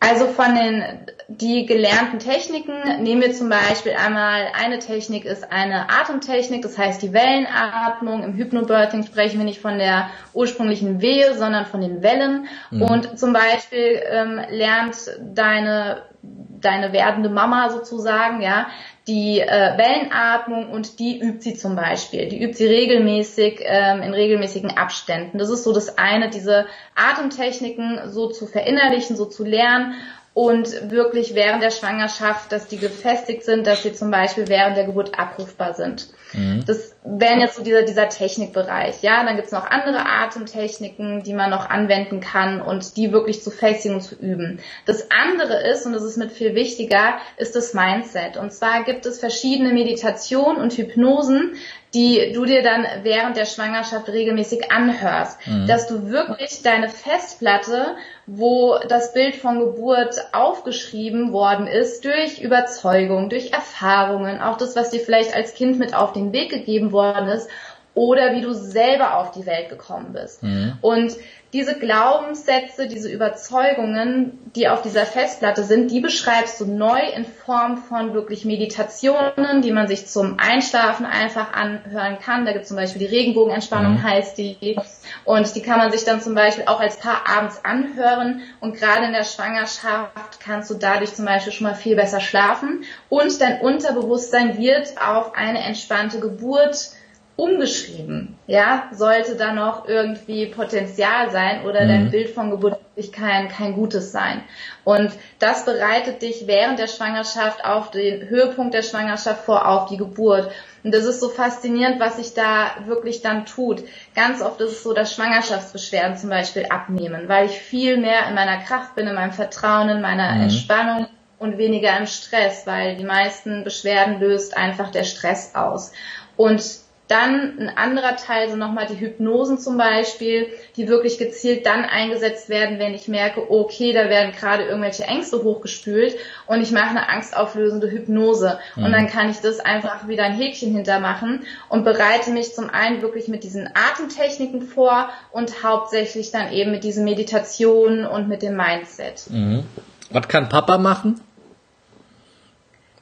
Also 0.00 0.26
von 0.28 0.54
den 0.54 0.82
die 1.28 1.64
gelernten 1.64 2.18
Techniken 2.18 3.02
nehmen 3.02 3.20
wir 3.20 3.32
zum 3.32 3.50
Beispiel 3.50 3.92
einmal 3.92 4.48
eine 4.52 4.80
Technik 4.80 5.24
ist 5.24 5.52
eine 5.52 5.88
Atemtechnik, 5.88 6.62
das 6.62 6.76
heißt 6.76 7.00
die 7.02 7.12
Wellenatmung. 7.12 8.24
Im 8.24 8.34
Hypnobirthing 8.34 9.04
sprechen 9.04 9.38
wir 9.38 9.44
nicht 9.44 9.60
von 9.60 9.78
der 9.78 10.10
ursprünglichen 10.32 11.00
Wehe, 11.00 11.36
sondern 11.36 11.66
von 11.66 11.80
den 11.82 12.02
Wellen. 12.02 12.48
Mhm. 12.70 12.82
Und 12.82 13.18
zum 13.18 13.32
Beispiel 13.32 14.00
ähm, 14.10 14.40
lernt 14.50 14.96
deine 15.20 16.02
deine 16.22 16.92
werdende 16.92 17.30
Mama 17.30 17.70
sozusagen, 17.70 18.42
ja, 18.42 18.66
die 19.06 19.40
äh, 19.40 19.78
Wellenatmung 19.78 20.70
und 20.70 20.98
die 20.98 21.20
übt 21.20 21.40
sie 21.40 21.54
zum 21.54 21.74
Beispiel. 21.74 22.28
Die 22.28 22.42
übt 22.42 22.54
sie 22.54 22.66
regelmäßig 22.66 23.60
ähm, 23.62 24.02
in 24.02 24.12
regelmäßigen 24.12 24.76
Abständen. 24.76 25.38
Das 25.38 25.50
ist 25.50 25.64
so 25.64 25.72
das 25.72 25.98
eine, 25.98 26.30
diese 26.30 26.66
Atemtechniken 26.94 28.10
so 28.10 28.28
zu 28.28 28.46
verinnerlichen, 28.46 29.16
so 29.16 29.24
zu 29.24 29.44
lernen 29.44 29.94
und 30.32 30.90
wirklich 30.90 31.34
während 31.34 31.62
der 31.62 31.72
Schwangerschaft, 31.72 32.52
dass 32.52 32.68
die 32.68 32.78
gefestigt 32.78 33.44
sind, 33.44 33.66
dass 33.66 33.82
sie 33.82 33.92
zum 33.92 34.10
Beispiel 34.12 34.48
während 34.48 34.76
der 34.76 34.84
Geburt 34.84 35.18
abrufbar 35.18 35.74
sind. 35.74 36.08
Mhm. 36.32 36.62
Das 36.66 36.94
wären 37.04 37.40
jetzt 37.40 37.56
so 37.56 37.64
dieser, 37.64 37.82
dieser 37.82 38.08
Technikbereich. 38.08 39.02
Ja, 39.02 39.24
dann 39.24 39.34
gibt's 39.34 39.50
noch 39.50 39.68
andere 39.68 40.06
Atemtechniken, 40.06 41.24
die 41.24 41.34
man 41.34 41.50
noch 41.50 41.68
anwenden 41.68 42.20
kann 42.20 42.62
und 42.62 42.96
die 42.96 43.10
wirklich 43.10 43.42
zu 43.42 43.50
festigen 43.50 43.94
und 43.94 44.02
zu 44.02 44.14
üben. 44.14 44.60
Das 44.86 45.08
andere 45.10 45.68
ist, 45.68 45.84
und 45.84 45.94
das 45.94 46.04
ist 46.04 46.16
mit 46.16 46.30
viel 46.30 46.54
wichtiger, 46.54 47.18
ist 47.36 47.56
das 47.56 47.74
Mindset. 47.74 48.36
Und 48.36 48.52
zwar 48.52 48.84
gibt 48.84 49.06
es 49.06 49.18
verschiedene 49.18 49.72
Meditationen 49.72 50.62
und 50.62 50.72
Hypnosen, 50.74 51.56
die 51.94 52.32
du 52.32 52.44
dir 52.44 52.62
dann 52.62 52.86
während 53.02 53.36
der 53.36 53.46
Schwangerschaft 53.46 54.08
regelmäßig 54.08 54.70
anhörst, 54.70 55.44
mhm. 55.46 55.66
dass 55.66 55.88
du 55.88 56.08
wirklich 56.08 56.62
deine 56.62 56.88
Festplatte, 56.88 57.96
wo 58.26 58.78
das 58.88 59.12
Bild 59.12 59.34
von 59.34 59.58
Geburt 59.58 60.14
aufgeschrieben 60.32 61.32
worden 61.32 61.66
ist, 61.66 62.04
durch 62.04 62.40
Überzeugung, 62.40 63.28
durch 63.28 63.52
Erfahrungen, 63.52 64.40
auch 64.40 64.56
das, 64.56 64.76
was 64.76 64.90
dir 64.90 65.00
vielleicht 65.00 65.34
als 65.34 65.54
Kind 65.54 65.78
mit 65.78 65.94
auf 65.94 66.12
den 66.12 66.32
Weg 66.32 66.50
gegeben 66.50 66.92
worden 66.92 67.28
ist, 67.28 67.48
oder 67.94 68.34
wie 68.34 68.40
du 68.40 68.52
selber 68.54 69.16
auf 69.18 69.32
die 69.32 69.46
Welt 69.46 69.68
gekommen 69.68 70.12
bist. 70.12 70.42
Mhm. 70.44 70.74
Und 70.80 71.16
diese 71.52 71.76
Glaubenssätze, 71.76 72.86
diese 72.86 73.10
Überzeugungen, 73.10 74.38
die 74.54 74.68
auf 74.68 74.82
dieser 74.82 75.04
Festplatte 75.04 75.64
sind, 75.64 75.90
die 75.90 76.00
beschreibst 76.00 76.60
du 76.60 76.66
neu 76.66 77.00
in 77.16 77.24
Form 77.24 77.78
von 77.78 78.14
wirklich 78.14 78.44
Meditationen, 78.44 79.60
die 79.60 79.72
man 79.72 79.88
sich 79.88 80.06
zum 80.06 80.38
Einschlafen 80.38 81.06
einfach 81.06 81.52
anhören 81.52 82.18
kann. 82.20 82.46
Da 82.46 82.52
gibt 82.52 82.62
es 82.62 82.68
zum 82.68 82.76
Beispiel 82.76 83.00
die 83.00 83.14
Regenbogenentspannung, 83.14 83.94
mhm. 83.94 84.02
heißt 84.02 84.38
die. 84.38 84.76
Und 85.24 85.54
die 85.56 85.62
kann 85.62 85.78
man 85.78 85.90
sich 85.90 86.04
dann 86.04 86.20
zum 86.20 86.36
Beispiel 86.36 86.64
auch 86.66 86.80
als 86.80 86.98
Paar 86.98 87.28
abends 87.28 87.64
anhören. 87.64 88.42
Und 88.60 88.76
gerade 88.76 89.06
in 89.06 89.12
der 89.12 89.24
Schwangerschaft 89.24 90.38
kannst 90.38 90.70
du 90.70 90.74
dadurch 90.74 91.14
zum 91.14 91.24
Beispiel 91.24 91.52
schon 91.52 91.66
mal 91.66 91.74
viel 91.74 91.96
besser 91.96 92.20
schlafen. 92.20 92.84
Und 93.08 93.40
dein 93.40 93.60
Unterbewusstsein 93.60 94.56
wird 94.56 94.94
auf 95.04 95.34
eine 95.34 95.64
entspannte 95.64 96.20
Geburt 96.20 96.90
umgeschrieben. 97.40 98.36
Ja, 98.46 98.88
sollte 98.92 99.34
da 99.36 99.52
noch 99.52 99.88
irgendwie 99.88 100.46
Potenzial 100.46 101.30
sein 101.30 101.64
oder 101.64 101.84
mhm. 101.84 101.88
dein 101.88 102.10
Bild 102.10 102.30
von 102.30 102.50
Geburt 102.50 102.78
wirklich 102.94 103.12
kein, 103.12 103.48
kein 103.48 103.72
gutes 103.72 104.12
sein. 104.12 104.42
Und 104.84 105.10
das 105.38 105.64
bereitet 105.64 106.20
dich 106.20 106.46
während 106.46 106.78
der 106.78 106.86
Schwangerschaft 106.86 107.64
auf 107.64 107.90
den 107.90 108.28
Höhepunkt 108.28 108.74
der 108.74 108.82
Schwangerschaft 108.82 109.44
vor, 109.44 109.66
auf 109.66 109.88
die 109.88 109.96
Geburt. 109.96 110.50
Und 110.84 110.94
das 110.94 111.06
ist 111.06 111.20
so 111.20 111.30
faszinierend, 111.30 111.98
was 111.98 112.16
sich 112.16 112.34
da 112.34 112.72
wirklich 112.86 113.22
dann 113.22 113.46
tut. 113.46 113.84
Ganz 114.14 114.42
oft 114.42 114.60
ist 114.60 114.72
es 114.72 114.82
so, 114.82 114.92
dass 114.92 115.14
Schwangerschaftsbeschwerden 115.14 116.18
zum 116.18 116.28
Beispiel 116.28 116.66
abnehmen, 116.68 117.28
weil 117.28 117.46
ich 117.46 117.58
viel 117.58 117.96
mehr 117.96 118.28
in 118.28 118.34
meiner 118.34 118.58
Kraft 118.58 118.94
bin, 118.94 119.06
in 119.06 119.14
meinem 119.14 119.32
Vertrauen, 119.32 119.88
in 119.88 120.02
meiner 120.02 120.34
mhm. 120.34 120.42
Entspannung 120.42 121.06
und 121.38 121.56
weniger 121.56 121.96
im 121.96 122.06
Stress, 122.06 122.66
weil 122.66 122.96
die 122.96 123.04
meisten 123.04 123.64
Beschwerden 123.64 124.20
löst 124.20 124.58
einfach 124.58 124.90
der 124.90 125.04
Stress 125.04 125.54
aus. 125.54 125.92
Und 126.36 126.62
Dann 127.10 127.58
ein 127.58 127.76
anderer 127.76 128.14
Teil 128.14 128.48
sind 128.48 128.60
nochmal 128.60 128.86
die 128.86 129.00
Hypnosen 129.00 129.58
zum 129.58 129.76
Beispiel, 129.76 130.46
die 130.76 130.86
wirklich 130.86 131.18
gezielt 131.18 131.66
dann 131.66 131.84
eingesetzt 131.84 132.48
werden, 132.48 132.78
wenn 132.78 132.94
ich 132.94 133.08
merke, 133.08 133.50
okay, 133.50 133.92
da 133.92 134.08
werden 134.08 134.30
gerade 134.30 134.62
irgendwelche 134.62 135.02
Ängste 135.02 135.42
hochgespült 135.42 136.14
und 136.46 136.62
ich 136.62 136.70
mache 136.70 136.90
eine 136.90 137.08
angstauflösende 137.08 137.90
Hypnose. 137.90 138.60
Mhm. 138.76 138.84
Und 138.84 138.92
dann 138.92 139.08
kann 139.08 139.28
ich 139.28 139.40
das 139.40 139.58
einfach 139.58 140.06
wieder 140.06 140.22
ein 140.22 140.34
Häkchen 140.34 140.72
hintermachen 140.72 141.40
und 141.68 141.82
bereite 141.82 142.30
mich 142.30 142.54
zum 142.54 142.70
einen 142.70 143.02
wirklich 143.02 143.26
mit 143.26 143.42
diesen 143.42 143.68
Atemtechniken 143.74 144.62
vor 144.62 145.08
und 145.32 145.64
hauptsächlich 145.64 146.30
dann 146.30 146.52
eben 146.52 146.70
mit 146.70 146.84
diesen 146.84 147.02
Meditationen 147.02 148.06
und 148.06 148.28
mit 148.28 148.42
dem 148.42 148.56
Mindset. 148.56 149.24
Mhm. 149.30 149.64
Was 150.12 150.28
kann 150.28 150.48
Papa 150.48 150.78
machen? 150.78 151.20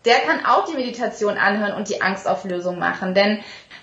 Der 0.09 0.21
kann 0.21 0.47
auch 0.47 0.65
die 0.65 0.75
Meditation 0.75 1.37
anhören 1.37 1.75
und 1.75 1.91
die 1.91 2.01
Angstauflösung 2.01 2.79
machen. 2.79 3.15
Denn 3.15 3.41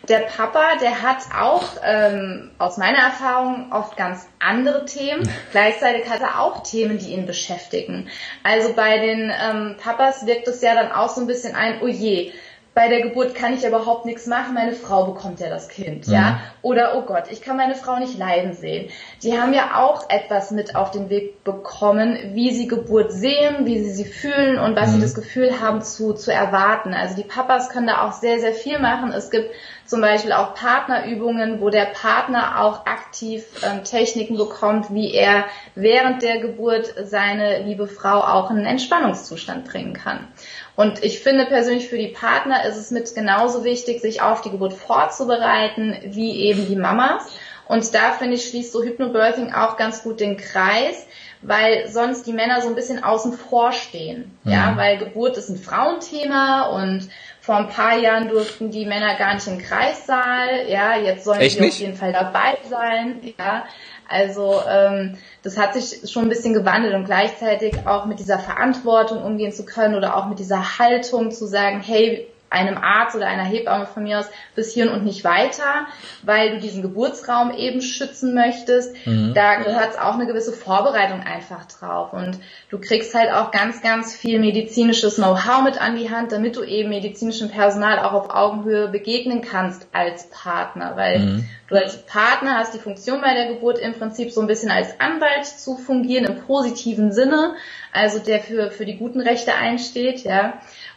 der 0.09 0.19
Papa, 0.19 0.75
der 0.81 1.03
hat 1.03 1.17
auch 1.39 1.63
ähm, 1.83 2.49
aus 2.57 2.77
meiner 2.77 2.97
Erfahrung 2.97 3.71
oft 3.71 3.95
ganz 3.95 4.27
andere 4.39 4.85
Themen. 4.85 5.29
Gleichzeitig 5.51 6.09
hat 6.09 6.21
er 6.21 6.41
auch 6.41 6.63
Themen, 6.63 6.97
die 6.97 7.13
ihn 7.13 7.27
beschäftigen. 7.27 8.09
Also 8.43 8.73
bei 8.73 8.97
den 8.97 9.31
ähm, 9.31 9.75
Papas 9.77 10.25
wirkt 10.25 10.47
es 10.47 10.61
ja 10.61 10.73
dann 10.73 10.91
auch 10.91 11.09
so 11.09 11.21
ein 11.21 11.27
bisschen 11.27 11.55
ein, 11.55 11.79
oh 11.81 11.87
je, 11.87 12.33
bei 12.75 12.89
der 12.89 13.01
Geburt 13.01 13.35
kann 13.35 13.53
ich 13.53 13.65
überhaupt 13.65 14.05
nichts 14.05 14.27
machen, 14.27 14.53
meine 14.53 14.73
Frau 14.73 15.05
bekommt 15.05 15.39
ja 15.39 15.47
das 15.49 15.69
Kind, 15.69 16.07
mhm. 16.07 16.13
ja. 16.13 16.41
Oder, 16.61 16.97
oh 16.97 17.03
Gott, 17.03 17.23
ich 17.31 17.41
kann 17.41 17.55
meine 17.55 17.73
Frau 17.73 17.97
nicht 17.97 18.17
leiden 18.17 18.53
sehen. 18.53 18.89
Die 19.23 19.39
haben 19.39 19.53
ja 19.53 19.81
auch 19.81 20.09
etwas 20.09 20.51
mit 20.51 20.75
auf 20.75 20.91
den 20.91 21.09
Weg 21.09 21.43
bekommen, 21.45 22.17
wie 22.33 22.51
sie 22.51 22.67
Geburt 22.67 23.13
sehen, 23.13 23.65
wie 23.65 23.79
sie 23.79 23.91
sie 23.91 24.03
fühlen 24.03 24.59
und 24.59 24.75
was 24.75 24.89
mhm. 24.89 24.95
sie 24.95 25.01
das 25.01 25.15
Gefühl 25.15 25.61
haben 25.61 25.81
zu, 25.81 26.13
zu 26.13 26.33
erwarten. 26.33 26.93
Also 26.93 27.15
die 27.15 27.23
Papas 27.23 27.69
können 27.69 27.87
da 27.87 28.05
auch 28.05 28.11
sehr, 28.11 28.39
sehr 28.39 28.53
viel 28.53 28.77
machen. 28.79 29.13
Es 29.13 29.31
gibt 29.31 29.51
zum 29.85 30.01
Beispiel 30.01 30.33
auch 30.33 30.55
Partnerübungen, 30.55 31.61
wo 31.61 31.69
der 31.69 31.85
Partner 31.85 32.61
auch 32.61 32.85
aktiv 32.87 33.45
ähm, 33.63 33.83
Techniken 33.83 34.35
bekommt, 34.35 34.93
wie 34.93 35.13
er 35.13 35.45
während 35.75 36.23
der 36.23 36.39
Geburt 36.39 36.93
seine 37.03 37.63
liebe 37.63 37.87
Frau 37.87 38.19
auch 38.19 38.49
in 38.49 38.57
einen 38.57 38.65
Entspannungszustand 38.65 39.65
bringen 39.65 39.93
kann. 39.93 40.27
Und 40.75 41.03
ich 41.03 41.19
finde 41.19 41.45
persönlich 41.45 41.87
für 41.87 41.97
die 41.97 42.09
Partner 42.09 42.65
ist 42.65 42.75
es 42.75 42.91
mit 42.91 43.13
genauso 43.15 43.63
wichtig, 43.63 44.01
sich 44.01 44.21
auf 44.21 44.41
die 44.41 44.51
Geburt 44.51 44.73
vorzubereiten, 44.73 45.95
wie 46.05 46.41
eben 46.41 46.67
die 46.67 46.75
Mamas. 46.75 47.27
Und 47.67 47.95
da 47.95 48.11
finde 48.11 48.35
ich 48.35 48.47
schließt 48.49 48.71
so 48.71 48.83
Hypnobirthing 48.83 49.53
auch 49.53 49.77
ganz 49.77 50.03
gut 50.03 50.19
den 50.19 50.37
Kreis, 50.37 51.07
weil 51.41 51.87
sonst 51.87 52.27
die 52.27 52.33
Männer 52.33 52.61
so 52.61 52.67
ein 52.67 52.75
bisschen 52.75 53.03
außen 53.03 53.33
vor 53.33 53.71
stehen. 53.71 54.37
Mhm. 54.43 54.51
Ja, 54.51 54.73
weil 54.75 54.97
Geburt 54.97 55.37
ist 55.37 55.49
ein 55.49 55.57
Frauenthema 55.57 56.67
und 56.69 57.09
vor 57.39 57.57
ein 57.57 57.69
paar 57.69 57.97
Jahren 57.97 58.27
durften 58.27 58.71
die 58.71 58.85
Männer 58.85 59.15
gar 59.15 59.35
nicht 59.35 59.47
im 59.47 59.59
Kreissaal. 59.59 60.67
Ja, 60.67 60.97
jetzt 60.97 61.25
sollen 61.25 61.39
Echt 61.39 61.57
sie 61.57 61.61
nicht? 61.61 61.73
auf 61.75 61.79
jeden 61.79 61.95
Fall 61.95 62.11
dabei 62.11 62.57
sein. 62.69 63.33
Ja, 63.37 63.65
also 64.07 64.61
ähm, 64.67 65.17
das 65.43 65.57
hat 65.57 65.73
sich 65.73 66.09
schon 66.09 66.23
ein 66.23 66.29
bisschen 66.29 66.53
gewandelt 66.53 66.93
und 66.93 67.05
gleichzeitig 67.05 67.87
auch 67.87 68.05
mit 68.05 68.19
dieser 68.19 68.39
Verantwortung 68.39 69.23
umgehen 69.23 69.51
zu 69.51 69.65
können 69.65 69.95
oder 69.95 70.15
auch 70.15 70.27
mit 70.27 70.39
dieser 70.39 70.79
Haltung 70.79 71.31
zu 71.31 71.45
sagen, 71.45 71.81
hey, 71.81 72.27
einem 72.55 72.77
Arzt 72.77 73.15
oder 73.15 73.27
einer 73.27 73.43
Hebamme 73.43 73.85
von 73.85 74.03
mir 74.03 74.19
aus 74.19 74.29
bis 74.55 74.73
hierhin 74.73 74.93
und 74.93 75.03
nicht 75.03 75.23
weiter, 75.23 75.87
weil 76.23 76.51
du 76.51 76.59
diesen 76.59 76.81
Geburtsraum 76.81 77.53
eben 77.53 77.81
schützen 77.81 78.33
möchtest. 78.33 78.95
Mhm. 79.05 79.33
Da 79.35 79.55
gehört 79.55 79.99
auch 79.99 80.13
eine 80.13 80.25
gewisse 80.25 80.53
Vorbereitung 80.53 81.21
einfach 81.21 81.65
drauf. 81.65 82.13
Und 82.13 82.39
du 82.69 82.79
kriegst 82.79 83.13
halt 83.13 83.31
auch 83.31 83.51
ganz, 83.51 83.81
ganz 83.81 84.15
viel 84.15 84.39
medizinisches 84.39 85.15
Know-how 85.15 85.63
mit 85.63 85.81
an 85.81 85.97
die 85.97 86.09
Hand, 86.09 86.31
damit 86.31 86.55
du 86.55 86.63
eben 86.63 86.89
medizinischem 86.89 87.49
Personal 87.49 87.99
auch 87.99 88.13
auf 88.13 88.29
Augenhöhe 88.29 88.87
begegnen 88.87 89.41
kannst 89.41 89.87
als 89.91 90.29
Partner. 90.29 90.93
Weil 90.95 91.19
mhm. 91.19 91.49
du 91.67 91.75
als 91.75 92.05
Partner 92.05 92.57
hast 92.57 92.73
die 92.73 92.79
Funktion 92.79 93.21
bei 93.21 93.33
der 93.33 93.47
Geburt 93.47 93.79
im 93.79 93.93
Prinzip 93.93 94.31
so 94.31 94.39
ein 94.39 94.47
bisschen 94.47 94.71
als 94.71 94.99
Anwalt 94.99 95.45
zu 95.45 95.77
fungieren 95.77 96.25
im 96.25 96.39
positiven 96.45 97.11
Sinne, 97.11 97.55
also 97.91 98.19
der 98.19 98.39
für, 98.39 98.71
für 98.71 98.85
die 98.85 98.97
guten 98.97 99.19
Rechte 99.19 99.53
einsteht, 99.53 100.23
ja 100.23 100.53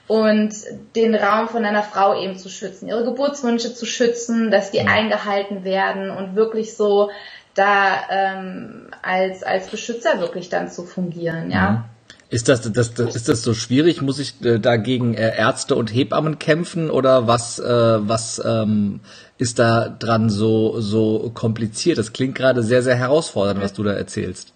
und 0.08 0.54
den 0.96 1.14
Raum 1.14 1.48
von 1.48 1.64
einer 1.64 1.82
Frau 1.82 2.20
eben 2.20 2.36
zu 2.36 2.48
schützen, 2.48 2.88
ihre 2.88 3.04
Geburtswünsche 3.04 3.74
zu 3.74 3.86
schützen, 3.86 4.50
dass 4.50 4.70
die 4.70 4.78
ja. 4.78 4.86
eingehalten 4.86 5.64
werden 5.64 6.10
und 6.10 6.34
wirklich 6.34 6.76
so 6.76 7.10
da 7.54 8.00
ähm, 8.10 8.88
als 9.02 9.42
als 9.42 9.68
Beschützer 9.68 10.18
wirklich 10.20 10.48
dann 10.48 10.70
zu 10.70 10.84
fungieren, 10.84 11.50
ja. 11.50 11.70
Mhm. 11.70 11.84
Ist 12.30 12.48
das, 12.50 12.60
das, 12.72 12.92
das 12.92 13.16
ist 13.16 13.28
das 13.30 13.42
so 13.42 13.54
schwierig? 13.54 14.02
Muss 14.02 14.18
ich 14.18 14.44
äh, 14.44 14.58
dagegen 14.58 15.14
äh, 15.14 15.34
Ärzte 15.34 15.74
und 15.74 15.94
Hebammen 15.94 16.38
kämpfen 16.38 16.90
oder 16.90 17.26
was 17.26 17.58
äh, 17.58 17.64
was 17.64 18.42
ähm, 18.44 19.00
ist 19.38 19.58
da 19.58 19.88
dran 19.88 20.28
so 20.28 20.78
so 20.78 21.30
kompliziert? 21.32 21.96
Das 21.96 22.12
klingt 22.12 22.34
gerade 22.34 22.62
sehr 22.62 22.82
sehr 22.82 22.96
herausfordernd, 22.96 23.62
was 23.62 23.72
du 23.72 23.82
da 23.82 23.92
erzählst. 23.92 24.52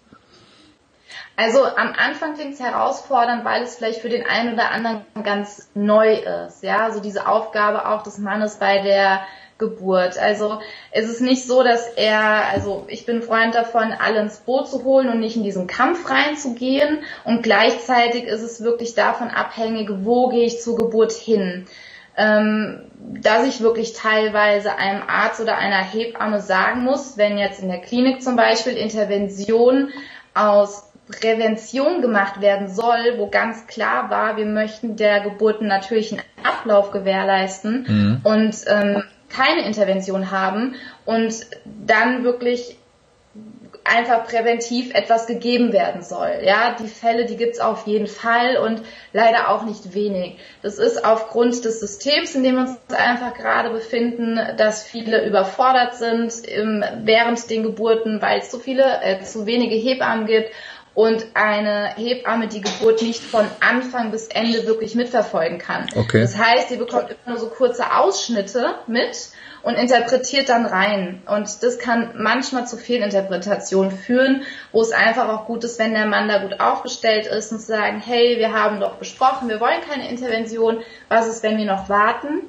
Also 1.35 1.65
am 1.65 1.93
Anfang 1.97 2.35
klingt 2.35 2.53
es 2.53 2.59
herausfordernd, 2.59 3.43
weil 3.43 3.63
es 3.63 3.75
vielleicht 3.75 4.01
für 4.01 4.09
den 4.09 4.25
einen 4.25 4.53
oder 4.53 4.69
anderen 4.69 5.01
ganz 5.23 5.69
neu 5.73 6.13
ist. 6.13 6.61
Ja, 6.63 6.85
also 6.85 6.99
diese 6.99 7.27
Aufgabe 7.27 7.87
auch 7.87 8.03
des 8.03 8.19
Mannes 8.19 8.57
bei 8.57 8.79
der 8.79 9.21
Geburt. 9.57 10.17
Also 10.17 10.59
es 10.91 11.09
ist 11.09 11.21
nicht 11.21 11.47
so, 11.47 11.63
dass 11.63 11.87
er, 11.87 12.49
also 12.51 12.85
ich 12.87 13.05
bin 13.05 13.23
Freund 13.23 13.55
davon, 13.55 13.93
alle 13.93 14.19
ins 14.19 14.39
Boot 14.39 14.67
zu 14.67 14.83
holen 14.83 15.09
und 15.09 15.19
nicht 15.19 15.35
in 15.35 15.43
diesen 15.43 15.65
Kampf 15.67 16.09
reinzugehen. 16.09 16.99
Und 17.23 17.41
gleichzeitig 17.41 18.25
ist 18.25 18.41
es 18.41 18.63
wirklich 18.63 18.93
davon 18.93 19.29
abhängig, 19.29 19.89
wo 20.03 20.29
gehe 20.29 20.45
ich 20.45 20.61
zur 20.61 20.77
Geburt 20.77 21.13
hin. 21.13 21.65
Ähm, 22.15 22.91
dass 22.99 23.47
ich 23.47 23.61
wirklich 23.61 23.93
teilweise 23.93 24.75
einem 24.75 25.01
Arzt 25.07 25.41
oder 25.41 25.57
einer 25.57 25.83
Hebamme 25.83 26.41
sagen 26.41 26.83
muss, 26.83 27.17
wenn 27.17 27.39
jetzt 27.39 27.59
in 27.59 27.69
der 27.69 27.81
Klinik 27.81 28.21
zum 28.21 28.35
Beispiel 28.35 28.73
Intervention 28.73 29.89
aus 30.35 30.92
Prävention 31.19 32.01
gemacht 32.01 32.41
werden 32.41 32.67
soll, 32.67 33.17
wo 33.17 33.27
ganz 33.27 33.67
klar 33.67 34.09
war, 34.09 34.37
wir 34.37 34.45
möchten 34.45 34.95
der 34.95 35.21
Geburt 35.21 35.59
einen 35.59 35.69
natürlichen 35.69 36.21
Ablauf 36.43 36.91
gewährleisten 36.91 37.85
mhm. 37.87 38.21
und 38.23 38.55
ähm, 38.67 39.03
keine 39.29 39.65
Intervention 39.65 40.31
haben 40.31 40.75
und 41.05 41.33
dann 41.65 42.23
wirklich 42.23 42.77
einfach 43.83 44.25
präventiv 44.25 44.93
etwas 44.93 45.27
gegeben 45.27 45.73
werden 45.73 46.03
soll. 46.03 46.39
Ja, 46.43 46.75
die 46.79 46.87
Fälle, 46.87 47.25
die 47.25 47.35
gibt's 47.35 47.59
auf 47.59 47.85
jeden 47.85 48.07
Fall 48.07 48.57
und 48.57 48.81
leider 49.11 49.49
auch 49.49 49.63
nicht 49.63 49.93
wenig. 49.93 50.37
Das 50.61 50.79
ist 50.79 51.03
aufgrund 51.03 51.65
des 51.65 51.81
Systems, 51.81 52.33
in 52.35 52.43
dem 52.43 52.55
wir 52.55 52.61
uns 52.61 52.77
einfach 52.89 53.33
gerade 53.33 53.71
befinden, 53.71 54.39
dass 54.57 54.83
viele 54.83 55.25
überfordert 55.25 55.95
sind 55.95 56.33
ähm, 56.47 56.83
während 57.03 57.49
den 57.49 57.63
Geburten, 57.63 58.21
weil 58.21 58.39
es 58.39 58.49
zu 58.49 58.59
viele, 58.59 59.01
äh, 59.01 59.21
zu 59.21 59.45
wenige 59.45 59.75
Hebammen 59.75 60.27
gibt 60.27 60.51
und 60.95 61.25
eine 61.33 61.95
Hebamme 61.95 62.47
die 62.47 62.61
Geburt 62.61 63.01
nicht 63.01 63.21
von 63.21 63.45
Anfang 63.59 64.11
bis 64.11 64.27
Ende 64.27 64.67
wirklich 64.67 64.95
mitverfolgen 64.95 65.57
kann. 65.57 65.87
Okay. 65.95 66.21
Das 66.21 66.37
heißt, 66.37 66.69
sie 66.69 66.77
bekommt 66.77 67.09
immer 67.09 67.35
nur 67.35 67.37
so 67.39 67.47
kurze 67.47 67.95
Ausschnitte 67.95 68.75
mit 68.85 69.29
und 69.63 69.75
interpretiert 69.75 70.49
dann 70.49 70.65
rein. 70.65 71.23
Und 71.25 71.63
das 71.63 71.79
kann 71.79 72.11
manchmal 72.17 72.67
zu 72.67 72.77
Fehlinterpretationen 72.77 73.91
führen, 73.91 74.43
wo 74.71 74.81
es 74.81 74.91
einfach 74.91 75.29
auch 75.29 75.45
gut 75.45 75.63
ist, 75.63 75.79
wenn 75.79 75.93
der 75.93 76.05
Mann 76.05 76.27
da 76.27 76.39
gut 76.39 76.59
aufgestellt 76.59 77.25
ist 77.25 77.51
und 77.51 77.59
zu 77.59 77.67
sagen, 77.67 78.01
hey, 78.05 78.37
wir 78.37 78.53
haben 78.53 78.79
doch 78.79 78.95
besprochen, 78.95 79.49
wir 79.49 79.59
wollen 79.59 79.81
keine 79.89 80.09
Intervention, 80.09 80.83
was 81.09 81.27
ist, 81.27 81.41
wenn 81.43 81.57
wir 81.57 81.65
noch 81.65 81.89
warten? 81.89 82.41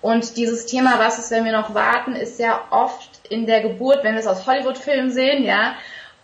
Und 0.00 0.38
dieses 0.38 0.64
Thema, 0.64 0.94
was 0.98 1.18
ist, 1.18 1.30
wenn 1.30 1.44
wir 1.44 1.52
noch 1.52 1.74
warten, 1.74 2.14
ist 2.14 2.38
ja 2.38 2.62
oft 2.70 3.20
in 3.28 3.46
der 3.46 3.60
Geburt, 3.60 4.02
wenn 4.02 4.14
wir 4.14 4.20
es 4.20 4.26
aus 4.26 4.46
Hollywood-Filmen 4.46 5.10
sehen, 5.10 5.44
ja, 5.44 5.74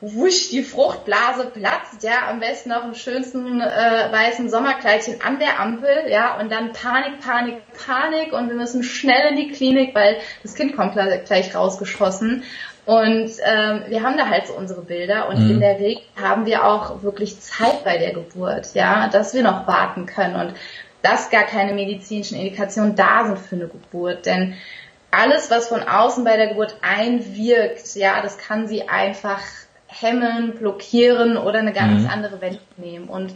wusch, 0.01 0.51
die 0.51 0.63
Fruchtblase 0.63 1.47
platzt, 1.47 2.03
ja, 2.03 2.29
am 2.29 2.41
besten 2.41 2.69
noch 2.69 2.85
im 2.85 2.95
schönsten 2.95 3.61
äh, 3.61 3.65
weißen 4.11 4.51
Sommerkleidchen 4.51 5.23
an 5.23 5.39
der 5.39 5.59
Ampel, 5.59 6.05
ja, 6.09 6.39
und 6.39 6.53
dann 6.53 6.73
Panik, 6.73 7.21
Panik, 7.21 7.63
Panik 7.87 8.33
und 8.33 8.49
wir 8.49 8.57
müssen 8.57 8.83
schnell 8.83 9.31
in 9.31 9.37
die 9.37 9.53
Klinik, 9.53 9.95
weil 9.95 10.19
das 10.43 10.55
Kind 10.55 10.77
kommt 10.77 10.95
gleich 10.95 11.55
rausgeschossen. 11.55 12.43
Und 12.85 13.31
ähm, 13.45 13.83
wir 13.89 14.03
haben 14.05 14.17
da 14.17 14.29
halt 14.29 14.47
so 14.47 14.53
unsere 14.53 14.83
Bilder 14.83 15.29
und 15.29 15.43
mhm. 15.43 15.51
in 15.53 15.61
der 15.61 15.81
Regel 15.81 16.03
haben 16.15 16.47
wir 16.47 16.65
auch 16.65 17.03
wirklich 17.03 17.41
Zeit 17.41 17.83
bei 17.83 17.99
der 17.99 18.13
Geburt, 18.13 18.75
ja, 18.75 19.09
dass 19.09 19.35
wir 19.35 19.43
noch 19.43 19.67
warten 19.67 20.07
können 20.07 20.37
und 20.37 20.55
dass 21.03 21.31
gar 21.31 21.45
keine 21.45 21.73
medizinischen 21.73 22.39
Indikationen 22.39 22.95
da 22.95 23.27
sind 23.27 23.39
für 23.41 23.57
eine 23.57 23.67
Geburt, 23.67 24.27
denn 24.27 24.55
alles, 25.11 25.51
was 25.51 25.69
von 25.69 25.83
außen 25.83 26.25
bei 26.25 26.37
der 26.37 26.49
Geburt 26.49 26.77
einwirkt, 26.83 27.97
ja, 27.97 28.21
das 28.23 28.39
kann 28.39 28.69
sie 28.69 28.89
einfach 28.89 29.41
hemmen, 30.01 30.55
blockieren 30.59 31.37
oder 31.37 31.59
eine 31.59 31.73
ganz 31.73 32.03
mhm. 32.03 32.11
andere 32.11 32.41
Welt 32.41 32.61
nehmen. 32.77 33.09
Und 33.09 33.35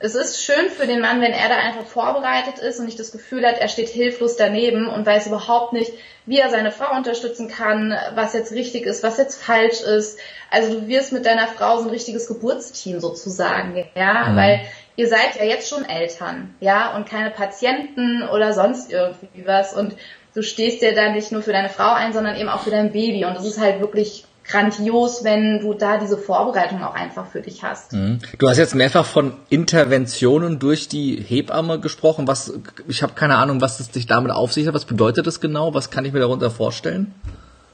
es 0.00 0.14
ist 0.14 0.42
schön 0.42 0.70
für 0.70 0.86
den 0.86 1.00
Mann, 1.00 1.20
wenn 1.20 1.32
er 1.32 1.48
da 1.48 1.56
einfach 1.56 1.86
vorbereitet 1.86 2.58
ist 2.58 2.78
und 2.78 2.86
nicht 2.86 2.98
das 2.98 3.12
Gefühl 3.12 3.46
hat, 3.46 3.58
er 3.58 3.68
steht 3.68 3.88
hilflos 3.88 4.36
daneben 4.36 4.88
und 4.88 5.06
weiß 5.06 5.28
überhaupt 5.28 5.72
nicht, 5.72 5.92
wie 6.26 6.38
er 6.38 6.50
seine 6.50 6.72
Frau 6.72 6.96
unterstützen 6.96 7.48
kann, 7.48 7.96
was 8.14 8.34
jetzt 8.34 8.52
richtig 8.52 8.86
ist, 8.86 9.02
was 9.02 9.18
jetzt 9.18 9.42
falsch 9.42 9.80
ist. 9.80 10.18
Also 10.50 10.80
du 10.80 10.88
wirst 10.88 11.12
mit 11.12 11.26
deiner 11.26 11.46
Frau 11.46 11.78
so 11.78 11.84
ein 11.84 11.90
richtiges 11.90 12.26
Geburtsteam 12.26 13.00
sozusagen, 13.00 13.84
ja, 13.94 14.30
mhm. 14.30 14.36
weil 14.36 14.60
ihr 14.96 15.08
seid 15.08 15.36
ja 15.38 15.44
jetzt 15.44 15.68
schon 15.68 15.84
Eltern, 15.84 16.54
ja, 16.60 16.94
und 16.96 17.08
keine 17.08 17.30
Patienten 17.30 18.28
oder 18.28 18.52
sonst 18.52 18.92
irgendwie 18.92 19.46
was 19.46 19.74
und 19.74 19.94
du 20.34 20.42
stehst 20.42 20.82
ja 20.82 20.92
da 20.92 21.10
nicht 21.10 21.32
nur 21.32 21.42
für 21.42 21.52
deine 21.52 21.68
Frau 21.68 21.92
ein, 21.92 22.12
sondern 22.12 22.36
eben 22.36 22.48
auch 22.48 22.62
für 22.62 22.70
dein 22.70 22.92
Baby. 22.92 23.24
Und 23.24 23.36
das 23.36 23.46
ist 23.46 23.60
halt 23.60 23.80
wirklich 23.80 24.24
grandios, 24.46 25.24
wenn 25.24 25.60
du 25.60 25.74
da 25.74 25.98
diese 25.98 26.18
Vorbereitung 26.18 26.82
auch 26.82 26.94
einfach 26.94 27.26
für 27.26 27.40
dich 27.40 27.62
hast. 27.62 27.92
Mhm. 27.92 28.18
Du 28.38 28.48
hast 28.48 28.58
jetzt 28.58 28.74
mehrfach 28.74 29.06
von 29.06 29.32
Interventionen 29.48 30.58
durch 30.58 30.88
die 30.88 31.16
Hebamme 31.16 31.80
gesprochen. 31.80 32.28
Was, 32.28 32.52
ich 32.86 33.02
habe 33.02 33.14
keine 33.14 33.36
Ahnung, 33.36 33.60
was 33.60 33.80
es 33.80 33.92
sich 33.92 34.06
damit 34.06 34.32
auf 34.32 34.52
sich 34.52 34.66
hat. 34.66 34.74
Was 34.74 34.84
bedeutet 34.84 35.26
das 35.26 35.40
genau? 35.40 35.74
Was 35.74 35.90
kann 35.90 36.04
ich 36.04 36.12
mir 36.12 36.20
darunter 36.20 36.50
vorstellen? 36.50 37.14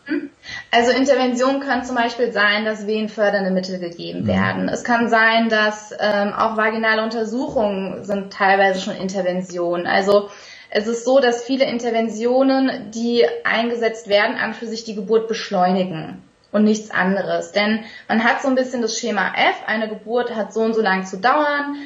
Mhm. 0.07 0.31
Also 0.71 0.93
Interventionen 0.93 1.61
können 1.61 1.85
zum 1.85 1.97
Beispiel 1.97 2.33
sein, 2.33 2.65
dass 2.65 2.87
wehenfördernde 2.87 3.51
Mittel 3.51 3.79
gegeben 3.79 4.23
mhm. 4.23 4.29
werden. 4.29 4.69
Es 4.69 4.85
kann 4.85 5.09
sein, 5.09 5.49
dass 5.49 5.93
ähm, 5.99 6.33
auch 6.33 6.57
vaginale 6.57 7.03
Untersuchungen 7.03 8.05
sind 8.05 8.33
teilweise 8.33 8.81
schon 8.81 8.95
Interventionen. 8.95 9.87
Also 9.87 10.31
es 10.71 10.87
ist 10.87 11.05
so, 11.05 11.19
dass 11.19 11.43
viele 11.43 11.65
Interventionen, 11.65 12.93
die 12.93 13.27
eingesetzt 13.43 14.07
werden, 14.07 14.37
an 14.37 14.55
für 14.55 14.69
sich 14.69 14.85
die 14.85 14.95
Geburt 14.95 15.27
beschleunigen 15.27 16.23
und 16.53 16.65
nichts 16.65 16.91
anderes. 16.91 17.53
Denn 17.53 17.85
man 18.09 18.25
hat 18.25 18.43
so 18.43 18.49
ein 18.49 18.55
bisschen 18.55 18.83
das 18.83 18.99
Schema 18.99 19.33
F, 19.35 19.57
eine 19.67 19.89
Geburt 19.89 20.35
hat 20.35 20.53
so 20.53 20.61
und 20.61 20.75
so 20.75 20.83
lang 20.83 21.07
zu 21.07 21.19
dauern, 21.19 21.77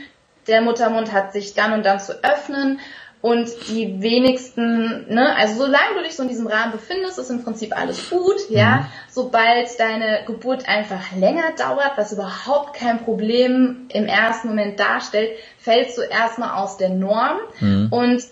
der 0.46 0.61
Muttermund 0.61 1.12
hat 1.12 1.33
sich 1.33 1.55
dann 1.55 1.72
und 1.72 1.87
dann 1.87 2.00
zu 2.00 2.22
öffnen 2.22 2.79
und 3.24 3.48
die 3.68 4.03
wenigsten, 4.03 5.07
ne, 5.09 5.35
also 5.35 5.64
solange 5.64 5.94
du 5.96 6.03
dich 6.03 6.14
so 6.14 6.24
in 6.24 6.29
diesem 6.29 6.46
Rahmen 6.46 6.72
befindest, 6.72 7.18
ist 7.18 7.31
im 7.31 7.42
Prinzip 7.42 7.74
alles 7.74 8.11
gut, 8.11 8.37
ja. 8.50 8.77
Mhm. 8.77 8.87
Sobald 9.09 9.81
deine 9.81 10.24
Geburt 10.27 10.68
einfach 10.68 11.16
länger 11.16 11.53
dauert, 11.57 11.92
was 11.96 12.12
überhaupt 12.12 12.74
kein 12.74 13.03
Problem 13.03 13.87
im 13.88 14.05
ersten 14.05 14.48
Moment 14.48 14.79
darstellt, 14.79 15.31
fällst 15.57 15.96
du 15.96 16.03
erstmal 16.03 16.50
aus 16.62 16.77
der 16.77 16.90
Norm 16.90 17.38
mhm. 17.61 17.88
und 17.90 18.22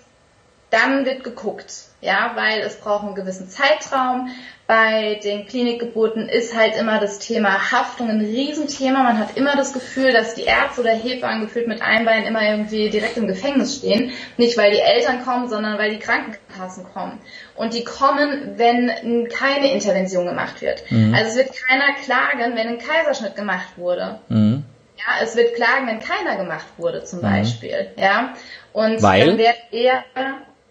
dann 0.68 1.06
wird 1.06 1.24
geguckt, 1.24 1.72
ja, 2.02 2.32
weil 2.34 2.60
es 2.60 2.76
braucht 2.76 3.04
einen 3.04 3.14
gewissen 3.14 3.48
Zeitraum. 3.48 4.28
Bei 4.66 5.20
den 5.22 5.46
Klinikgeburten 5.46 6.28
ist 6.28 6.56
halt 6.56 6.76
immer 6.76 6.98
das 6.98 7.20
Thema 7.20 7.70
Haftung 7.70 8.10
ein 8.10 8.20
Riesenthema. 8.20 9.04
Man 9.04 9.18
hat 9.18 9.36
immer 9.36 9.54
das 9.54 9.72
Gefühl, 9.72 10.12
dass 10.12 10.34
die 10.34 10.42
Ärzte 10.42 10.80
oder 10.80 10.90
Hebammen 10.90 11.42
gefühlt 11.42 11.68
mit 11.68 11.80
einem 11.80 12.04
Bein 12.04 12.24
immer 12.24 12.42
irgendwie 12.42 12.90
direkt 12.90 13.16
im 13.18 13.28
Gefängnis 13.28 13.76
stehen. 13.76 14.10
Nicht 14.36 14.58
weil 14.58 14.72
die 14.72 14.80
Eltern 14.80 15.24
kommen, 15.24 15.48
sondern 15.48 15.78
weil 15.78 15.90
die 15.90 15.98
Krankenkassen 16.00 16.84
kommen. 16.92 17.20
Und 17.54 17.72
die 17.72 17.84
kommen, 17.84 18.54
wenn 18.56 19.28
keine 19.28 19.72
Intervention 19.72 20.26
gemacht 20.26 20.60
wird. 20.60 20.82
Mhm. 20.90 21.14
Also 21.14 21.30
es 21.30 21.36
wird 21.36 21.50
keiner 21.68 21.94
klagen, 22.04 22.56
wenn 22.56 22.66
ein 22.66 22.78
Kaiserschnitt 22.78 23.36
gemacht 23.36 23.76
wurde. 23.76 24.18
Mhm. 24.28 24.64
Ja, 24.96 25.22
es 25.22 25.36
wird 25.36 25.54
klagen, 25.54 25.86
wenn 25.86 26.00
keiner 26.00 26.36
gemacht 26.36 26.66
wurde, 26.78 27.04
zum 27.04 27.20
mhm. 27.20 27.22
Beispiel. 27.22 27.92
Ja. 27.96 28.34
Und 28.72 29.02
weil? 29.02 29.26
dann 29.26 29.38
wird 29.38 29.56
eher 29.70 30.02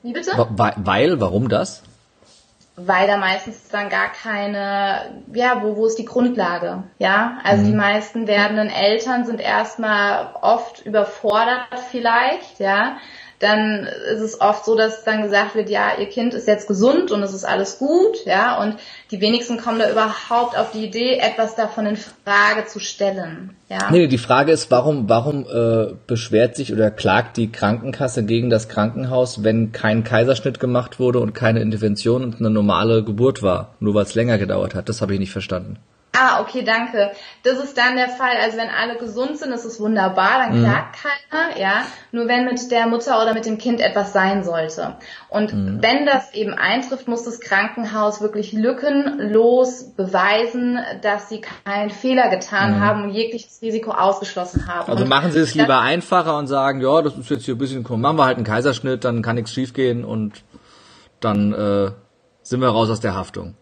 wie 0.03 0.13
bitte? 0.13 0.31
Weil, 0.35 1.19
warum 1.19 1.49
das? 1.49 1.83
Weil 2.75 3.05
da 3.05 3.17
meistens 3.17 3.67
dann 3.69 3.89
gar 3.89 4.11
keine, 4.11 5.23
ja, 5.33 5.61
wo, 5.61 5.75
wo 5.75 5.85
ist 5.85 5.99
die 5.99 6.05
Grundlage? 6.05 6.83
Ja, 6.99 7.39
also 7.43 7.63
mhm. 7.63 7.67
die 7.67 7.75
meisten 7.75 8.27
werdenden 8.27 8.69
Eltern 8.69 9.25
sind 9.25 9.41
erstmal 9.41 10.33
oft 10.41 10.85
überfordert 10.85 11.67
vielleicht, 11.91 12.59
ja, 12.59 12.97
dann 13.39 13.87
ist 14.13 14.21
es 14.21 14.39
oft 14.39 14.65
so, 14.65 14.75
dass 14.75 15.03
dann 15.03 15.23
gesagt 15.23 15.55
wird, 15.55 15.69
ja, 15.69 15.97
ihr 15.97 16.07
Kind 16.07 16.33
ist 16.33 16.47
jetzt 16.47 16.67
gesund 16.67 17.11
und 17.11 17.23
es 17.23 17.33
ist 17.33 17.43
alles 17.43 17.79
gut, 17.79 18.25
ja, 18.25 18.57
und 18.61 18.77
die 19.12 19.19
wenigsten 19.19 19.58
kommen 19.58 19.80
da 19.80 19.91
überhaupt 19.91 20.58
auf 20.58 20.71
die 20.71 20.86
Idee, 20.86 21.17
etwas 21.17 21.56
davon 21.56 21.86
in 21.86 21.97
Frage 21.97 22.65
zu 22.65 22.80
stellen, 22.80 23.56
ja. 23.69 23.91
Nee, 23.91 24.08
die 24.08 24.17
Frage 24.17 24.54
ist, 24.54 24.71
warum, 24.71 25.10
warum 25.10 25.45
äh, 25.45 25.93
beschwert 26.08 26.56
sich 26.56 26.71
oder 26.71 26.91
klagt 26.91 27.36
die 27.36 27.52
Krankenkasse 27.52 28.24
gegen 28.24 28.50
das 28.50 28.69
Krankenhaus, 28.69 29.43
wenn 29.43 29.74
kein 29.74 30.06
Kaiserschnitt 30.06 30.62
gemacht 30.62 31.00
wurde 31.00 31.19
und 31.19 31.34
keine 31.34 31.60
Intervention 31.60 32.24
und 32.24 32.39
eine 32.39 32.50
normale 32.50 33.04
Geburt 33.04 33.43
war, 33.43 33.76
nur 33.80 33.93
weil 33.95 34.04
es 34.04 34.15
länger 34.15 34.38
gedauert 34.38 34.76
hat? 34.76 34.88
Das 34.88 35.02
habe 35.02 35.13
ich 35.13 35.19
nicht 35.19 35.32
verstanden. 35.32 35.78
Ah, 36.13 36.41
okay, 36.41 36.63
danke. 36.63 37.12
Das 37.43 37.58
ist 37.58 37.78
dann 37.78 37.95
der 37.95 38.10
Fall. 38.10 38.36
Also 38.41 38.58
wenn 38.58 38.67
alle 38.69 38.97
gesund 38.97 39.38
sind, 39.38 39.54
ist 39.54 39.63
es 39.63 39.80
wunderbar, 39.80 40.39
dann 40.39 40.60
mhm. 40.60 40.63
klagt 40.63 40.97
keiner, 41.02 41.58
ja. 41.58 41.86
Nur 42.12 42.28
wenn 42.28 42.43
mit 42.43 42.69
der 42.69 42.88
Mutter 42.88 43.21
oder 43.21 43.34
mit 43.34 43.45
dem 43.45 43.58
Kind 43.58 43.80
etwas 43.80 44.12
sein 44.12 44.43
sollte. 44.43 44.97
Und 45.30 45.54
mhm. 45.54 45.80
wenn 45.82 46.06
das 46.06 46.34
eben 46.34 46.54
eintrifft, 46.54 47.08
muss 47.08 47.24
das 47.24 47.39
Krankenhaus 47.39 48.19
wirklich 48.19 48.52
lückenlos 48.52 49.93
beweisen, 49.95 50.80
dass 51.02 51.30
sie 51.30 51.41
keinen 51.63 51.89
Fehler 51.89 52.30
getan 52.30 52.76
mhm. 52.76 52.80
haben 52.82 53.04
und 53.04 53.12
jegliches 53.12 53.62
Risiko 53.62 53.91
ausgeschlossen 53.91 54.67
haben. 54.67 54.91
Also 54.91 55.04
und 55.04 55.10
machen 55.10 55.32
Sie 55.32 55.39
es 55.39 55.56
lieber 55.56 55.80
einfacher 55.80 56.38
und 56.38 56.47
sagen, 56.47 56.82
ja, 56.82 57.02
das 57.02 57.15
ist 57.15 57.30
jetzt 57.30 57.45
hier 57.45 57.56
ein 57.56 57.58
bisschen, 57.58 57.86
komm, 57.86 58.02
machen 58.02 58.17
wir 58.17 58.26
halt 58.26 58.36
einen 58.36 58.45
Kaiserschnitt, 58.45 59.06
dann 59.06 59.21
kann 59.21 59.36
nichts 59.36 59.54
schiefgehen 59.54 60.04
und 60.04 60.43
dann 61.21 61.54
äh, 61.54 61.91
sind 62.41 62.60
wir 62.60 62.67
raus 62.67 62.89
aus 62.89 63.00
der 63.00 63.15
Haftung 63.15 63.56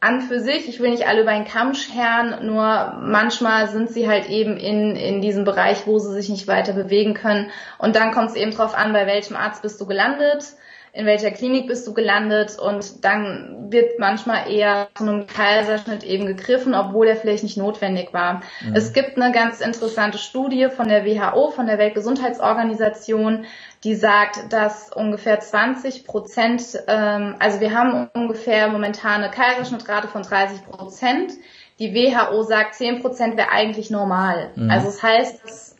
an 0.00 0.20
für 0.20 0.40
sich, 0.40 0.68
ich 0.68 0.78
will 0.80 0.90
nicht 0.90 1.08
alle 1.08 1.22
über 1.22 1.30
einen 1.30 1.44
Kamm 1.44 1.74
scheren, 1.74 2.46
nur 2.46 2.94
manchmal 3.00 3.68
sind 3.68 3.90
sie 3.90 4.08
halt 4.08 4.28
eben 4.28 4.56
in, 4.56 4.94
in 4.94 5.20
diesem 5.20 5.44
Bereich, 5.44 5.86
wo 5.86 5.98
sie 5.98 6.12
sich 6.12 6.28
nicht 6.28 6.46
weiter 6.46 6.72
bewegen 6.72 7.14
können. 7.14 7.50
Und 7.78 7.96
dann 7.96 8.12
kommt 8.12 8.30
es 8.30 8.36
eben 8.36 8.52
drauf 8.52 8.74
an, 8.74 8.92
bei 8.92 9.06
welchem 9.06 9.34
Arzt 9.34 9.62
bist 9.62 9.80
du 9.80 9.86
gelandet, 9.86 10.44
in 10.92 11.04
welcher 11.04 11.30
Klinik 11.30 11.66
bist 11.66 11.86
du 11.86 11.94
gelandet 11.94 12.58
und 12.58 13.04
dann 13.04 13.70
wird 13.70 13.98
manchmal 13.98 14.50
eher 14.50 14.88
zu 14.94 15.04
einem 15.04 15.26
Kaiserschnitt 15.26 16.02
eben 16.02 16.26
gegriffen, 16.26 16.74
obwohl 16.74 17.08
er 17.08 17.16
vielleicht 17.16 17.42
nicht 17.42 17.56
notwendig 17.56 18.12
war. 18.12 18.42
Mhm. 18.60 18.74
Es 18.74 18.92
gibt 18.92 19.16
eine 19.16 19.32
ganz 19.32 19.60
interessante 19.60 20.18
Studie 20.18 20.68
von 20.74 20.88
der 20.88 21.04
WHO, 21.04 21.50
von 21.50 21.66
der 21.66 21.78
Weltgesundheitsorganisation, 21.78 23.46
die 23.84 23.94
sagt, 23.94 24.52
dass 24.52 24.90
ungefähr 24.92 25.40
20 25.40 26.04
Prozent, 26.04 26.62
ähm, 26.88 27.36
also 27.38 27.60
wir 27.60 27.72
haben 27.72 28.08
ungefähr 28.12 28.68
momentan 28.68 29.22
eine 29.22 29.30
Kaiserschnittrate 29.30 30.08
von 30.08 30.22
30 30.22 30.64
Prozent. 30.64 31.32
Die 31.78 31.94
WHO 31.94 32.42
sagt, 32.42 32.74
10 32.74 33.02
Prozent 33.02 33.36
wäre 33.36 33.50
eigentlich 33.50 33.90
normal. 33.90 34.50
Mhm. 34.56 34.70
Also 34.70 34.86
das 34.86 35.02
heißt, 35.02 35.44
dass 35.44 35.76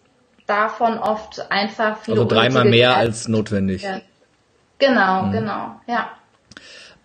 davon 0.46 0.98
oft 0.98 1.50
einfach 1.50 1.98
viele 1.98 2.18
Also 2.18 2.28
dreimal 2.28 2.64
mehr 2.64 2.96
als 2.96 3.26
notwendig. 3.26 3.82
Ja. 3.82 4.00
Genau, 4.78 5.22
mhm. 5.24 5.32
genau, 5.32 5.80
ja. 5.86 6.10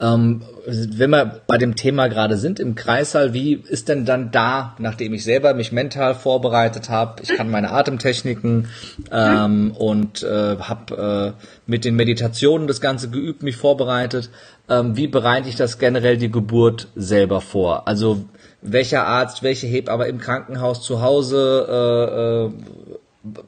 Ähm, 0.04 0.42
wenn 0.66 1.12
wir 1.12 1.42
bei 1.48 1.58
dem 1.58 1.76
Thema 1.76 2.08
gerade 2.08 2.38
sind 2.38 2.60
im 2.60 2.76
Kreissaal, 2.76 3.34
wie 3.34 3.54
ist 3.54 3.88
denn 3.88 4.04
dann 4.06 4.32
da, 4.32 4.76
nachdem 4.78 5.14
ich 5.14 5.24
selber 5.24 5.54
mich 5.54 5.72
mental 5.72 6.14
vorbereitet 6.14 6.90
habe, 6.90 7.24
ich 7.24 7.30
kann 7.30 7.50
meine 7.50 7.72
Atemtechniken 7.72 8.68
ähm, 9.12 9.72
und 9.72 10.24
äh, 10.24 10.58
habe 10.58 11.36
äh, 11.38 11.44
mit 11.68 11.86
den 11.86 11.96
Meditationen 11.96 12.68
das 12.68 12.82
Ganze 12.82 13.10
geübt, 13.10 13.44
mich 13.44 13.56
vorbereitet, 13.56 14.30
ähm, 14.68 14.98
wie 14.98 15.08
bereite 15.08 15.48
ich 15.48 15.56
das 15.56 15.80
generell 15.80 16.18
die 16.18 16.32
Geburt 16.32 16.90
selber 16.96 17.40
vor? 17.40 17.88
Also 17.88 18.26
welcher 18.62 19.08
Arzt, 19.08 19.42
welche 19.42 19.68
Hebamme 19.68 20.06
im 20.06 20.20
Krankenhaus 20.20 20.82
zu 20.82 21.02
Hause, 21.02 21.66
äh, 21.70 22.94
äh, 22.94 23.00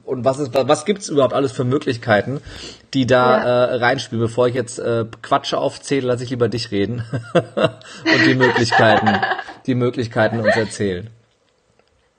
und 0.06 0.24
was 0.24 0.40
ist, 0.40 0.54
was 0.54 0.86
gibt's 0.86 1.10
überhaupt 1.10 1.34
alles 1.34 1.52
für 1.52 1.66
Möglichkeiten, 1.66 2.42
die 2.94 3.06
da 3.06 3.38
ja. 3.38 3.66
äh, 3.66 3.76
reinspielen? 3.76 4.24
Bevor 4.24 4.48
ich 4.48 4.56
jetzt 4.56 4.80
äh, 4.80 5.06
Quatsche 5.22 5.58
aufzähle, 5.58 6.08
lasse 6.08 6.24
ich 6.24 6.30
lieber 6.30 6.48
dich 6.48 6.72
reden 6.72 7.04
und 7.34 8.26
die 8.26 8.36
Möglichkeiten, 8.36 9.10
die 9.66 9.76
Möglichkeiten 9.76 10.40
uns 10.40 10.56
erzählen. 10.56 11.10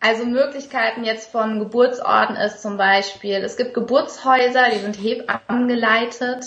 Also 0.00 0.26
Möglichkeiten 0.26 1.04
jetzt 1.04 1.32
von 1.32 1.58
Geburtsorten 1.58 2.36
ist 2.36 2.60
zum 2.60 2.76
Beispiel, 2.76 3.36
es 3.36 3.56
gibt 3.56 3.72
Geburtshäuser, 3.72 4.66
die 4.72 4.78
sind 4.78 4.94
Hebammen 4.94 5.66
geleitet. 5.66 6.44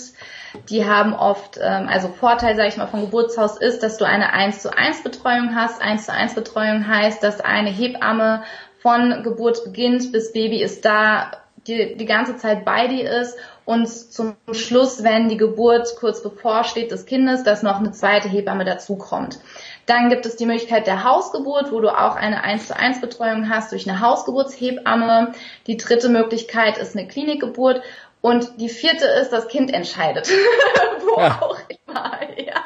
Die 0.68 0.84
haben 0.84 1.12
oft, 1.12 1.58
ähm, 1.62 1.88
also 1.88 2.08
Vorteil, 2.08 2.56
sage 2.56 2.68
ich 2.68 2.76
mal, 2.76 2.86
vom 2.86 3.02
Geburtshaus 3.02 3.58
ist, 3.58 3.82
dass 3.82 3.98
du 3.98 4.04
eine 4.04 4.32
1 4.32 4.62
zu 4.62 4.76
1 4.76 5.02
Betreuung 5.02 5.54
hast. 5.54 5.82
1 5.82 6.06
zu 6.06 6.12
1 6.12 6.34
Betreuung 6.34 6.88
heißt, 6.88 7.22
dass 7.22 7.40
eine 7.40 7.70
Hebamme 7.70 8.42
von 8.80 9.22
Geburt 9.22 9.64
beginnt 9.64 10.12
bis 10.12 10.32
Baby 10.32 10.62
ist 10.62 10.84
da, 10.84 11.32
die, 11.66 11.96
die 11.96 12.06
ganze 12.06 12.36
Zeit 12.36 12.64
bei 12.64 12.88
dir 12.88 13.10
ist 13.20 13.36
und 13.64 13.86
zum 13.86 14.34
Schluss, 14.52 15.04
wenn 15.04 15.28
die 15.28 15.36
Geburt 15.36 15.94
kurz 15.98 16.22
bevorsteht 16.22 16.90
des 16.90 17.06
Kindes, 17.06 17.44
dass 17.44 17.62
noch 17.62 17.78
eine 17.78 17.92
zweite 17.92 18.28
Hebamme 18.28 18.64
dazukommt. 18.64 19.38
Dann 19.86 20.08
gibt 20.08 20.24
es 20.26 20.36
die 20.36 20.46
Möglichkeit 20.46 20.86
der 20.86 21.04
Hausgeburt, 21.04 21.70
wo 21.70 21.80
du 21.80 21.88
auch 21.88 22.16
eine 22.16 22.42
1 22.42 22.68
zu 22.68 22.76
1 22.76 23.00
Betreuung 23.00 23.48
hast 23.48 23.72
durch 23.72 23.88
eine 23.88 24.00
Hausgeburtshebamme. 24.00 25.32
Die 25.66 25.76
dritte 25.76 26.08
Möglichkeit 26.08 26.78
ist 26.78 26.96
eine 26.96 27.06
Klinikgeburt. 27.06 27.82
Und 28.22 28.60
die 28.60 28.68
vierte 28.68 29.06
ist, 29.06 29.30
das 29.30 29.48
Kind 29.48 29.72
entscheidet. 29.72 30.28
wo 31.00 31.20
ja. 31.20 31.38
auch 31.40 31.58
immer, 31.68 32.18
ja. 32.36 32.64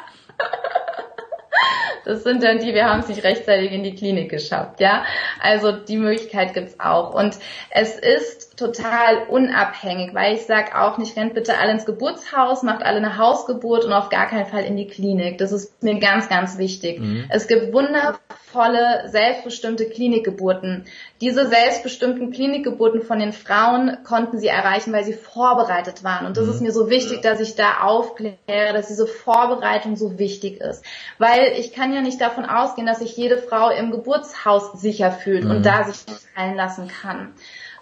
Das 2.05 2.23
sind 2.23 2.43
dann 2.43 2.59
die, 2.59 2.73
wir 2.73 2.85
haben 2.85 2.99
es 2.99 3.07
nicht 3.07 3.23
rechtzeitig 3.23 3.71
in 3.71 3.83
die 3.83 3.95
Klinik 3.95 4.29
geschafft, 4.29 4.79
ja. 4.79 5.05
Also 5.41 5.71
die 5.71 5.97
Möglichkeit 5.97 6.53
gibt's 6.53 6.79
auch. 6.79 7.13
Und 7.13 7.37
es 7.71 7.97
ist 7.97 8.44
total 8.55 9.23
unabhängig, 9.27 10.13
weil 10.13 10.35
ich 10.35 10.45
sage 10.45 10.79
auch 10.79 10.97
nicht, 10.97 11.17
rennt 11.17 11.33
bitte 11.33 11.57
alle 11.57 11.71
ins 11.71 11.85
Geburtshaus, 11.85 12.63
macht 12.63 12.83
alle 12.83 12.97
eine 12.97 13.17
Hausgeburt 13.17 13.83
und 13.83 13.93
auf 13.93 14.09
gar 14.09 14.27
keinen 14.27 14.45
Fall 14.45 14.63
in 14.63 14.77
die 14.77 14.87
Klinik. 14.87 15.37
Das 15.37 15.51
ist 15.51 15.83
mir 15.83 15.99
ganz, 15.99 16.29
ganz 16.29 16.57
wichtig. 16.57 16.99
Mhm. 16.99 17.25
Es 17.29 17.47
gibt 17.47 17.73
wundervolle, 17.73 19.09
selbstbestimmte 19.09 19.89
Klinikgeburten. 19.89 20.85
Diese 21.19 21.47
selbstbestimmten 21.47 22.31
Klinikgeburten 22.31 23.01
von 23.01 23.19
den 23.19 23.33
Frauen 23.33 23.97
konnten 24.05 24.39
sie 24.39 24.47
erreichen, 24.47 24.93
weil 24.93 25.03
sie 25.03 25.13
vorbereitet 25.13 26.03
waren. 26.03 26.25
Und 26.25 26.37
das 26.37 26.45
mhm. 26.45 26.51
ist 26.51 26.61
mir 26.61 26.71
so 26.71 26.89
wichtig, 26.89 27.21
dass 27.21 27.41
ich 27.41 27.55
da 27.55 27.81
aufkläre, 27.81 28.73
dass 28.73 28.87
diese 28.87 29.07
Vorbereitung 29.07 29.97
so 29.97 30.17
wichtig 30.17 30.61
ist. 30.61 30.83
Weil 31.17 31.53
ich 31.57 31.73
kann 31.73 31.93
ja 31.93 32.01
nicht 32.01 32.21
davon 32.21 32.45
ausgehen, 32.45 32.87
dass 32.87 32.99
sich 32.99 33.17
jede 33.17 33.37
Frau 33.37 33.69
im 33.69 33.91
Geburtshaus 33.91 34.79
sicher 34.79 35.11
fühlt 35.11 35.43
mhm. 35.43 35.51
und 35.51 35.65
da 35.65 35.83
sich 35.83 35.97
fallen 36.33 36.55
lassen 36.55 36.87
kann. 36.87 37.33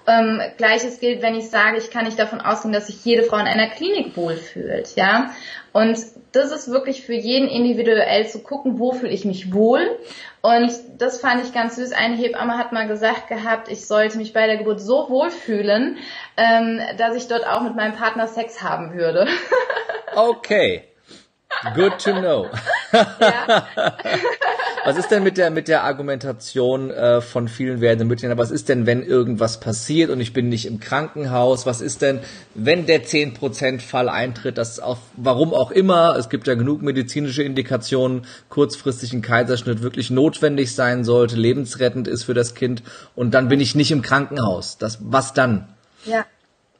Ähm, 0.06 0.42
Gleiches 0.58 1.00
gilt, 1.00 1.22
wenn 1.22 1.36
ich 1.36 1.50
sage, 1.50 1.78
ich 1.78 1.90
kann 1.90 2.06
nicht 2.06 2.20
davon 2.20 2.42
ausgehen, 2.42 2.74
dass 2.74 2.88
sich 2.88 3.04
jede 3.06 3.24
Frau 3.24 3.38
in 3.38 3.48
einer 3.48 3.70
Klinik 3.70 4.18
wohlfühlt, 4.18 4.96
ja. 4.96 5.32
Und 5.72 5.98
das 6.34 6.52
ist 6.52 6.70
wirklich 6.70 7.04
für 7.04 7.14
jeden 7.14 7.48
individuell 7.48 8.28
zu 8.28 8.44
gucken, 8.44 8.80
wo 8.80 8.92
fühle 8.92 9.12
ich 9.12 9.26
mich 9.26 9.54
wohl. 9.54 9.98
Und 10.42 10.72
das 10.98 11.20
fand 11.20 11.44
ich 11.44 11.54
ganz 11.54 11.78
süß. 11.78 11.94
Eine 11.94 12.16
Hebamme 12.16 12.58
hat 12.58 12.74
mal 12.74 12.88
gesagt 12.88 13.28
gehabt, 13.28 13.70
ich 13.70 13.88
sollte 13.88 14.18
mich 14.18 14.34
bei 14.34 14.46
der 14.46 14.58
Geburt 14.58 14.82
so 14.82 15.10
wohlfühlen, 15.10 15.98
ähm, 16.38 16.80
dass 16.98 17.16
ich 17.16 17.28
dort 17.28 17.48
auch 17.48 17.62
mit 17.62 17.76
meinem 17.76 17.94
Partner 17.94 18.28
Sex 18.28 18.62
haben 18.62 18.94
würde. 18.94 19.28
Okay. 20.16 20.93
Good 21.76 22.00
to 22.00 22.14
know. 22.14 22.50
Ja. 22.92 23.68
Was 24.86 24.98
ist 24.98 25.12
denn 25.12 25.24
mit 25.24 25.38
der 25.38 25.50
mit 25.50 25.70
der 25.70 25.84
Argumentation 25.86 26.92
äh, 26.92 27.22
von 27.22 27.48
vielen 27.48 27.80
werdenden 27.80 28.10
Müttern? 28.10 28.38
Was 28.38 28.52
ist 28.52 28.68
denn, 28.68 28.86
wenn 28.86 29.02
irgendwas 29.02 29.62
passiert 29.62 30.10
und 30.10 30.20
ich 30.20 30.34
bin 30.34 30.50
nicht 30.50 30.66
im 30.66 30.82
Krankenhaus? 30.82 31.66
Was 31.66 31.80
ist 31.80 32.02
denn, 32.02 32.20
wenn 32.54 32.86
der 32.86 33.06
10% 33.06 33.80
Fall 33.80 34.10
eintritt, 34.10 34.58
dass 34.58 34.82
auf 34.82 34.98
warum 35.16 35.54
auch 35.54 35.72
immer, 35.72 36.18
es 36.18 36.28
gibt 36.28 36.48
ja 36.48 36.56
genug 36.56 36.82
medizinische 36.82 37.44
Indikationen, 37.44 38.26
kurzfristig 38.50 39.14
ein 39.14 39.22
Kaiserschnitt 39.22 39.82
wirklich 39.82 40.10
notwendig 40.10 40.76
sein 40.76 41.06
sollte, 41.06 41.38
lebensrettend 41.38 42.10
ist 42.10 42.24
für 42.24 42.34
das 42.34 42.54
Kind 42.54 42.84
und 43.16 43.34
dann 43.34 43.48
bin 43.48 43.62
ich 43.62 43.76
nicht 43.76 43.92
im 43.92 44.02
Krankenhaus. 44.02 44.78
Das 44.78 45.00
was 45.02 45.34
dann? 45.34 45.70
Ja. 46.04 46.26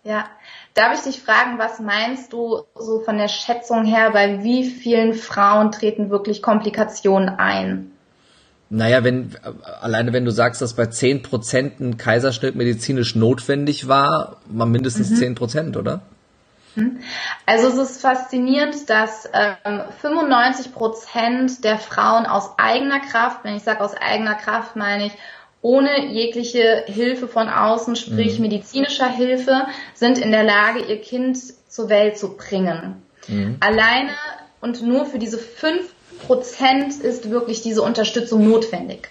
Ja, 0.04 0.26
darf 0.74 0.94
ich 0.96 1.02
dich 1.02 1.22
fragen, 1.22 1.58
was 1.58 1.80
meinst 1.80 2.34
du 2.34 2.64
so 2.76 3.00
von 3.00 3.18
der 3.18 3.28
Schätzung 3.28 3.86
her, 3.86 4.12
bei 4.12 4.44
wie 4.44 4.70
vielen 4.70 5.14
Frauen 5.14 5.72
treten 5.72 6.10
wirklich 6.10 6.42
Komplikationen 6.42 7.30
ein? 7.30 7.92
Naja, 8.70 9.04
wenn, 9.04 9.36
alleine 9.82 10.14
wenn 10.14 10.26
du 10.26 10.32
sagst, 10.32 10.62
dass 10.62 10.74
bei 10.74 10.88
zehn 10.88 11.22
Prozent 11.22 11.80
ein 11.80 11.98
Kaiserschnitt 11.98 12.56
medizinisch 12.56 13.16
notwendig 13.16 13.88
war, 13.88 14.38
mal 14.50 14.66
mindestens 14.66 15.12
mhm. 15.12 15.16
zehn 15.16 15.30
mhm. 15.34 15.36
Prozent, 15.36 15.78
oder? 15.78 16.02
Mhm. 16.76 17.00
Also 17.46 17.68
es 17.68 17.78
ist 17.78 18.02
faszinierend, 18.02 18.90
dass 18.90 19.30
ähm, 19.32 19.82
95 20.02 20.74
Prozent 20.74 21.64
der 21.64 21.78
Frauen 21.78 22.26
aus 22.26 22.58
eigener 22.58 23.00
Kraft, 23.00 23.44
wenn 23.44 23.56
ich 23.56 23.64
sage 23.64 23.82
aus 23.82 23.94
eigener 23.94 24.34
Kraft, 24.34 24.76
meine 24.76 25.06
ich 25.06 25.14
ohne 25.64 26.08
jegliche 26.08 26.84
Hilfe 26.86 27.28
von 27.28 27.50
außen, 27.50 27.96
sprich 27.96 28.36
mhm. 28.36 28.44
medizinischer 28.44 29.10
Hilfe, 29.10 29.66
sind 29.96 30.20
in 30.20 30.32
der 30.32 30.44
Lage, 30.44 30.82
ihr 30.82 31.02
Kind 31.02 31.40
zur 31.68 31.90
Welt 31.90 32.18
zu 32.18 32.38
bringen. 32.38 33.02
Mhm. 33.28 33.58
Alleine 33.62 34.12
und 34.62 34.84
nur 34.84 35.06
für 35.06 35.18
diese 35.18 35.40
fünf 35.40 35.94
Prozent 36.28 37.00
ist 37.00 37.30
wirklich 37.30 37.62
diese 37.62 37.82
Unterstützung 37.82 38.48
notwendig. 38.48 39.10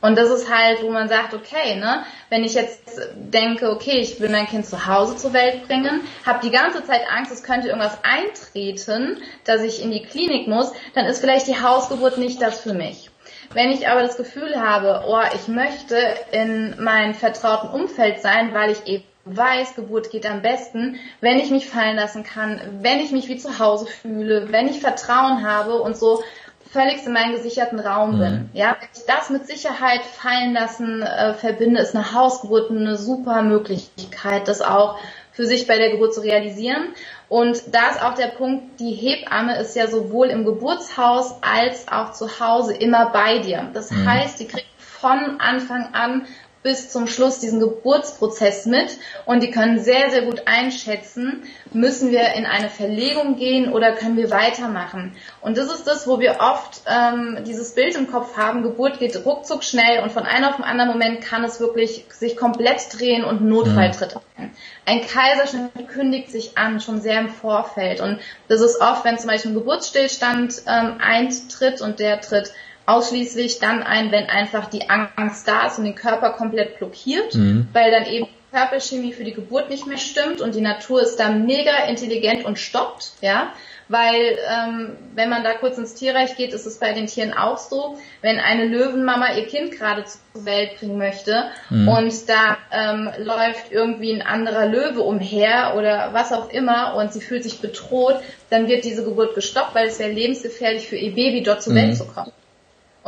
Und 0.00 0.16
das 0.16 0.30
ist 0.30 0.48
halt, 0.48 0.82
wo 0.82 0.90
man 0.90 1.08
sagt, 1.08 1.34
okay, 1.34 1.74
ne, 1.74 2.04
wenn 2.28 2.44
ich 2.44 2.54
jetzt 2.54 3.00
denke, 3.16 3.70
okay, 3.70 3.98
ich 3.98 4.20
will 4.20 4.28
mein 4.28 4.46
Kind 4.46 4.64
zu 4.64 4.86
Hause 4.86 5.16
zur 5.16 5.32
Welt 5.32 5.66
bringen, 5.66 6.02
habe 6.24 6.46
die 6.46 6.52
ganze 6.52 6.84
Zeit 6.84 7.02
Angst, 7.10 7.32
es 7.32 7.42
könnte 7.42 7.68
irgendwas 7.68 7.98
eintreten, 8.04 9.18
dass 9.44 9.62
ich 9.62 9.82
in 9.82 9.90
die 9.90 10.02
Klinik 10.02 10.46
muss, 10.46 10.70
dann 10.94 11.06
ist 11.06 11.18
vielleicht 11.20 11.48
die 11.48 11.60
Hausgeburt 11.60 12.18
nicht 12.18 12.40
das 12.40 12.60
für 12.60 12.74
mich. 12.74 13.10
Wenn 13.54 13.70
ich 13.70 13.88
aber 13.88 14.02
das 14.02 14.16
Gefühl 14.16 14.60
habe, 14.60 15.04
oh, 15.08 15.20
ich 15.34 15.48
möchte 15.48 15.96
in 16.32 16.82
meinem 16.82 17.14
vertrauten 17.14 17.70
Umfeld 17.70 18.20
sein, 18.20 18.52
weil 18.52 18.70
ich 18.70 18.86
eben 18.86 19.04
weiß, 19.24 19.74
Geburt 19.74 20.10
geht 20.10 20.26
am 20.26 20.42
besten, 20.42 20.96
wenn 21.20 21.38
ich 21.38 21.50
mich 21.50 21.68
fallen 21.68 21.96
lassen 21.96 22.24
kann, 22.24 22.60
wenn 22.80 23.00
ich 23.00 23.12
mich 23.12 23.28
wie 23.28 23.36
zu 23.36 23.58
Hause 23.58 23.86
fühle, 23.86 24.50
wenn 24.52 24.68
ich 24.68 24.80
Vertrauen 24.80 25.46
habe 25.46 25.80
und 25.80 25.96
so 25.96 26.22
völlig 26.70 27.04
in 27.06 27.12
meinem 27.12 27.32
gesicherten 27.32 27.80
Raum 27.80 28.16
mhm. 28.16 28.18
bin. 28.18 28.50
Ja, 28.52 28.76
wenn 28.78 28.88
ich 28.94 29.06
das 29.06 29.30
mit 29.30 29.46
Sicherheit 29.46 30.02
fallen 30.02 30.52
lassen 30.52 31.02
äh, 31.02 31.34
verbinde, 31.34 31.80
ist 31.80 31.94
eine 31.94 32.12
Hausgeburt 32.12 32.70
eine 32.70 32.96
super 32.96 33.42
Möglichkeit, 33.42 34.48
das 34.48 34.60
auch 34.60 34.98
für 35.32 35.46
sich 35.46 35.66
bei 35.66 35.78
der 35.78 35.90
Geburt 35.90 36.14
zu 36.14 36.20
realisieren. 36.20 36.88
Und 37.28 37.74
da 37.74 37.90
ist 37.90 38.02
auch 38.02 38.14
der 38.14 38.28
Punkt, 38.28 38.80
die 38.80 38.92
Hebamme 38.92 39.58
ist 39.58 39.76
ja 39.76 39.86
sowohl 39.86 40.28
im 40.28 40.44
Geburtshaus 40.44 41.34
als 41.42 41.88
auch 41.88 42.12
zu 42.12 42.40
Hause 42.40 42.74
immer 42.74 43.10
bei 43.10 43.38
dir. 43.40 43.68
Das 43.74 43.90
mhm. 43.90 44.08
heißt, 44.08 44.40
die 44.40 44.46
kriegt 44.46 44.66
von 44.78 45.38
Anfang 45.38 45.92
an 45.92 46.26
bis 46.62 46.90
zum 46.90 47.06
Schluss 47.06 47.38
diesen 47.38 47.60
Geburtsprozess 47.60 48.66
mit 48.66 48.98
und 49.26 49.42
die 49.42 49.50
können 49.50 49.78
sehr, 49.78 50.10
sehr 50.10 50.22
gut 50.22 50.42
einschätzen, 50.46 51.42
müssen 51.72 52.10
wir 52.10 52.32
in 52.34 52.46
eine 52.46 52.68
Verlegung 52.68 53.36
gehen 53.36 53.72
oder 53.72 53.92
können 53.92 54.16
wir 54.16 54.30
weitermachen. 54.30 55.14
Und 55.40 55.56
das 55.56 55.72
ist 55.72 55.86
das, 55.86 56.06
wo 56.06 56.18
wir 56.18 56.38
oft 56.40 56.82
ähm, 56.86 57.38
dieses 57.46 57.74
Bild 57.74 57.96
im 57.96 58.10
Kopf 58.10 58.36
haben, 58.36 58.62
Geburt 58.62 58.98
geht 58.98 59.24
ruckzuck 59.24 59.62
schnell 59.62 60.02
und 60.02 60.12
von 60.12 60.24
einem 60.24 60.46
auf 60.46 60.56
den 60.56 60.64
anderen 60.64 60.90
Moment 60.90 61.20
kann 61.20 61.44
es 61.44 61.60
wirklich 61.60 62.06
sich 62.10 62.36
komplett 62.36 62.98
drehen 62.98 63.24
und 63.24 63.42
Notfall 63.42 63.90
tritt 63.92 64.16
ein. 64.36 64.50
Ein 64.84 65.06
Kaiserschnitt 65.06 65.88
kündigt 65.88 66.30
sich 66.30 66.56
an, 66.56 66.80
schon 66.80 67.00
sehr 67.00 67.20
im 67.20 67.28
Vorfeld. 67.28 68.00
Und 68.00 68.20
das 68.48 68.60
ist 68.60 68.80
oft, 68.80 69.04
wenn 69.04 69.18
zum 69.18 69.28
Beispiel 69.28 69.50
ein 69.50 69.54
Geburtsstillstand 69.54 70.62
ähm, 70.66 70.96
eintritt 70.98 71.80
und 71.80 72.00
der 72.00 72.20
tritt 72.20 72.52
ausschließlich 72.88 73.58
dann 73.58 73.82
ein, 73.82 74.10
wenn 74.10 74.30
einfach 74.30 74.70
die 74.70 74.88
Angst 74.88 75.46
da 75.46 75.66
ist 75.66 75.78
und 75.78 75.84
den 75.84 75.94
Körper 75.94 76.30
komplett 76.30 76.78
blockiert, 76.78 77.34
mhm. 77.34 77.68
weil 77.72 77.90
dann 77.90 78.06
eben 78.06 78.28
Körperchemie 78.50 79.12
für 79.12 79.24
die 79.24 79.34
Geburt 79.34 79.68
nicht 79.68 79.86
mehr 79.86 79.98
stimmt 79.98 80.40
und 80.40 80.54
die 80.54 80.62
Natur 80.62 81.02
ist 81.02 81.16
da 81.16 81.28
mega 81.28 81.84
intelligent 81.86 82.46
und 82.46 82.58
stoppt, 82.58 83.12
ja, 83.20 83.52
weil 83.88 84.38
ähm, 84.50 84.96
wenn 85.14 85.28
man 85.28 85.44
da 85.44 85.52
kurz 85.52 85.76
ins 85.76 85.94
Tierreich 85.94 86.36
geht, 86.36 86.54
ist 86.54 86.64
es 86.64 86.78
bei 86.78 86.94
den 86.94 87.06
Tieren 87.06 87.34
auch 87.34 87.58
so, 87.58 87.98
wenn 88.22 88.38
eine 88.38 88.64
Löwenmama 88.64 89.34
ihr 89.34 89.46
Kind 89.46 89.72
gerade 89.72 90.04
zur 90.06 90.46
Welt 90.46 90.78
bringen 90.78 90.96
möchte 90.96 91.44
mhm. 91.68 91.88
und 91.88 92.28
da 92.28 92.56
ähm, 92.72 93.10
läuft 93.18 93.70
irgendwie 93.70 94.12
ein 94.14 94.22
anderer 94.22 94.64
Löwe 94.64 95.02
umher 95.02 95.74
oder 95.76 96.14
was 96.14 96.32
auch 96.32 96.48
immer 96.48 96.94
und 96.94 97.12
sie 97.12 97.20
fühlt 97.20 97.42
sich 97.42 97.60
bedroht, 97.60 98.16
dann 98.48 98.66
wird 98.66 98.84
diese 98.84 99.04
Geburt 99.04 99.34
gestoppt, 99.34 99.74
weil 99.74 99.88
es 99.88 99.98
wäre 99.98 100.10
lebensgefährlich 100.10 100.88
für 100.88 100.96
ihr 100.96 101.14
Baby 101.14 101.42
dort 101.42 101.62
zur 101.62 101.74
mhm. 101.74 101.76
Welt 101.76 101.96
zu 101.98 102.06
kommen 102.06 102.32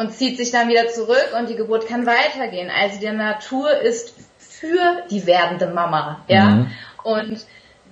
und 0.00 0.14
zieht 0.14 0.38
sich 0.38 0.50
dann 0.50 0.70
wieder 0.70 0.88
zurück 0.88 1.34
und 1.38 1.50
die 1.50 1.56
Geburt 1.56 1.86
kann 1.86 2.06
weitergehen. 2.06 2.70
Also 2.70 2.98
die 2.98 3.10
Natur 3.10 3.70
ist 3.80 4.14
für 4.38 5.02
die 5.10 5.26
werdende 5.26 5.66
Mama, 5.66 6.24
ja. 6.26 6.46
Mhm. 6.46 6.70
Und 7.02 7.44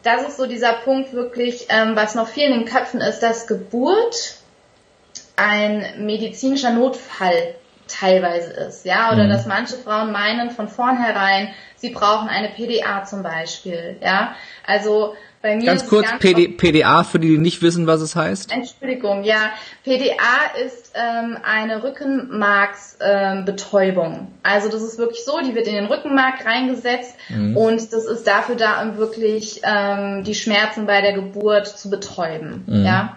das 0.03 0.27
ist 0.27 0.39
so 0.39 0.47
dieser 0.47 0.73
Punkt 0.73 1.13
wirklich, 1.13 1.67
ähm, 1.69 1.97
was 1.97 2.15
noch 2.15 2.27
viel 2.27 2.45
in 2.45 2.61
den 2.61 2.65
Köpfen 2.65 3.03
ist, 3.03 3.21
dass 3.21 3.47
Geburt 3.47 4.37
ein 5.37 6.07
medizinischer 6.07 6.71
Notfall 6.71 7.55
teilweise 7.89 8.53
ist, 8.53 8.87
ja, 8.87 9.13
oder 9.13 9.25
mhm. 9.25 9.29
dass 9.29 9.45
manche 9.45 9.77
Frauen 9.77 10.11
meinen 10.11 10.51
von 10.51 10.69
vornherein, 10.69 11.53
sie 11.77 11.91
brauchen 11.91 12.31
eine 12.31 12.49
PDA 12.49 13.05
zum 13.05 13.23
Beispiel, 13.23 13.99
ja. 14.01 14.35
Also 14.67 15.15
bei 15.41 15.57
mir 15.57 15.67
ganz 15.67 15.87
kurz, 15.87 16.09
ganz 16.09 16.21
PD, 16.21 16.49
PDA, 16.49 17.05
für 17.05 17.19
die, 17.19 17.29
die 17.29 17.39
nicht 17.39 17.63
wissen, 17.63 17.87
was 17.87 18.01
es 18.01 18.17
heißt. 18.17 18.51
Entschuldigung, 18.53 19.25
ja. 19.25 19.51
PDA 19.85 20.51
ist 20.65 20.93
ähm, 20.95 21.39
eine 21.43 21.85
Rückenmarksbetäubung. 21.85 24.15
Ähm, 24.15 24.27
also 24.43 24.69
das 24.69 24.83
ist 24.83 24.99
wirklich 24.99 25.25
so, 25.25 25.41
die 25.41 25.55
wird 25.55 25.67
in 25.67 25.75
den 25.75 25.87
Rückenmark 25.87 26.45
reingesetzt 26.45 27.17
mhm. 27.29 27.57
und 27.57 27.93
das 27.93 28.05
ist 28.05 28.27
dafür 28.27 28.57
da, 28.57 28.83
um 28.83 28.99
wirklich 28.99 29.63
ähm, 29.63 30.25
die 30.25 30.35
Schmerzen 30.35 30.87
bei 30.87 31.01
der 31.01 31.13
Geburt 31.13 31.69
zu 31.69 31.89
betäuben. 31.89 32.65
Mhm. 32.67 32.85
Ja. 32.85 33.17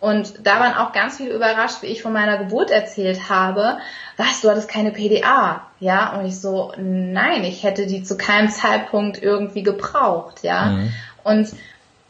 Und 0.00 0.46
da 0.46 0.60
waren 0.60 0.74
auch 0.74 0.92
ganz 0.92 1.16
viele 1.16 1.34
überrascht, 1.34 1.82
wie 1.82 1.86
ich 1.86 2.02
von 2.02 2.12
meiner 2.12 2.38
Geburt 2.38 2.70
erzählt 2.70 3.28
habe. 3.28 3.78
Was, 4.16 4.40
du 4.40 4.48
hattest 4.48 4.68
keine 4.68 4.92
PDA? 4.92 5.66
Ja, 5.80 6.12
und 6.12 6.26
ich 6.26 6.40
so, 6.40 6.72
nein, 6.76 7.42
ich 7.42 7.64
hätte 7.64 7.86
die 7.86 8.04
zu 8.04 8.16
keinem 8.16 8.48
Zeitpunkt 8.48 9.20
irgendwie 9.20 9.64
gebraucht, 9.64 10.42
ja. 10.42 10.66
Mhm. 10.66 10.92
Und 11.28 11.52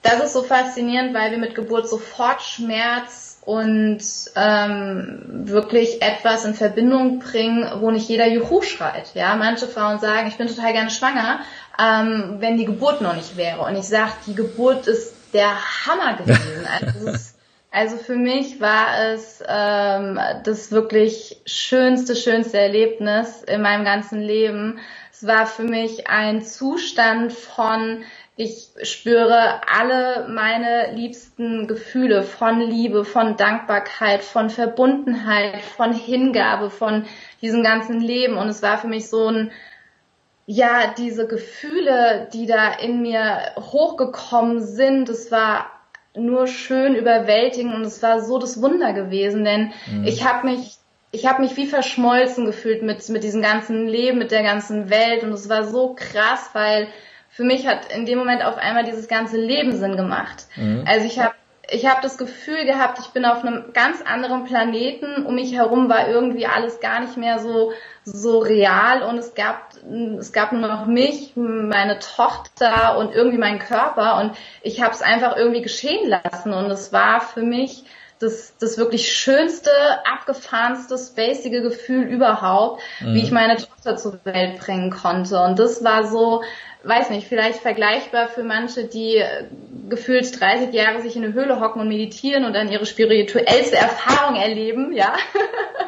das 0.03 0.23
ist 0.23 0.33
so 0.33 0.43
faszinierend, 0.43 1.15
weil 1.15 1.31
wir 1.31 1.39
mit 1.39 1.55
Geburt 1.55 1.89
sofort 1.89 2.43
Schmerz 2.43 3.41
und 3.45 4.01
ähm, 4.37 5.23
wirklich 5.27 6.03
etwas 6.03 6.45
in 6.45 6.55
Verbindung 6.55 7.19
bringen, 7.19 7.69
wo 7.81 7.91
nicht 7.91 8.09
jeder 8.09 8.27
Juhu 8.27 8.63
schreit. 8.63 9.11
Ja, 9.15 9.35
manche 9.37 9.67
Frauen 9.67 9.99
sagen, 9.99 10.29
ich 10.29 10.37
bin 10.37 10.49
total 10.49 10.73
gerne 10.73 10.91
schwanger, 10.91 11.41
ähm, 11.83 12.37
wenn 12.39 12.57
die 12.57 12.67
Geburt 12.67 13.01
noch 13.01 13.17
nicht 13.17 13.37
wäre. 13.37 13.63
Und 13.63 13.77
ich 13.77 13.89
sage, 13.89 14.13
die 14.27 14.35
Geburt 14.35 14.87
ist 14.87 15.15
der 15.33 15.51
Hammer 15.87 16.17
gewesen. 16.17 16.67
Also 16.81 17.11
ist 17.11 17.39
Also 17.71 17.99
für 17.99 18.17
mich 18.17 18.61
war 18.61 19.13
es 19.13 19.43
ähm, 19.47 20.19
das 20.45 20.73
wirklich 20.73 21.41
schönste, 21.45 22.17
schönste 22.17 22.59
Erlebnis 22.59 23.43
in 23.43 23.61
meinem 23.61 23.85
ganzen 23.85 24.21
Leben. 24.21 24.79
Es 25.13 25.27
war 25.27 25.47
für 25.47 25.65
mich 25.65 26.09
ein 26.09 26.43
Zustand 26.43 27.33
von, 27.33 28.05
ich 28.41 28.69
spüre 28.85 29.63
alle 29.69 30.29
meine 30.29 30.95
liebsten 30.95 31.67
Gefühle 31.67 32.23
von 32.23 32.61
Liebe, 32.61 33.05
von 33.05 33.37
Dankbarkeit, 33.37 34.23
von 34.23 34.49
Verbundenheit, 34.49 35.61
von 35.61 35.93
Hingabe, 35.93 36.71
von 36.71 37.05
diesem 37.43 37.65
ganzen 37.65 38.01
Leben. 38.01 38.37
Und 38.37 38.49
es 38.49 38.63
war 38.63 38.79
für 38.79 38.87
mich 38.87 39.09
so 39.09 39.27
ein, 39.27 39.51
ja, 40.47 40.95
diese 40.97 41.27
Gefühle, 41.27 42.29
die 42.33 42.47
da 42.47 42.75
in 42.75 43.03
mir 43.03 43.41
hochgekommen 43.57 44.65
sind, 44.65 45.09
es 45.09 45.33
war 45.33 45.67
nur 46.17 46.47
schön 46.47 46.95
überwältigend 46.95 47.75
und 47.75 47.83
es 47.83 48.01
war 48.05 48.23
so 48.23 48.39
das 48.39 48.63
Wunder 48.63 48.93
gewesen, 48.93 49.45
denn 49.45 49.73
mhm. 49.91 50.05
ich 50.05 50.25
habe 50.25 50.47
mich 50.47 50.77
ich 51.11 51.27
habe 51.27 51.41
mich 51.41 51.57
wie 51.57 51.67
verschmolzen 51.67 52.45
gefühlt 52.45 52.83
mit 52.83 53.09
mit 53.09 53.25
diesem 53.25 53.43
ganzen 53.43 53.87
Leben, 53.87 54.19
mit 54.19 54.31
der 54.31 54.43
ganzen 54.43 54.91
Welt 54.91 55.25
und 55.25 55.33
es 55.33 55.49
war 55.49 55.65
so 55.65 55.95
krass, 55.95 56.51
weil 56.53 56.89
für 57.39 57.45
mich 57.45 57.69
hat 57.69 57.93
in 57.93 58.05
dem 58.05 58.19
Moment 58.19 58.45
auf 58.45 58.59
einmal 58.59 58.83
dieses 58.83 59.07
ganze 59.07 59.37
Leben 59.37 59.77
Sinn 59.77 59.97
gemacht. 59.97 60.47
Mhm. 60.57 60.83
Also 60.89 61.07
ich 61.07 61.21
habe 61.21 61.35
ich 61.71 61.87
habe 61.87 62.01
das 62.03 62.19
Gefühl 62.19 62.65
gehabt, 62.65 62.99
ich 62.99 63.09
bin 63.11 63.25
auf 63.25 63.45
einem 63.45 63.73
ganz 63.75 64.03
anderen 64.03 64.43
Planeten. 64.43 65.25
Um 65.25 65.37
mich 65.37 65.55
herum 65.55 65.89
war 65.89 66.09
irgendwie 66.09 66.47
alles 66.47 66.81
gar 66.81 66.99
nicht 66.99 67.17
mehr 67.17 67.39
so 67.39 67.71
so 68.03 68.41
real 68.41 69.05
und 69.05 69.19
es 69.19 69.37
gab 69.37 69.71
es 70.19 70.33
gab 70.33 70.51
nur 70.51 70.67
noch 70.67 70.87
mich, 70.87 71.35
meine 71.37 72.01
Tochter 72.01 72.99
und 72.99 73.15
irgendwie 73.15 73.39
meinen 73.39 73.61
Körper 73.61 74.17
und 74.17 74.33
ich 74.63 74.83
habe 74.83 74.93
es 74.93 75.01
einfach 75.01 75.37
irgendwie 75.37 75.63
geschehen 75.63 76.09
lassen 76.09 76.53
und 76.53 76.69
es 76.73 76.93
war 76.93 77.21
für 77.21 77.43
mich 77.43 77.85
das, 78.19 78.57
das 78.59 78.79
wirklich 78.79 79.13
schönste, 79.13 79.71
abgefahrenste, 80.05 80.99
spacige 80.99 81.63
Gefühl 81.63 82.05
überhaupt, 82.05 82.83
mhm. 83.01 83.15
wie 83.15 83.23
ich 83.23 83.31
meine 83.31 83.57
Tochter 83.57 83.97
zur 83.97 84.19
Welt 84.25 84.59
bringen 84.59 84.91
konnte. 84.91 85.41
Und 85.41 85.59
das 85.59 85.85
war 85.85 86.07
so, 86.07 86.43
weiß 86.85 87.11
nicht, 87.11 87.27
vielleicht 87.27 87.61
vergleichbar 87.61 88.29
für 88.29 88.43
manche, 88.43 88.85
die 88.85 89.23
gefühlt 89.89 90.39
30 90.39 90.73
Jahre 90.73 91.01
sich 91.01 91.17
in 91.17 91.25
eine 91.25 91.35
Höhle 91.35 91.61
hocken 91.61 91.81
und 91.81 91.89
meditieren 91.89 92.45
und 92.45 92.53
dann 92.53 92.71
ihre 92.71 92.87
spirituellste 92.87 93.77
Erfahrung 93.77 94.37
erleben, 94.37 94.93
ja. 94.93 95.15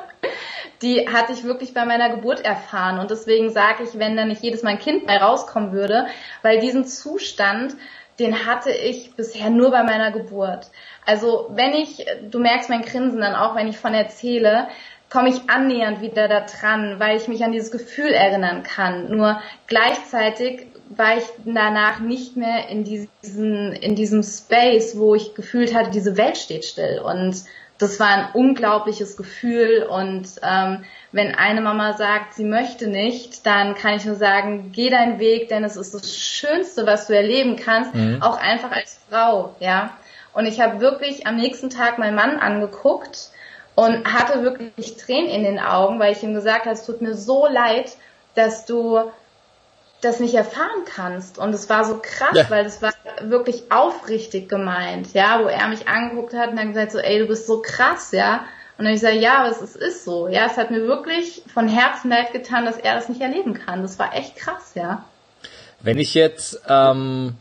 die 0.82 1.09
hatte 1.09 1.32
ich 1.32 1.45
wirklich 1.45 1.74
bei 1.74 1.84
meiner 1.84 2.09
Geburt 2.09 2.45
erfahren. 2.45 2.99
Und 2.99 3.11
deswegen 3.11 3.51
sage 3.51 3.84
ich, 3.84 3.99
wenn 3.99 4.16
da 4.16 4.24
nicht 4.24 4.43
jedes 4.43 4.62
Mal 4.62 4.70
ein 4.70 4.78
Kind 4.78 5.07
bei 5.07 5.18
rauskommen 5.18 5.72
würde, 5.72 6.07
weil 6.43 6.59
diesen 6.59 6.86
Zustand, 6.86 7.76
den 8.18 8.47
hatte 8.47 8.70
ich 8.70 9.14
bisher 9.14 9.51
nur 9.51 9.70
bei 9.70 9.82
meiner 9.82 10.11
Geburt. 10.11 10.70
Also 11.05 11.51
wenn 11.51 11.74
ich, 11.74 12.07
du 12.30 12.38
merkst 12.38 12.70
mein 12.70 12.82
Grinsen 12.82 13.20
dann 13.20 13.34
auch, 13.34 13.57
wenn 13.57 13.68
ich 13.68 13.78
von 13.78 13.95
erzähle, 13.95 14.68
komme 15.11 15.28
ich 15.28 15.51
annähernd 15.51 16.01
wieder 16.01 16.28
da 16.28 16.41
dran, 16.41 16.99
weil 16.99 17.16
ich 17.16 17.28
mich 17.28 17.45
an 17.45 17.53
dieses 17.53 17.70
Gefühl 17.70 18.12
erinnern 18.12 18.62
kann. 18.62 19.11
Nur 19.11 19.41
gleichzeitig 19.66 20.66
war 20.91 21.16
ich 21.16 21.24
danach 21.45 22.01
nicht 22.01 22.36
mehr 22.36 22.68
in 22.68 22.82
diesen, 22.82 23.72
in 23.72 23.95
diesem 23.95 24.22
Space, 24.24 24.99
wo 24.99 25.14
ich 25.14 25.34
gefühlt 25.34 25.72
hatte, 25.72 25.91
diese 25.91 26.16
Welt 26.16 26.36
steht 26.36 26.64
still. 26.64 27.01
Und 27.01 27.45
das 27.78 28.01
war 28.01 28.09
ein 28.09 28.28
unglaubliches 28.34 29.16
Gefühl. 29.16 29.86
Und 29.88 30.28
ähm, 30.43 30.84
wenn 31.12 31.34
eine 31.34 31.61
Mama 31.61 31.93
sagt, 31.93 32.34
sie 32.34 32.45
möchte 32.45 32.88
nicht, 32.88 33.47
dann 33.47 33.76
kann 33.76 33.95
ich 33.95 34.05
nur 34.05 34.16
sagen, 34.16 34.72
geh 34.72 34.91
deinen 34.91 35.20
Weg, 35.20 35.49
denn 35.49 35.62
es 35.62 35.76
ist 35.76 35.95
das 35.95 36.14
Schönste, 36.16 36.86
was 36.86 37.07
du 37.07 37.14
erleben 37.14 37.55
kannst, 37.55 37.95
mhm. 37.95 38.20
auch 38.20 38.36
einfach 38.36 38.72
als 38.72 38.99
Frau, 39.09 39.55
ja. 39.61 39.97
Und 40.32 40.47
ich 40.47 40.61
habe 40.61 40.80
wirklich 40.80 41.26
am 41.26 41.36
nächsten 41.36 41.70
Tag 41.70 41.99
meinen 41.99 42.14
Mann 42.14 42.38
angeguckt 42.38 43.30
und 43.76 44.12
hatte 44.12 44.43
wirklich 44.43 44.97
Tränen 44.97 45.30
in 45.30 45.45
den 45.45 45.59
Augen, 45.59 45.99
weil 46.01 46.12
ich 46.12 46.22
ihm 46.22 46.34
gesagt 46.34 46.66
habe, 46.66 46.74
es 46.74 46.84
tut 46.84 47.01
mir 47.01 47.14
so 47.14 47.47
leid, 47.47 47.97
dass 48.34 48.66
du 48.66 49.11
das 50.01 50.21
nicht 50.21 50.35
erfahren 50.35 50.85
kannst. 50.87 51.39
Und 51.39 51.55
es 51.55 51.69
war 51.69 51.85
so 51.85 52.01
krass, 52.03 52.37
ja. 52.37 52.51
weil 52.51 52.65
es 52.65 52.81
war 52.83 52.93
wirklich 53.23 53.71
aufrichtig 53.71 54.49
gemeint, 54.49 55.13
ja, 55.13 55.41
wo 55.43 55.49
er 55.49 55.69
mich 55.69 55.89
angeguckt 55.89 56.35
hat 56.35 56.51
und 56.51 56.57
dann 56.57 56.69
gesagt 56.69 56.93
so, 56.93 56.99
ey, 56.99 57.19
du 57.19 57.27
bist 57.27 57.47
so 57.47 57.61
krass, 57.61 58.13
ja. 58.13 58.45
Und 58.79 58.87
dann 58.87 58.95
ich 58.95 59.01
sage, 59.01 59.19
ja, 59.19 59.41
aber 59.41 59.51
es 59.51 59.61
ist, 59.61 59.77
ist 59.77 60.05
so. 60.05 60.29
Ja, 60.29 60.47
es 60.47 60.57
hat 60.57 60.71
mir 60.71 60.87
wirklich 60.87 61.43
von 61.53 61.69
Herzen 61.69 62.11
leid 62.11 62.33
getan, 62.33 62.65
dass 62.65 62.79
er 62.79 62.95
das 62.95 63.11
nicht 63.11 63.21
erleben 63.21 63.55
kann. 63.55 63.83
Das 63.83 63.99
war 63.99 64.15
echt 64.17 64.37
krass, 64.37 64.73
ja. 64.75 65.05
Wenn 65.81 65.99
ich 65.99 66.15
jetzt 66.15 66.63
ähm, 66.67 67.35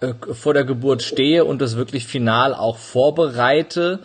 äh, 0.00 0.12
vor 0.34 0.52
der 0.52 0.64
Geburt 0.64 1.02
stehe 1.02 1.44
und 1.44 1.62
das 1.62 1.76
wirklich 1.76 2.06
final 2.06 2.54
auch 2.54 2.76
vorbereite 2.76 4.00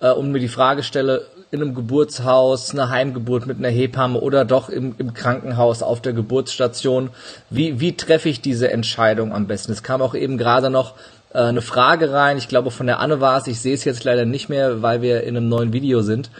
äh, 0.00 0.10
und 0.10 0.32
mir 0.32 0.40
die 0.40 0.48
Frage 0.48 0.82
stelle, 0.82 1.28
in 1.52 1.60
einem 1.60 1.74
Geburtshaus, 1.74 2.70
eine 2.72 2.88
Heimgeburt 2.88 3.46
mit 3.46 3.58
einer 3.58 3.68
Hebamme 3.68 4.18
oder 4.18 4.46
doch 4.46 4.70
im, 4.70 4.94
im 4.96 5.12
Krankenhaus 5.12 5.82
auf 5.82 6.00
der 6.00 6.14
Geburtsstation. 6.14 7.10
Wie, 7.50 7.78
wie 7.78 7.94
treffe 7.94 8.30
ich 8.30 8.40
diese 8.40 8.72
Entscheidung 8.72 9.34
am 9.34 9.46
besten? 9.46 9.70
Es 9.70 9.82
kam 9.82 10.00
auch 10.00 10.14
eben 10.14 10.38
gerade 10.38 10.70
noch 10.70 10.94
äh, 11.34 11.40
eine 11.40 11.60
Frage 11.60 12.10
rein, 12.10 12.38
ich 12.38 12.48
glaube 12.48 12.70
von 12.70 12.86
der 12.86 13.00
Anne 13.00 13.20
war 13.20 13.36
es, 13.36 13.46
ich 13.46 13.60
sehe 13.60 13.74
es 13.74 13.84
jetzt 13.84 14.02
leider 14.02 14.24
nicht 14.24 14.48
mehr, 14.48 14.80
weil 14.80 15.02
wir 15.02 15.24
in 15.24 15.36
einem 15.36 15.50
neuen 15.50 15.74
Video 15.74 16.00
sind, 16.00 16.30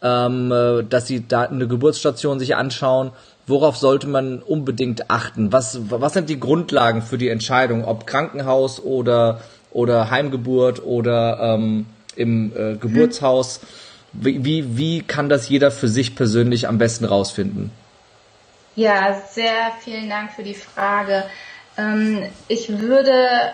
ähm, 0.00 0.50
äh, 0.50 0.82
dass 0.84 1.06
sie 1.06 1.28
da 1.28 1.42
eine 1.42 1.68
Geburtsstation 1.68 2.38
sich 2.38 2.56
anschauen. 2.56 3.10
Worauf 3.46 3.76
sollte 3.76 4.06
man 4.06 4.38
unbedingt 4.38 5.10
achten? 5.10 5.52
Was, 5.52 5.80
was 5.90 6.14
sind 6.14 6.30
die 6.30 6.40
Grundlagen 6.40 7.02
für 7.02 7.18
die 7.18 7.28
Entscheidung, 7.28 7.84
ob 7.84 8.06
Krankenhaus 8.06 8.82
oder, 8.82 9.42
oder 9.70 10.10
Heimgeburt 10.10 10.82
oder 10.82 11.56
ähm, 11.56 11.84
im 12.16 12.52
äh, 12.56 12.76
Geburtshaus? 12.76 13.60
Hm 13.60 13.91
wie, 14.12 14.76
wie, 14.76 15.02
kann 15.02 15.28
das 15.28 15.48
jeder 15.48 15.70
für 15.70 15.88
sich 15.88 16.14
persönlich 16.14 16.68
am 16.68 16.78
besten 16.78 17.04
rausfinden? 17.04 17.70
Ja, 18.74 19.20
sehr 19.30 19.72
vielen 19.80 20.08
Dank 20.08 20.32
für 20.32 20.42
die 20.42 20.54
Frage. 20.54 21.24
Ähm, 21.76 22.22
ich 22.48 22.80
würde 22.80 23.52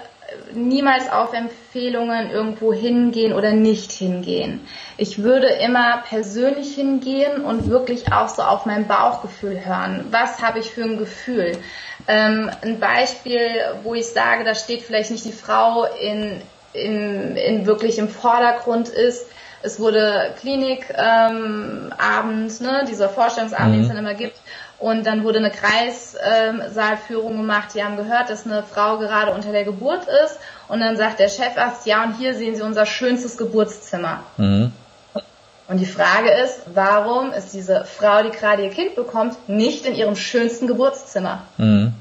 niemals 0.53 1.11
auf 1.11 1.33
Empfehlungen 1.33 2.31
irgendwo 2.31 2.73
hingehen 2.73 3.33
oder 3.33 3.53
nicht 3.53 3.93
hingehen. 3.93 4.61
Ich 4.97 5.23
würde 5.23 5.47
immer 5.47 6.03
persönlich 6.09 6.75
hingehen 6.75 7.43
und 7.45 7.69
wirklich 7.69 8.13
auch 8.13 8.29
so 8.29 8.43
auf 8.43 8.67
mein 8.67 8.87
Bauchgefühl 8.87 9.65
hören. 9.65 10.07
Was 10.11 10.43
habe 10.43 10.59
ich 10.59 10.71
für 10.71 10.85
ein 10.85 10.99
Gefühl? 10.99 11.53
Ähm, 12.07 12.51
ein 12.63 12.79
Beispiel, 12.79 13.41
wo 13.83 13.95
ich 13.95 14.07
sage, 14.07 14.45
da 14.45 14.55
steht 14.55 14.83
vielleicht 14.83 15.11
nicht 15.11 15.25
die 15.25 15.33
Frau 15.33 15.85
in, 15.85 16.41
in, 16.73 17.37
in 17.37 17.67
wirklich 17.67 17.99
im 17.99 18.09
Vordergrund 18.09 18.89
ist, 18.89 19.27
es 19.63 19.81
wurde 19.81 20.35
Klinikabend, 20.41 21.93
ähm, 22.01 22.67
ne, 22.67 22.85
dieser 22.89 23.09
Vorstellungsabend, 23.09 23.69
mhm. 23.69 23.73
den 23.73 23.83
es 23.83 23.89
dann 23.89 23.99
immer 23.99 24.15
gibt. 24.15 24.39
Und 24.79 25.05
dann 25.07 25.25
wurde 25.25 25.39
eine 25.39 25.51
Kreissaalführung 25.51 27.33
ähm, 27.33 27.39
gemacht. 27.39 27.71
Die 27.75 27.83
haben 27.83 27.97
gehört, 27.97 28.31
dass 28.31 28.47
eine 28.47 28.63
Frau 28.63 28.99
gerade 28.99 29.33
unter 29.33 29.51
der 29.51 29.65
Geburt 29.65 30.07
ist. 30.25 30.39
Und 30.69 30.81
dann 30.81 30.97
sagt 30.97 31.19
der 31.19 31.29
Chefarzt, 31.29 31.85
ja, 31.87 32.05
und 32.05 32.17
hier 32.17 32.35
sehen 32.35 32.55
Sie 32.55 32.63
unser 32.63 32.87
schönstes 32.87 33.37
Geburtszimmer. 33.37 34.23
Mhm. 34.37 34.73
Und 35.67 35.79
die 35.79 35.87
Frage 35.87 36.31
ist, 36.31 36.61
warum 36.67 37.33
ist 37.33 37.53
diese 37.53 37.85
Frau, 37.85 38.23
die 38.23 38.31
gerade 38.31 38.63
ihr 38.63 38.71
Kind 38.71 38.95
bekommt, 38.95 39.49
nicht 39.49 39.85
in 39.85 39.95
ihrem 39.95 40.17
schönsten 40.17 40.67
Geburtszimmer? 40.67 41.43
Mhm. 41.57 41.93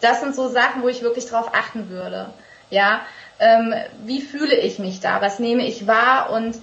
Das 0.00 0.20
sind 0.20 0.36
so 0.36 0.48
Sachen, 0.48 0.82
wo 0.82 0.88
ich 0.88 1.02
wirklich 1.02 1.26
drauf 1.26 1.50
achten 1.52 1.88
würde. 1.88 2.26
Ja, 2.70 3.00
ähm, 3.40 3.74
wie 4.04 4.20
fühle 4.20 4.56
ich 4.56 4.78
mich 4.78 5.00
da, 5.00 5.20
was 5.20 5.38
nehme 5.38 5.66
ich 5.66 5.86
wahr 5.86 6.30
und 6.30 6.56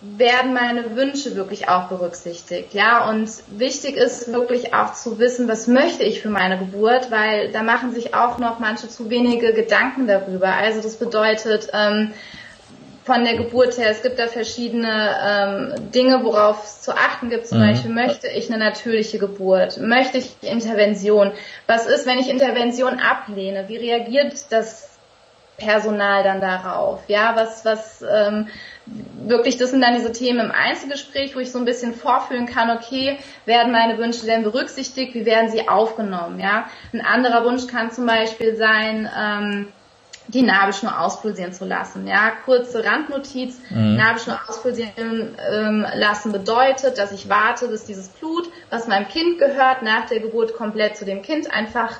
werden 0.00 0.52
meine 0.52 0.96
Wünsche 0.96 1.34
wirklich 1.34 1.68
auch 1.68 1.88
berücksichtigt, 1.88 2.74
ja, 2.74 3.08
und 3.08 3.30
wichtig 3.48 3.96
ist 3.96 4.32
wirklich 4.32 4.74
auch 4.74 4.92
zu 4.92 5.18
wissen, 5.18 5.48
was 5.48 5.66
möchte 5.66 6.02
ich 6.02 6.20
für 6.20 6.28
meine 6.28 6.58
Geburt, 6.58 7.10
weil 7.10 7.50
da 7.52 7.62
machen 7.62 7.94
sich 7.94 8.14
auch 8.14 8.38
noch 8.38 8.58
manche 8.58 8.88
zu 8.88 9.08
wenige 9.08 9.54
Gedanken 9.54 10.06
darüber. 10.06 10.48
Also 10.48 10.82
das 10.82 10.96
bedeutet, 10.96 11.70
ähm, 11.72 12.12
von 13.04 13.22
der 13.22 13.36
Geburt 13.36 13.76
her, 13.76 13.90
es 13.90 14.02
gibt 14.02 14.18
da 14.18 14.28
verschiedene 14.28 15.16
ähm, 15.22 15.90
Dinge, 15.92 16.24
worauf 16.24 16.64
es 16.64 16.80
zu 16.80 16.92
achten 16.92 17.28
gibt. 17.28 17.46
Zum 17.46 17.58
mhm. 17.58 17.68
Beispiel, 17.68 17.92
möchte 17.92 18.28
ich 18.28 18.48
eine 18.50 18.58
natürliche 18.58 19.18
Geburt? 19.18 19.78
Möchte 19.78 20.18
ich 20.18 20.36
Intervention? 20.40 21.32
Was 21.66 21.86
ist, 21.86 22.06
wenn 22.06 22.18
ich 22.18 22.30
Intervention 22.30 22.98
ablehne? 23.00 23.68
Wie 23.68 23.76
reagiert 23.76 24.46
das 24.50 24.93
Personal 25.56 26.22
dann 26.22 26.40
darauf? 26.40 27.00
Ja, 27.08 27.36
was, 27.36 27.64
was 27.64 28.02
ähm, 28.02 28.48
wirklich, 28.86 29.56
das 29.56 29.70
sind 29.70 29.80
dann 29.80 29.94
diese 29.94 30.12
Themen 30.12 30.40
im 30.40 30.50
Einzelgespräch, 30.50 31.34
wo 31.34 31.40
ich 31.40 31.50
so 31.50 31.58
ein 31.58 31.64
bisschen 31.64 31.94
vorfühlen 31.94 32.46
kann, 32.46 32.70
okay, 32.70 33.18
werden 33.46 33.72
meine 33.72 33.98
Wünsche 33.98 34.26
denn 34.26 34.42
berücksichtigt, 34.42 35.14
wie 35.14 35.26
werden 35.26 35.50
sie 35.50 35.68
aufgenommen? 35.68 36.40
Ja, 36.40 36.68
ein 36.92 37.00
anderer 37.00 37.44
Wunsch 37.44 37.66
kann 37.66 37.90
zum 37.90 38.06
Beispiel 38.06 38.56
sein, 38.56 39.08
ähm, 39.18 39.68
die 40.28 40.42
Nabelschnur 40.42 40.98
auspulsieren 40.98 41.52
zu 41.52 41.64
lassen. 41.64 42.06
Ja, 42.06 42.32
kurze 42.44 42.84
Randnotiz, 42.84 43.60
mhm. 43.70 43.96
Nabelschnur 43.96 44.38
auspulsieren 44.48 45.36
ähm, 45.50 45.86
lassen 45.94 46.32
bedeutet, 46.32 46.98
dass 46.98 47.12
ich 47.12 47.28
warte, 47.28 47.68
bis 47.68 47.84
dieses 47.84 48.08
Blut, 48.08 48.48
was 48.70 48.88
meinem 48.88 49.08
Kind 49.08 49.38
gehört, 49.38 49.82
nach 49.82 50.06
der 50.06 50.20
Geburt 50.20 50.54
komplett 50.54 50.96
zu 50.96 51.04
dem 51.04 51.22
Kind 51.22 51.52
einfach 51.52 51.98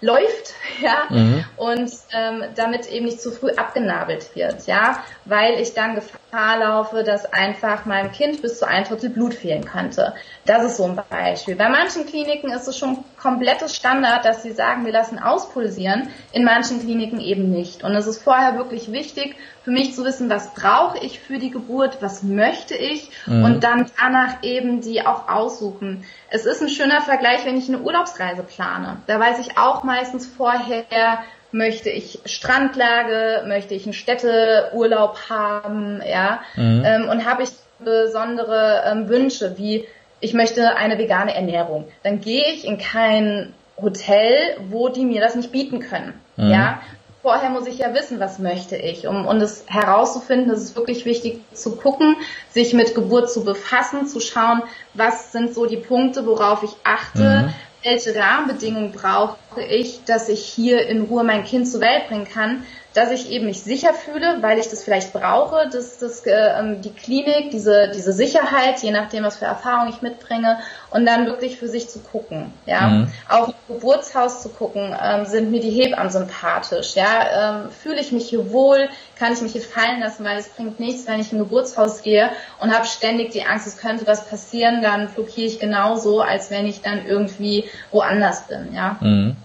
läuft, 0.00 0.54
ja, 0.82 1.04
mhm. 1.08 1.44
und 1.56 1.90
ähm, 2.12 2.44
damit 2.54 2.90
eben 2.90 3.06
nicht 3.06 3.20
zu 3.20 3.30
früh 3.30 3.50
abgenabelt 3.50 4.34
wird, 4.34 4.66
ja, 4.66 5.02
weil 5.24 5.60
ich 5.60 5.74
dann 5.74 5.94
Gefahr 5.94 6.58
laufe, 6.58 7.04
dass 7.04 7.32
einfach 7.32 7.84
meinem 7.84 8.12
Kind 8.12 8.42
bis 8.42 8.58
zu 8.58 8.66
ein 8.66 8.84
Drittel 8.84 9.10
Blut 9.10 9.34
fehlen 9.34 9.64
könnte. 9.64 10.14
Das 10.44 10.64
ist 10.64 10.76
so 10.76 10.84
ein 10.84 10.98
Beispiel. 11.10 11.56
Bei 11.56 11.68
manchen 11.68 12.06
Kliniken 12.06 12.50
ist 12.50 12.68
es 12.68 12.78
schon 12.78 13.04
komplettes 13.20 13.74
Standard, 13.74 14.24
dass 14.24 14.42
sie 14.42 14.52
sagen, 14.52 14.84
wir 14.84 14.92
lassen 14.92 15.18
auspulsieren, 15.18 16.08
in 16.32 16.44
manchen 16.44 16.80
Kliniken 16.80 17.20
eben 17.20 17.50
nicht. 17.50 17.82
Und 17.82 17.94
es 17.94 18.06
ist 18.06 18.22
vorher 18.22 18.56
wirklich 18.56 18.92
wichtig, 18.92 19.36
für 19.68 19.70
mich 19.74 19.94
zu 19.94 20.04
wissen, 20.04 20.30
was 20.30 20.54
brauche 20.54 20.98
ich 20.98 21.20
für 21.20 21.38
die 21.38 21.50
Geburt, 21.50 21.98
was 22.00 22.22
möchte 22.22 22.74
ich 22.74 23.10
mhm. 23.26 23.44
und 23.44 23.64
dann 23.64 23.90
danach 24.00 24.42
eben 24.42 24.80
die 24.80 25.04
auch 25.04 25.28
aussuchen. 25.28 26.04
Es 26.30 26.46
ist 26.46 26.62
ein 26.62 26.70
schöner 26.70 27.02
Vergleich, 27.02 27.44
wenn 27.44 27.58
ich 27.58 27.68
eine 27.68 27.80
Urlaubsreise 27.80 28.42
plane. 28.42 28.96
Da 29.06 29.20
weiß 29.20 29.38
ich 29.40 29.58
auch 29.58 29.82
meistens 29.88 30.26
vorher, 30.26 31.24
möchte 31.50 31.90
ich 31.90 32.20
Strandlage, 32.26 33.44
möchte 33.46 33.74
ich 33.74 33.84
einen 33.84 33.94
Städteurlaub 33.94 35.18
haben, 35.30 36.00
ja, 36.08 36.40
mhm. 36.56 36.82
ähm, 36.84 37.08
und 37.08 37.24
habe 37.24 37.42
ich 37.42 37.50
besondere 37.78 38.82
ähm, 38.86 39.08
Wünsche, 39.08 39.56
wie 39.56 39.86
ich 40.20 40.34
möchte 40.34 40.76
eine 40.76 40.98
vegane 40.98 41.34
Ernährung. 41.34 41.88
Dann 42.02 42.20
gehe 42.20 42.44
ich 42.52 42.66
in 42.66 42.78
kein 42.78 43.54
Hotel, 43.80 44.56
wo 44.68 44.88
die 44.88 45.04
mir 45.04 45.20
das 45.20 45.36
nicht 45.36 45.52
bieten 45.52 45.80
können. 45.80 46.14
Mhm. 46.36 46.50
Ja, 46.50 46.80
vorher 47.22 47.50
muss 47.50 47.66
ich 47.66 47.78
ja 47.78 47.94
wissen, 47.94 48.18
was 48.18 48.38
möchte 48.38 48.76
ich. 48.76 49.06
Um, 49.06 49.26
um 49.26 49.38
das 49.38 49.64
herauszufinden, 49.68 50.50
ist 50.52 50.62
es 50.62 50.76
wirklich 50.76 51.04
wichtig 51.04 51.40
zu 51.52 51.76
gucken, 51.76 52.16
sich 52.50 52.74
mit 52.74 52.94
Geburt 52.94 53.30
zu 53.30 53.44
befassen, 53.44 54.06
zu 54.06 54.20
schauen, 54.20 54.62
was 54.94 55.30
sind 55.32 55.54
so 55.54 55.66
die 55.66 55.76
Punkte, 55.76 56.26
worauf 56.26 56.62
ich 56.64 56.72
achte, 56.82 57.46
mhm. 57.46 57.54
Welche 57.82 58.14
Rahmenbedingungen 58.14 58.92
brauche 58.92 59.36
ich, 59.68 60.04
dass 60.04 60.28
ich 60.28 60.44
hier 60.44 60.86
in 60.86 61.02
Ruhe 61.02 61.24
mein 61.24 61.44
Kind 61.44 61.68
zur 61.68 61.80
Welt 61.80 62.08
bringen 62.08 62.28
kann, 62.28 62.64
dass 62.98 63.12
ich 63.12 63.30
eben 63.30 63.46
mich 63.46 63.62
sicher 63.62 63.94
fühle, 63.94 64.38
weil 64.40 64.58
ich 64.58 64.68
das 64.68 64.82
vielleicht 64.82 65.12
brauche, 65.12 65.68
dass 65.70 65.98
das, 65.98 66.26
äh, 66.26 66.32
ähm, 66.58 66.82
die 66.82 66.92
Klinik, 66.92 67.52
diese, 67.52 67.92
diese 67.94 68.12
Sicherheit, 68.12 68.82
je 68.82 68.90
nachdem, 68.90 69.22
was 69.22 69.36
für 69.36 69.44
Erfahrung 69.44 69.88
ich 69.88 70.02
mitbringe, 70.02 70.58
und 70.90 71.06
dann 71.06 71.26
wirklich 71.26 71.58
für 71.58 71.68
sich 71.68 71.88
zu 71.88 72.00
gucken. 72.00 72.52
Ja, 72.66 72.88
mhm. 72.88 73.12
auch 73.28 73.48
im 73.48 73.74
Geburtshaus 73.74 74.42
zu 74.42 74.48
gucken, 74.48 74.96
ähm, 75.00 75.26
sind 75.26 75.52
mir 75.52 75.60
die 75.60 75.70
Hebammen 75.70 76.10
sympathisch. 76.10 76.96
Ja, 76.96 77.60
ähm, 77.60 77.70
fühle 77.70 78.00
ich 78.00 78.10
mich 78.10 78.28
hier 78.28 78.50
wohl, 78.50 78.88
kann 79.16 79.32
ich 79.32 79.42
mich 79.42 79.52
hier 79.52 79.62
fallen 79.62 80.00
lassen, 80.00 80.24
weil 80.24 80.38
es 80.38 80.48
bringt 80.48 80.80
nichts, 80.80 81.06
wenn 81.06 81.20
ich 81.20 81.30
in 81.30 81.38
ein 81.38 81.44
Geburtshaus 81.44 82.02
gehe 82.02 82.30
und 82.60 82.74
habe 82.74 82.86
ständig 82.86 83.30
die 83.30 83.44
Angst, 83.44 83.66
es 83.68 83.76
könnte 83.76 84.06
was 84.08 84.28
passieren, 84.28 84.82
dann 84.82 85.08
blockiere 85.08 85.46
ich 85.46 85.60
genauso, 85.60 86.20
als 86.20 86.50
wenn 86.50 86.66
ich 86.66 86.82
dann 86.82 87.06
irgendwie 87.06 87.64
woanders 87.92 88.48
bin. 88.48 88.74
Ja. 88.74 88.96
Mhm. 89.00 89.36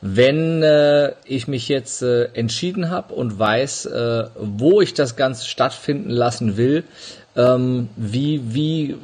Wenn 0.00 0.62
äh, 0.62 1.12
ich 1.24 1.48
mich 1.48 1.68
jetzt 1.68 2.02
äh, 2.02 2.24
entschieden 2.34 2.90
habe 2.90 3.14
und 3.14 3.38
weiß, 3.38 3.86
äh, 3.86 4.24
wo 4.38 4.80
ich 4.80 4.94
das 4.94 5.16
Ganze 5.16 5.46
stattfinden 5.46 6.10
lassen 6.10 6.56
will, 6.56 6.84
ähm, 7.34 7.88
wie, 7.96 8.42
wie 8.54 8.90
äh, 8.90 8.96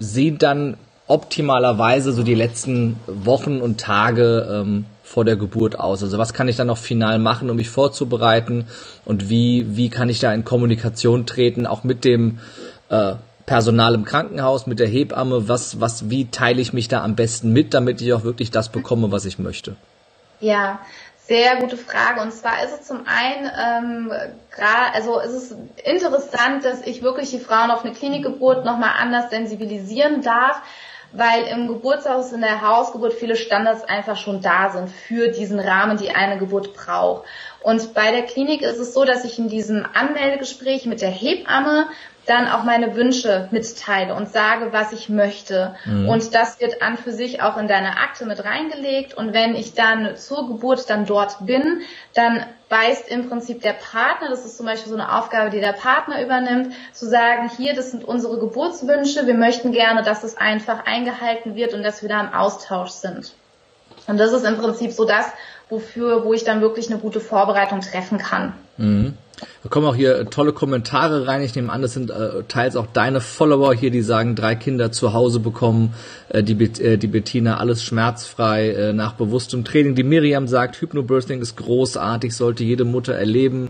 sehen 0.00 0.38
dann 0.38 0.76
optimalerweise 1.06 2.12
so 2.12 2.22
die 2.22 2.34
letzten 2.34 2.96
Wochen 3.06 3.60
und 3.60 3.80
Tage 3.80 4.48
ähm, 4.50 4.84
vor 5.02 5.24
der 5.24 5.36
Geburt 5.36 5.78
aus? 5.78 6.02
Also 6.02 6.18
was 6.18 6.32
kann 6.32 6.48
ich 6.48 6.56
dann 6.56 6.68
noch 6.68 6.78
final 6.78 7.18
machen, 7.18 7.50
um 7.50 7.56
mich 7.56 7.68
vorzubereiten? 7.68 8.66
Und 9.04 9.28
wie, 9.28 9.76
wie 9.76 9.90
kann 9.90 10.08
ich 10.08 10.20
da 10.20 10.32
in 10.32 10.44
Kommunikation 10.44 11.26
treten, 11.26 11.66
auch 11.66 11.82
mit 11.82 12.04
dem 12.04 12.38
äh, 12.88 13.14
Personal 13.44 13.94
im 13.94 14.04
Krankenhaus, 14.04 14.68
mit 14.68 14.78
der 14.78 14.86
Hebamme? 14.86 15.48
Was, 15.48 15.80
was, 15.80 16.10
wie 16.10 16.30
teile 16.30 16.60
ich 16.60 16.72
mich 16.72 16.86
da 16.86 17.02
am 17.02 17.16
besten 17.16 17.52
mit, 17.52 17.74
damit 17.74 18.00
ich 18.00 18.12
auch 18.12 18.22
wirklich 18.22 18.52
das 18.52 18.68
bekomme, 18.68 19.10
was 19.10 19.24
ich 19.24 19.40
möchte? 19.40 19.74
Ja, 20.40 20.80
sehr 21.26 21.56
gute 21.56 21.76
Frage. 21.76 22.22
Und 22.22 22.32
zwar 22.32 22.64
ist 22.64 22.80
es 22.80 22.86
zum 22.88 23.06
einen 23.06 23.50
ähm, 23.56 24.12
gerade, 24.50 24.94
also 24.94 25.20
ist 25.20 25.32
es 25.32 25.56
interessant, 25.84 26.64
dass 26.64 26.84
ich 26.84 27.02
wirklich 27.02 27.30
die 27.30 27.38
Frauen 27.38 27.70
auf 27.70 27.84
eine 27.84 27.94
Klinikgeburt 27.94 28.64
nochmal 28.64 28.94
anders 28.98 29.30
sensibilisieren 29.30 30.22
darf, 30.22 30.60
weil 31.12 31.44
im 31.44 31.68
Geburtshaus 31.68 32.32
in 32.32 32.40
der 32.40 32.62
Hausgeburt 32.62 33.12
viele 33.12 33.36
Standards 33.36 33.84
einfach 33.84 34.16
schon 34.16 34.42
da 34.42 34.70
sind 34.70 34.88
für 34.88 35.28
diesen 35.28 35.60
Rahmen, 35.60 35.98
die 35.98 36.10
eine 36.10 36.38
Geburt 36.38 36.74
braucht. 36.74 37.26
Und 37.62 37.94
bei 37.94 38.10
der 38.10 38.22
Klinik 38.22 38.62
ist 38.62 38.78
es 38.78 38.94
so, 38.94 39.04
dass 39.04 39.24
ich 39.24 39.38
in 39.38 39.48
diesem 39.48 39.86
Anmeldegespräch 39.92 40.86
mit 40.86 41.00
der 41.00 41.10
Hebamme 41.10 41.88
dann 42.26 42.48
auch 42.48 42.64
meine 42.64 42.94
Wünsche 42.94 43.48
mitteile 43.50 44.14
und 44.14 44.30
sage, 44.30 44.72
was 44.72 44.92
ich 44.92 45.08
möchte. 45.08 45.74
Mhm. 45.84 46.08
Und 46.08 46.34
das 46.34 46.60
wird 46.60 46.82
an 46.82 46.96
für 46.96 47.12
sich 47.12 47.42
auch 47.42 47.56
in 47.56 47.66
deine 47.66 47.98
Akte 47.98 48.26
mit 48.26 48.44
reingelegt. 48.44 49.14
Und 49.14 49.32
wenn 49.32 49.54
ich 49.54 49.74
dann 49.74 50.16
zur 50.16 50.46
Geburt 50.46 50.88
dann 50.90 51.06
dort 51.06 51.44
bin, 51.46 51.80
dann 52.14 52.44
weist 52.68 53.08
im 53.08 53.28
Prinzip 53.28 53.62
der 53.62 53.72
Partner, 53.72 54.28
das 54.28 54.44
ist 54.44 54.56
zum 54.56 54.66
Beispiel 54.66 54.90
so 54.90 54.96
eine 54.96 55.18
Aufgabe, 55.18 55.50
die 55.50 55.60
der 55.60 55.72
Partner 55.72 56.22
übernimmt, 56.22 56.74
zu 56.92 57.08
sagen, 57.08 57.50
hier, 57.56 57.74
das 57.74 57.90
sind 57.90 58.04
unsere 58.04 58.38
Geburtswünsche, 58.38 59.26
wir 59.26 59.34
möchten 59.34 59.72
gerne, 59.72 60.02
dass 60.02 60.22
es 60.22 60.36
einfach 60.36 60.86
eingehalten 60.86 61.56
wird 61.56 61.74
und 61.74 61.82
dass 61.82 62.02
wir 62.02 62.08
da 62.08 62.20
im 62.20 62.32
Austausch 62.32 62.90
sind. 62.90 63.34
Und 64.06 64.18
das 64.18 64.32
ist 64.32 64.44
im 64.44 64.56
Prinzip 64.56 64.92
so 64.92 65.04
das, 65.04 65.26
wofür, 65.70 66.24
wo 66.24 66.34
ich 66.34 66.44
dann 66.44 66.60
wirklich 66.60 66.90
eine 66.90 67.00
gute 67.00 67.20
Vorbereitung 67.20 67.80
treffen 67.80 68.18
kann. 68.18 68.52
Mhm. 68.76 69.14
Da 69.62 69.68
kommen 69.68 69.86
auch 69.86 69.94
hier 69.94 70.28
tolle 70.28 70.52
Kommentare 70.52 71.26
rein. 71.26 71.42
Ich 71.42 71.54
nehme 71.54 71.72
an, 71.72 71.80
das 71.80 71.94
sind 71.94 72.10
äh, 72.10 72.42
teils 72.48 72.76
auch 72.76 72.86
deine 72.92 73.20
Follower 73.20 73.74
hier, 73.74 73.90
die 73.90 74.02
sagen, 74.02 74.34
drei 74.34 74.54
Kinder 74.54 74.92
zu 74.92 75.12
Hause 75.12 75.40
bekommen, 75.40 75.94
äh, 76.28 76.42
die, 76.42 76.62
äh, 76.82 76.98
die 76.98 77.06
Bettina 77.06 77.56
alles 77.56 77.82
schmerzfrei 77.82 78.70
äh, 78.70 78.92
nach 78.92 79.14
bewusstem 79.14 79.64
Training. 79.64 79.94
Die 79.94 80.02
Miriam 80.02 80.46
sagt, 80.46 80.80
Hypnobirthing 80.80 81.40
ist 81.40 81.56
großartig, 81.56 82.36
sollte 82.36 82.64
jede 82.64 82.84
Mutter 82.84 83.14
erleben. 83.14 83.68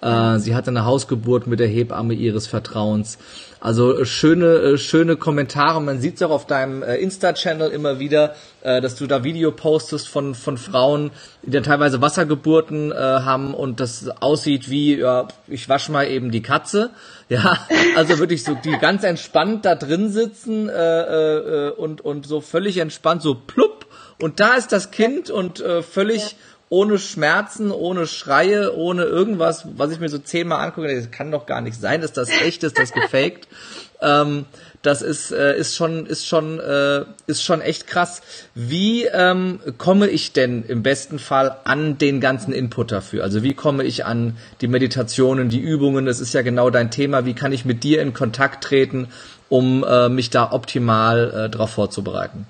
Äh, 0.00 0.38
sie 0.38 0.54
hatte 0.54 0.70
eine 0.70 0.84
Hausgeburt 0.84 1.46
mit 1.46 1.60
der 1.60 1.68
Hebamme 1.68 2.14
ihres 2.14 2.46
Vertrauens. 2.46 3.18
Also 3.60 3.98
äh, 3.98 4.04
schöne, 4.04 4.46
äh, 4.46 4.78
schöne 4.78 5.16
Kommentare. 5.16 5.80
Man 5.82 6.00
sieht 6.00 6.16
es 6.16 6.22
auch 6.22 6.30
auf 6.30 6.46
deinem 6.46 6.82
äh, 6.82 6.96
Insta-Channel 6.96 7.70
immer 7.70 7.98
wieder, 7.98 8.34
dass 8.60 8.96
du 8.96 9.06
da 9.06 9.22
Video 9.22 9.52
postest 9.52 10.08
von, 10.08 10.34
von 10.34 10.58
Frauen, 10.58 11.12
die 11.42 11.52
dann 11.52 11.62
teilweise 11.62 12.02
Wassergeburten 12.02 12.92
haben 12.92 13.54
und 13.54 13.78
das 13.78 14.08
aussieht 14.20 14.68
wie, 14.68 14.98
ja, 14.98 15.28
ich 15.46 15.68
wasche 15.68 15.92
mal 15.92 16.08
eben 16.08 16.32
die 16.32 16.42
Katze. 16.42 16.90
Ja, 17.30 17.58
also 17.94 18.18
wirklich 18.18 18.42
so, 18.42 18.54
die 18.54 18.78
ganz 18.78 19.04
entspannt 19.04 19.66
da 19.66 19.74
drin 19.74 20.08
sitzen 20.08 20.70
äh, 20.70 21.02
äh, 21.02 21.70
und, 21.72 22.00
und 22.00 22.26
so 22.26 22.40
völlig 22.40 22.78
entspannt, 22.78 23.20
so 23.20 23.34
plupp. 23.34 23.84
Und 24.18 24.40
da 24.40 24.54
ist 24.54 24.72
das 24.72 24.90
Kind 24.90 25.28
und 25.28 25.60
äh, 25.60 25.82
völlig 25.82 26.36
ohne 26.70 26.98
Schmerzen, 26.98 27.70
ohne 27.70 28.06
Schreie, 28.06 28.74
ohne 28.76 29.04
irgendwas, 29.04 29.66
was 29.76 29.90
ich 29.90 30.00
mir 30.00 30.08
so 30.08 30.18
zehnmal 30.18 30.60
angucke, 30.60 30.94
das 30.94 31.10
kann 31.10 31.30
doch 31.30 31.46
gar 31.46 31.60
nicht 31.60 31.80
sein, 31.80 32.02
ist 32.02 32.16
das 32.16 32.28
echt, 32.28 32.62
ist 32.62 32.78
das 32.78 32.92
gefaked? 32.92 33.48
ähm, 34.02 34.44
das 34.82 35.02
ist, 35.02 35.32
äh, 35.32 35.58
ist 35.58 35.74
schon, 35.74 36.06
ist 36.06 36.26
schon, 36.26 36.60
äh, 36.60 37.04
ist 37.26 37.42
schon 37.42 37.60
echt 37.60 37.86
krass. 37.86 38.22
Wie 38.54 39.06
ähm, 39.06 39.60
komme 39.76 40.08
ich 40.08 40.32
denn 40.32 40.62
im 40.62 40.82
besten 40.82 41.18
Fall 41.18 41.56
an 41.64 41.98
den 41.98 42.20
ganzen 42.20 42.52
Input 42.52 42.92
dafür? 42.92 43.24
Also 43.24 43.42
wie 43.42 43.54
komme 43.54 43.82
ich 43.84 44.04
an 44.04 44.36
die 44.60 44.68
Meditationen, 44.68 45.48
die 45.48 45.58
Übungen? 45.58 46.06
Das 46.06 46.20
ist 46.20 46.32
ja 46.32 46.42
genau 46.42 46.70
dein 46.70 46.90
Thema. 46.90 47.24
Wie 47.24 47.34
kann 47.34 47.52
ich 47.52 47.64
mit 47.64 47.82
dir 47.82 48.00
in 48.00 48.14
Kontakt 48.14 48.62
treten, 48.62 49.08
um 49.48 49.84
äh, 49.84 50.08
mich 50.08 50.30
da 50.30 50.52
optimal 50.52 51.46
äh, 51.46 51.50
darauf 51.50 51.70
vorzubereiten? 51.70 52.46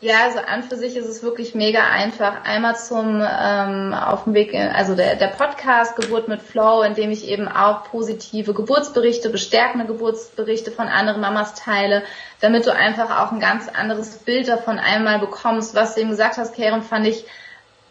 Ja, 0.00 0.26
also 0.26 0.38
an 0.38 0.62
für 0.62 0.76
sich 0.76 0.96
ist 0.96 1.08
es 1.08 1.24
wirklich 1.24 1.56
mega 1.56 1.80
einfach. 1.90 2.44
Einmal 2.44 2.76
zum 2.76 3.20
ähm, 3.20 3.92
auf 3.92 4.24
dem 4.24 4.34
Weg, 4.34 4.54
also 4.54 4.94
der, 4.94 5.16
der 5.16 5.26
Podcast 5.26 5.96
Geburt 5.96 6.28
mit 6.28 6.40
Flow, 6.40 6.82
in 6.82 6.94
dem 6.94 7.10
ich 7.10 7.26
eben 7.26 7.48
auch 7.48 7.82
positive 7.90 8.54
Geburtsberichte, 8.54 9.28
bestärkende 9.28 9.86
Geburtsberichte 9.86 10.70
von 10.70 10.86
anderen 10.86 11.20
Mamas 11.20 11.54
teile, 11.54 12.04
damit 12.40 12.64
du 12.66 12.72
einfach 12.72 13.18
auch 13.18 13.32
ein 13.32 13.40
ganz 13.40 13.68
anderes 13.68 14.18
Bild 14.18 14.46
davon 14.46 14.78
einmal 14.78 15.18
bekommst. 15.18 15.74
Was 15.74 15.96
du 15.96 16.02
eben 16.02 16.10
gesagt 16.10 16.36
hast, 16.36 16.54
Karen, 16.54 16.82
fand 16.82 17.08
ich 17.08 17.24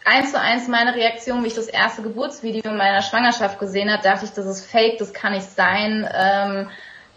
eins 0.06 0.32
zu 0.32 0.40
eins 0.40 0.70
meine 0.70 0.96
Reaktion, 0.96 1.44
wie 1.44 1.48
ich 1.48 1.56
das 1.56 1.68
erste 1.68 2.04
Geburtsvideo 2.04 2.72
in 2.72 2.78
meiner 2.78 3.02
Schwangerschaft 3.02 3.60
gesehen 3.60 3.92
habe, 3.92 4.02
dachte 4.02 4.24
ich, 4.24 4.32
das 4.32 4.46
ist 4.46 4.66
fake, 4.66 4.98
das 4.98 5.14
kann 5.14 5.34
nicht 5.34 5.52
sein. 5.52 6.10
Ähm, 6.16 6.70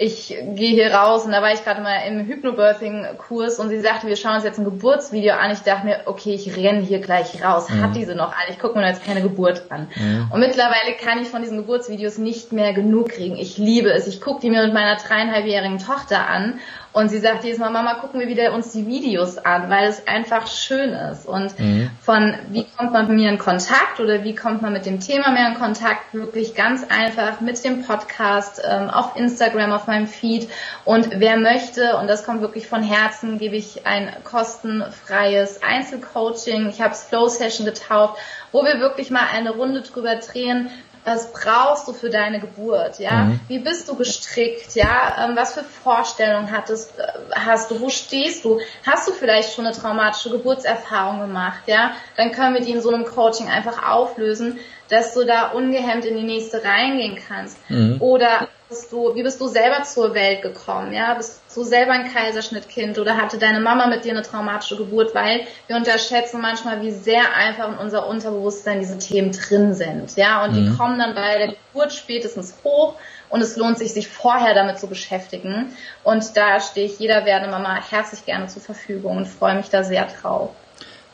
ich 0.03 0.29
gehe 0.29 0.71
hier 0.71 0.95
raus 0.95 1.27
und 1.27 1.33
da 1.33 1.43
war 1.43 1.53
ich 1.53 1.63
gerade 1.63 1.83
mal 1.83 1.99
im 2.09 2.25
Hypnobirthing-Kurs 2.25 3.59
und 3.59 3.69
sie 3.69 3.81
sagte, 3.81 4.07
wir 4.07 4.17
schauen 4.17 4.37
uns 4.37 4.45
jetzt 4.45 4.59
ein 4.59 4.65
Geburtsvideo 4.65 5.35
an. 5.35 5.51
Ich 5.51 5.59
dachte 5.59 5.85
mir, 5.85 6.01
okay, 6.07 6.33
ich 6.33 6.57
renne 6.57 6.81
hier 6.81 7.01
gleich 7.01 7.45
raus. 7.45 7.69
Mhm. 7.69 7.83
Hat 7.83 7.95
diese 7.95 8.15
noch 8.15 8.33
alle? 8.33 8.49
Ich 8.49 8.59
gucke 8.59 8.79
mir 8.79 8.89
jetzt 8.89 9.05
keine 9.05 9.21
Geburt 9.21 9.65
an. 9.69 9.89
Mhm. 9.95 10.31
Und 10.33 10.41
mittlerweile 10.41 10.95
kann 10.99 11.21
ich 11.21 11.29
von 11.29 11.43
diesen 11.43 11.59
Geburtsvideos 11.59 12.17
nicht 12.17 12.51
mehr 12.51 12.73
genug 12.73 13.11
kriegen. 13.11 13.37
Ich 13.37 13.59
liebe 13.59 13.93
es. 13.93 14.07
Ich 14.07 14.23
gucke 14.23 14.41
die 14.41 14.49
mir 14.49 14.65
mit 14.65 14.73
meiner 14.73 14.97
dreieinhalbjährigen 14.97 15.79
Tochter 15.79 16.27
an 16.27 16.61
Und 16.93 17.09
sie 17.09 17.19
sagt 17.19 17.45
jedes 17.45 17.61
Mal, 17.61 17.71
Mama, 17.71 17.95
gucken 17.95 18.19
wir 18.19 18.27
wieder 18.27 18.53
uns 18.53 18.73
die 18.73 18.85
Videos 18.85 19.39
an, 19.39 19.71
weil 19.71 19.89
es 19.89 20.09
einfach 20.09 20.49
schön 20.49 20.91
ist. 20.91 21.25
Und 21.25 21.57
mhm. 21.59 21.89
von 22.01 22.35
wie 22.49 22.67
kommt 22.77 22.93
man 22.93 23.07
mit 23.07 23.17
mir 23.17 23.29
in 23.29 23.39
Kontakt 23.39 24.01
oder 24.01 24.25
wie 24.25 24.35
kommt 24.35 24.61
man 24.61 24.73
mit 24.73 24.87
dem 24.87 24.99
Thema 24.99 25.31
mehr 25.31 25.49
in 25.49 25.55
Kontakt, 25.55 26.13
wirklich 26.13 26.57
ganz 26.57 26.85
einfach 26.89 27.41
mit 27.41 27.63
dem 27.65 27.85
Podcast, 27.85 28.61
ähm, 28.69 28.91
auf 28.91 29.15
Instagram, 29.15 29.71
auf 29.71 29.87
meinem 29.87 30.09
Feed. 30.09 30.49
Und 30.85 31.11
wer 31.21 31.37
möchte, 31.37 31.97
und 31.97 32.09
das 32.09 32.27
kommt 32.27 32.41
wirklich 32.41 32.67
von 32.67 32.83
Herzen, 32.83 33.39
gebe 33.39 33.55
ich 33.55 33.87
ein 33.87 34.09
kostenfreies 34.25 35.63
Einzelcoaching. 35.63 36.71
Ich 36.71 36.81
habe 36.81 36.93
es 36.93 37.05
Flow 37.05 37.29
Session 37.29 37.67
getauft, 37.67 38.19
wo 38.51 38.65
wir 38.65 38.81
wirklich 38.81 39.11
mal 39.13 39.27
eine 39.33 39.51
Runde 39.51 39.83
drüber 39.83 40.17
drehen, 40.17 40.71
was 41.05 41.33
brauchst 41.33 41.89
du 41.89 41.93
für 41.93 42.11
deine 42.11 42.41
Geburt, 42.41 42.99
ja? 42.99 43.25
Mhm. 43.25 43.41
Wie 43.49 43.59
bist 43.59 43.89
du 43.89 43.97
gestrickt, 43.97 44.75
ja? 44.75 45.25
Ähm, 45.25 45.37
was 45.37 45.55
für 45.55 45.65
Vorstellungen 45.65 46.51
hattest, 46.51 46.99
äh, 46.99 47.03
hast 47.35 47.71
du? 47.71 47.81
Wo 47.81 47.89
stehst 47.89 48.45
du? 48.45 48.61
Hast 48.87 49.09
du 49.09 49.13
vielleicht 49.13 49.55
schon 49.55 49.67
eine 49.67 49.75
traumatische 49.75 50.31
Geburtserfahrung 50.31 51.21
gemacht, 51.21 51.63
ja? 51.67 51.93
Dann 52.17 52.33
können 52.33 52.55
wir 52.55 52.61
die 52.61 52.73
in 52.73 52.83
so 52.83 52.93
einem 52.93 53.05
Coaching 53.05 53.49
einfach 53.49 53.89
auflösen, 53.89 54.59
dass 54.89 55.15
du 55.15 55.25
da 55.25 55.49
ungehemmt 55.53 56.05
in 56.05 56.17
die 56.17 56.23
nächste 56.23 56.63
reingehen 56.65 57.19
kannst. 57.27 57.59
Mhm. 57.71 57.97
Oder 58.01 58.49
bist 58.71 58.93
du, 58.93 59.15
wie 59.17 59.23
bist 59.25 59.41
du 59.41 59.49
selber 59.49 59.83
zur 59.83 60.15
Welt 60.15 60.43
gekommen? 60.43 60.93
Ja, 60.93 61.15
bist 61.15 61.43
du 61.55 61.65
selber 61.65 61.93
ein 61.93 62.11
Kaiserschnittkind 62.13 62.99
oder 62.99 63.17
hatte 63.17 63.37
deine 63.37 63.61
Mama 63.61 63.89
mit 63.89 64.05
dir 64.05 64.13
eine 64.13 64.23
traumatische 64.23 64.77
Geburt? 64.77 65.15
Weil 65.15 65.47
wir 65.67 65.77
unterschätzen 65.77 66.41
manchmal, 66.41 66.81
wie 66.81 66.93
sehr 66.93 67.35
einfach 67.35 67.69
in 67.69 67.79
unser 67.79 68.07
Unterbewusstsein 68.07 68.79
diese 68.79 68.97
Themen 68.99 69.33
drin 69.33 69.75
sind. 69.75 70.17
Ja, 70.17 70.45
und 70.45 70.53
mhm. 70.53 70.55
die 70.71 70.77
kommen 70.77 70.99
dann 70.99 71.15
bei 71.17 71.39
der 71.39 71.49
Geburt 71.49 71.93
spätestens 71.93 72.55
hoch 72.63 72.95
und 73.29 73.41
es 73.43 73.57
lohnt 73.57 73.77
sich, 73.77 73.93
sich 73.93 74.07
vorher 74.07 74.55
damit 74.55 74.79
zu 74.79 74.87
beschäftigen. 74.87 75.73
Und 76.05 76.37
da 76.37 76.61
stehe 76.61 76.87
ich 76.87 76.99
jeder 77.01 77.27
werdende 77.27 77.51
Mama 77.51 77.81
herzlich 77.91 78.25
gerne 78.25 78.47
zur 78.47 78.63
Verfügung 78.63 79.17
und 79.17 79.27
freue 79.27 79.57
mich 79.57 79.69
da 79.69 79.83
sehr 79.83 80.07
drauf. 80.07 80.51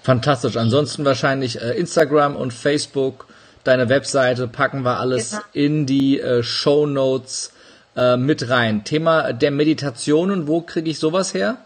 Fantastisch. 0.02 0.56
Ansonsten 0.58 1.06
wahrscheinlich 1.06 1.60
äh, 1.60 1.70
Instagram 1.72 2.36
und 2.36 2.52
Facebook 2.52 3.26
deine 3.66 3.88
Webseite 3.88 4.48
packen 4.48 4.82
wir 4.82 4.98
alles 4.98 5.30
genau. 5.30 5.42
in 5.52 5.86
die 5.86 6.20
äh, 6.20 6.42
Show 6.42 6.86
Notes 6.86 7.52
äh, 7.96 8.16
mit 8.16 8.48
rein. 8.48 8.84
Thema 8.84 9.32
der 9.32 9.50
Meditationen, 9.50 10.46
wo 10.46 10.60
kriege 10.60 10.90
ich 10.90 10.98
sowas 10.98 11.34
her? 11.34 11.56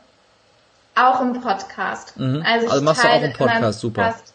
Auch 0.95 1.21
im 1.21 1.41
Podcast. 1.41 2.19
Mhm. 2.19 2.43
Also, 2.45 2.69
also 2.69 2.85
machst 2.85 3.05
du 3.05 3.09
auch 3.09 3.23
im 3.23 3.33
Podcast, 3.33 3.81
super. 3.81 4.05
Podcast 4.05 4.30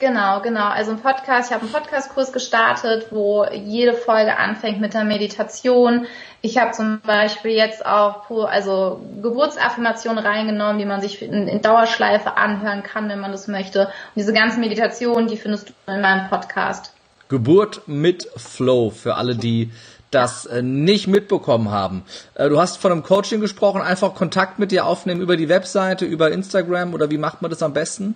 Genau, 0.00 0.40
genau. 0.40 0.68
Also 0.68 0.92
ein 0.92 1.00
Podcast, 1.00 1.50
ich 1.50 1.54
habe 1.54 1.64
einen 1.64 1.72
Podcastkurs 1.72 2.32
gestartet, 2.32 3.08
wo 3.10 3.44
jede 3.46 3.94
Folge 3.94 4.36
anfängt 4.36 4.80
mit 4.80 4.94
der 4.94 5.02
Meditation. 5.02 6.06
Ich 6.40 6.56
habe 6.56 6.70
zum 6.70 7.00
Beispiel 7.00 7.50
jetzt 7.50 7.84
auch 7.84 8.30
also 8.30 9.00
Geburtsaffirmationen 9.20 10.24
reingenommen, 10.24 10.78
die 10.78 10.84
man 10.84 11.00
sich 11.00 11.20
in, 11.20 11.60
Dauerschleife 11.62 12.36
anhören 12.36 12.84
kann, 12.84 13.08
wenn 13.08 13.18
man 13.18 13.32
das 13.32 13.48
möchte. 13.48 13.86
Und 13.86 13.92
diese 14.14 14.32
ganzen 14.32 14.60
Meditationen, 14.60 15.26
die 15.26 15.36
findest 15.36 15.70
du 15.70 15.92
in 15.92 16.00
meinem 16.00 16.28
Podcast. 16.28 16.92
Geburt 17.28 17.82
mit 17.86 18.28
Flow 18.36 18.90
für 18.90 19.16
alle, 19.16 19.34
die 19.34 19.72
das 20.12 20.46
äh, 20.46 20.62
nicht 20.62 21.08
mitbekommen 21.08 21.70
haben. 21.70 22.04
Äh, 22.34 22.48
du 22.48 22.60
hast 22.60 22.78
von 22.78 22.92
einem 22.92 23.02
Coaching 23.02 23.40
gesprochen, 23.40 23.82
einfach 23.82 24.14
Kontakt 24.14 24.60
mit 24.60 24.70
dir 24.70 24.86
aufnehmen 24.86 25.20
über 25.20 25.36
die 25.36 25.48
Webseite, 25.48 26.04
über 26.04 26.30
Instagram 26.30 26.94
oder 26.94 27.10
wie 27.10 27.18
macht 27.18 27.42
man 27.42 27.50
das 27.50 27.62
am 27.62 27.72
besten? 27.72 28.14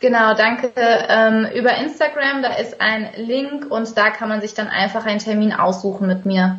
Genau, 0.00 0.34
danke. 0.34 0.72
Ähm, 0.76 1.46
über 1.54 1.76
Instagram, 1.76 2.42
da 2.42 2.54
ist 2.54 2.80
ein 2.80 3.08
Link 3.16 3.70
und 3.70 3.96
da 3.96 4.10
kann 4.10 4.28
man 4.28 4.40
sich 4.40 4.54
dann 4.54 4.68
einfach 4.68 5.06
einen 5.06 5.20
Termin 5.20 5.52
aussuchen 5.52 6.06
mit 6.06 6.26
mir. 6.26 6.58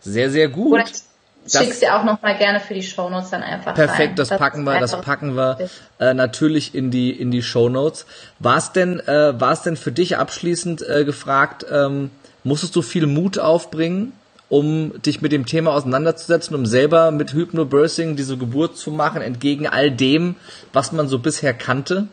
Sehr, 0.00 0.30
sehr 0.30 0.48
gut. 0.48 0.72
Oder 0.72 0.84
ich 0.84 1.52
schick's 1.52 1.80
dir 1.80 1.94
auch 1.94 2.04
nochmal 2.04 2.38
gerne 2.38 2.60
für 2.60 2.72
die 2.72 2.82
Shownotes 2.82 3.30
dann 3.30 3.42
einfach. 3.42 3.74
Perfekt, 3.74 4.10
rein. 4.10 4.16
das, 4.16 4.28
das 4.28 4.38
packen 4.38 4.64
wir, 4.64 4.80
das 4.80 4.98
packen 5.00 5.36
wir 5.36 5.58
äh, 6.00 6.14
natürlich 6.14 6.74
in 6.74 6.90
die 6.90 7.10
in 7.10 7.30
die 7.30 7.42
Shownotes. 7.42 8.06
War 8.38 8.56
es 8.56 8.72
denn, 8.72 9.00
äh, 9.00 9.38
war 9.38 9.52
es 9.52 9.62
denn 9.62 9.76
für 9.76 9.92
dich 9.92 10.16
abschließend 10.16 10.88
äh, 10.88 11.04
gefragt? 11.04 11.66
Ähm, 11.70 12.10
musstest 12.44 12.76
du 12.76 12.82
viel 12.82 13.06
Mut 13.06 13.38
aufbringen, 13.38 14.12
um 14.48 15.02
dich 15.02 15.20
mit 15.20 15.32
dem 15.32 15.44
Thema 15.44 15.72
auseinanderzusetzen, 15.72 16.54
um 16.54 16.64
selber 16.64 17.10
mit 17.10 17.34
Hypnobirthing 17.34 18.16
diese 18.16 18.38
Geburt 18.38 18.78
zu 18.78 18.90
machen, 18.90 19.20
entgegen 19.20 19.66
all 19.66 19.90
dem, 19.90 20.36
was 20.72 20.92
man 20.92 21.08
so 21.08 21.18
bisher 21.18 21.52
kannte? 21.52 22.08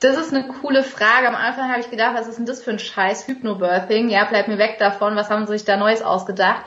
Das 0.00 0.16
ist 0.16 0.32
eine 0.32 0.46
coole 0.46 0.84
Frage. 0.84 1.26
Am 1.26 1.34
Anfang 1.34 1.70
habe 1.70 1.80
ich 1.80 1.90
gedacht, 1.90 2.14
was 2.14 2.28
ist 2.28 2.38
denn 2.38 2.46
das 2.46 2.62
für 2.62 2.70
ein 2.70 2.78
Scheiß 2.78 3.26
Hypnobirthing? 3.26 4.08
Ja, 4.08 4.26
bleib 4.28 4.46
mir 4.46 4.58
weg 4.58 4.76
davon. 4.78 5.16
Was 5.16 5.28
haben 5.28 5.46
sie 5.46 5.54
sich 5.54 5.64
da 5.64 5.76
Neues 5.76 6.02
ausgedacht? 6.02 6.62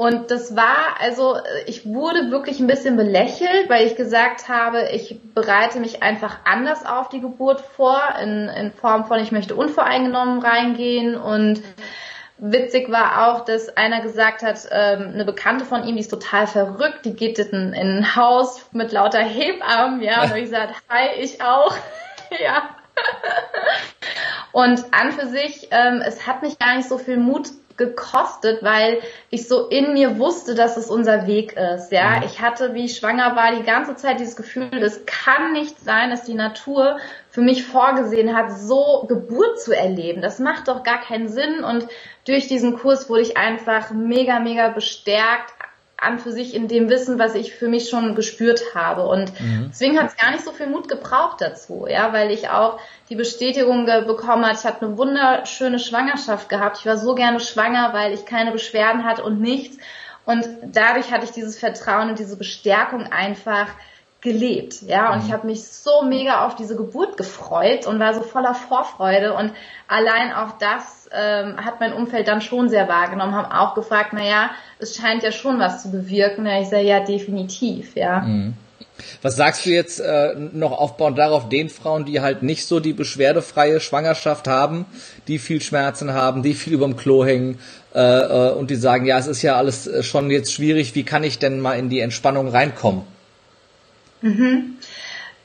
Und 0.00 0.30
das 0.30 0.56
war, 0.56 0.98
also 0.98 1.36
ich 1.66 1.84
wurde 1.84 2.30
wirklich 2.30 2.58
ein 2.58 2.66
bisschen 2.66 2.96
belächelt, 2.96 3.68
weil 3.68 3.86
ich 3.86 3.96
gesagt 3.96 4.48
habe, 4.48 4.88
ich 4.92 5.20
bereite 5.34 5.78
mich 5.78 6.02
einfach 6.02 6.38
anders 6.46 6.86
auf 6.86 7.10
die 7.10 7.20
Geburt 7.20 7.60
vor, 7.60 8.00
in, 8.22 8.48
in 8.48 8.72
Form 8.72 9.04
von, 9.04 9.20
ich 9.20 9.30
möchte 9.30 9.54
unvoreingenommen 9.54 10.40
reingehen. 10.40 11.16
Und 11.16 11.60
witzig 12.38 12.90
war 12.90 13.28
auch, 13.28 13.44
dass 13.44 13.76
einer 13.76 14.00
gesagt 14.00 14.42
hat, 14.42 14.58
ähm, 14.70 15.10
eine 15.12 15.26
Bekannte 15.26 15.66
von 15.66 15.84
ihm, 15.84 15.96
die 15.96 16.00
ist 16.00 16.10
total 16.10 16.46
verrückt, 16.46 17.04
die 17.04 17.12
geht 17.12 17.38
in, 17.38 17.74
in 17.74 17.98
ein 17.98 18.16
Haus 18.16 18.64
mit 18.72 18.92
lauter 18.92 19.20
Hebammen, 19.20 20.00
ja, 20.00 20.22
und 20.22 20.34
ich 20.34 20.48
sagte, 20.48 20.76
hi, 20.88 21.20
ich 21.20 21.42
auch. 21.42 21.76
ja. 22.42 22.76
Und 24.52 24.84
an 24.92 25.12
für 25.12 25.26
sich, 25.26 25.68
ähm, 25.70 26.02
es 26.04 26.26
hat 26.26 26.42
mich 26.42 26.58
gar 26.58 26.76
nicht 26.76 26.88
so 26.88 26.98
viel 26.98 27.16
Mut 27.16 27.50
gekostet, 27.80 28.62
weil 28.62 29.00
ich 29.30 29.48
so 29.48 29.68
in 29.68 29.94
mir 29.94 30.18
wusste, 30.18 30.54
dass 30.54 30.76
es 30.76 30.90
unser 30.90 31.26
Weg 31.26 31.54
ist. 31.54 31.90
Ja, 31.90 32.18
mhm. 32.18 32.24
ich 32.26 32.40
hatte, 32.40 32.74
wie 32.74 32.84
ich 32.84 32.96
schwanger 32.96 33.34
war, 33.34 33.52
die 33.52 33.62
ganze 33.64 33.96
Zeit 33.96 34.20
dieses 34.20 34.36
Gefühl, 34.36 34.68
es 34.82 35.06
kann 35.06 35.52
nicht 35.52 35.80
sein, 35.80 36.10
dass 36.10 36.24
die 36.24 36.34
Natur 36.34 36.98
für 37.30 37.40
mich 37.40 37.64
vorgesehen 37.64 38.36
hat, 38.36 38.52
so 38.52 39.06
Geburt 39.08 39.60
zu 39.60 39.74
erleben. 39.74 40.20
Das 40.20 40.38
macht 40.38 40.68
doch 40.68 40.82
gar 40.82 41.00
keinen 41.00 41.28
Sinn. 41.28 41.64
Und 41.64 41.88
durch 42.26 42.48
diesen 42.48 42.78
Kurs 42.78 43.08
wurde 43.08 43.22
ich 43.22 43.38
einfach 43.38 43.92
mega, 43.92 44.40
mega 44.40 44.68
bestärkt, 44.68 45.54
an 46.00 46.18
für 46.18 46.32
sich 46.32 46.54
in 46.54 46.68
dem 46.68 46.88
Wissen, 46.88 47.18
was 47.18 47.34
ich 47.34 47.54
für 47.54 47.68
mich 47.68 47.88
schon 47.88 48.14
gespürt 48.14 48.74
habe. 48.74 49.06
Und 49.06 49.38
mhm. 49.40 49.68
deswegen 49.70 49.98
hat 49.98 50.08
es 50.08 50.16
gar 50.16 50.30
nicht 50.30 50.44
so 50.44 50.52
viel 50.52 50.66
Mut 50.66 50.88
gebraucht 50.88 51.40
dazu, 51.40 51.86
ja, 51.88 52.12
weil 52.12 52.30
ich 52.30 52.48
auch 52.48 52.80
die 53.08 53.16
Bestätigung 53.16 53.86
bekommen 53.86 54.44
habe, 54.44 54.56
ich 54.56 54.64
habe 54.64 54.86
eine 54.86 54.96
wunderschöne 54.96 55.78
Schwangerschaft 55.78 56.48
gehabt. 56.48 56.78
Ich 56.78 56.86
war 56.86 56.96
so 56.96 57.14
gerne 57.14 57.40
schwanger, 57.40 57.92
weil 57.92 58.12
ich 58.14 58.24
keine 58.24 58.52
Beschwerden 58.52 59.04
hatte 59.04 59.22
und 59.22 59.40
nichts. 59.40 59.78
Und 60.24 60.48
dadurch 60.62 61.10
hatte 61.10 61.24
ich 61.24 61.32
dieses 61.32 61.58
Vertrauen 61.58 62.10
und 62.10 62.18
diese 62.18 62.36
Bestärkung 62.36 63.10
einfach 63.10 63.68
gelebt, 64.20 64.82
ja, 64.82 65.12
und 65.12 65.20
ich 65.20 65.28
mhm. 65.28 65.32
habe 65.32 65.46
mich 65.46 65.64
so 65.64 66.02
mega 66.02 66.46
auf 66.46 66.54
diese 66.54 66.76
Geburt 66.76 67.16
gefreut 67.16 67.86
und 67.86 67.98
war 67.98 68.14
so 68.14 68.22
voller 68.22 68.54
Vorfreude 68.54 69.34
und 69.34 69.52
allein 69.88 70.32
auch 70.32 70.58
das 70.58 71.08
ähm, 71.12 71.56
hat 71.64 71.80
mein 71.80 71.92
Umfeld 71.92 72.28
dann 72.28 72.40
schon 72.40 72.68
sehr 72.68 72.88
wahrgenommen, 72.88 73.34
haben 73.34 73.50
auch 73.50 73.74
gefragt, 73.74 74.10
na 74.12 74.24
ja, 74.24 74.50
es 74.78 74.96
scheint 74.96 75.22
ja 75.22 75.32
schon 75.32 75.58
was 75.58 75.82
zu 75.82 75.90
bewirken. 75.90 76.46
Ja, 76.46 76.60
ich 76.60 76.68
sage 76.68 76.84
ja 76.84 77.00
definitiv, 77.00 77.96
ja. 77.96 78.20
Mhm. 78.20 78.54
Was 79.22 79.36
sagst 79.36 79.64
du 79.64 79.70
jetzt 79.70 79.98
äh, 79.98 80.34
noch 80.36 80.72
aufbauend 80.72 81.16
darauf 81.16 81.48
den 81.48 81.70
Frauen, 81.70 82.04
die 82.04 82.20
halt 82.20 82.42
nicht 82.42 82.66
so 82.66 82.80
die 82.80 82.92
beschwerdefreie 82.92 83.80
Schwangerschaft 83.80 84.46
haben, 84.46 84.84
die 85.26 85.38
viel 85.38 85.62
Schmerzen 85.62 86.12
haben, 86.12 86.42
die 86.42 86.52
viel 86.52 86.74
überm 86.74 86.96
Klo 86.96 87.24
hängen 87.24 87.58
äh, 87.94 88.00
äh, 88.00 88.52
und 88.52 88.70
die 88.70 88.76
sagen, 88.76 89.06
ja, 89.06 89.18
es 89.18 89.26
ist 89.26 89.40
ja 89.40 89.56
alles 89.56 89.86
äh, 89.86 90.02
schon 90.02 90.30
jetzt 90.30 90.52
schwierig, 90.52 90.94
wie 90.94 91.04
kann 91.04 91.24
ich 91.24 91.38
denn 91.38 91.60
mal 91.60 91.78
in 91.78 91.88
die 91.88 92.00
Entspannung 92.00 92.48
reinkommen? 92.48 93.02
Mhm. 94.22 94.76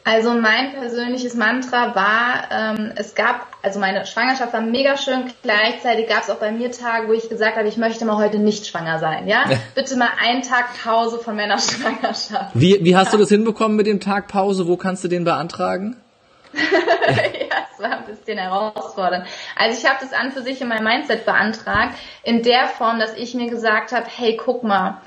Also 0.07 0.35
mein 0.35 0.73
persönliches 0.73 1.33
Mantra 1.33 1.95
war, 1.95 2.43
ähm, 2.51 2.93
es 2.95 3.15
gab, 3.15 3.47
also 3.63 3.79
meine 3.79 4.05
Schwangerschaft 4.05 4.53
war 4.53 4.61
mega 4.61 4.97
schön, 4.97 5.33
gleichzeitig 5.41 6.07
gab 6.07 6.21
es 6.21 6.29
auch 6.29 6.35
bei 6.35 6.51
mir 6.51 6.71
Tage, 6.71 7.07
wo 7.07 7.13
ich 7.13 7.27
gesagt 7.27 7.57
habe, 7.57 7.67
ich 7.67 7.77
möchte 7.77 8.05
mal 8.05 8.17
heute 8.17 8.37
nicht 8.37 8.67
schwanger 8.67 8.99
sein, 8.99 9.27
ja? 9.27 9.45
Bitte 9.73 9.95
mal 9.95 10.09
einen 10.23 10.43
Tag 10.43 10.65
Pause 10.83 11.17
von 11.17 11.35
meiner 11.35 11.57
Schwangerschaft. 11.57 12.51
Wie, 12.53 12.77
wie 12.83 12.95
hast 12.95 13.13
du 13.13 13.17
das 13.17 13.29
hinbekommen 13.29 13.75
mit 13.75 13.87
dem 13.87 13.99
Tag 13.99 14.27
Pause? 14.27 14.67
Wo 14.67 14.77
kannst 14.77 15.03
du 15.03 15.07
den 15.07 15.23
beantragen? 15.23 15.95
ja, 16.53 17.57
es 17.73 17.81
war 17.81 17.97
ein 17.97 18.05
bisschen 18.05 18.37
herausfordernd. 18.37 19.25
Also 19.55 19.79
ich 19.79 19.89
habe 19.89 19.97
das 20.01 20.13
an 20.13 20.31
für 20.31 20.43
sich 20.43 20.61
in 20.61 20.67
meinem 20.67 20.83
Mindset 20.83 21.25
beantragt, 21.25 21.95
in 22.21 22.43
der 22.43 22.67
Form, 22.67 22.99
dass 22.99 23.15
ich 23.15 23.33
mir 23.33 23.49
gesagt 23.49 23.91
habe, 23.91 24.05
hey, 24.07 24.37
guck 24.37 24.63
mal, 24.63 25.01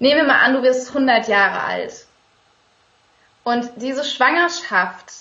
nehmen 0.00 0.22
wir 0.22 0.26
mal 0.26 0.40
an, 0.40 0.54
du 0.54 0.62
wirst 0.64 0.88
100 0.88 1.28
Jahre 1.28 1.62
alt 1.62 2.06
und 3.44 3.70
diese 3.76 4.04
Schwangerschaft 4.04 5.12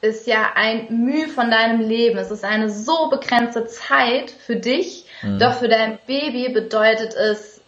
ist 0.00 0.26
ja 0.26 0.52
ein 0.54 0.86
Mühe 0.90 1.28
von 1.28 1.50
deinem 1.50 1.80
Leben. 1.80 2.18
Es 2.18 2.30
ist 2.30 2.44
eine 2.44 2.70
so 2.70 3.08
begrenzte 3.08 3.66
Zeit 3.66 4.30
für 4.30 4.56
dich, 4.56 5.06
mhm. 5.22 5.38
doch 5.38 5.54
für 5.54 5.68
dein 5.68 5.98
Baby 6.06 6.50
bedeutet 6.50 7.14
es 7.14 7.60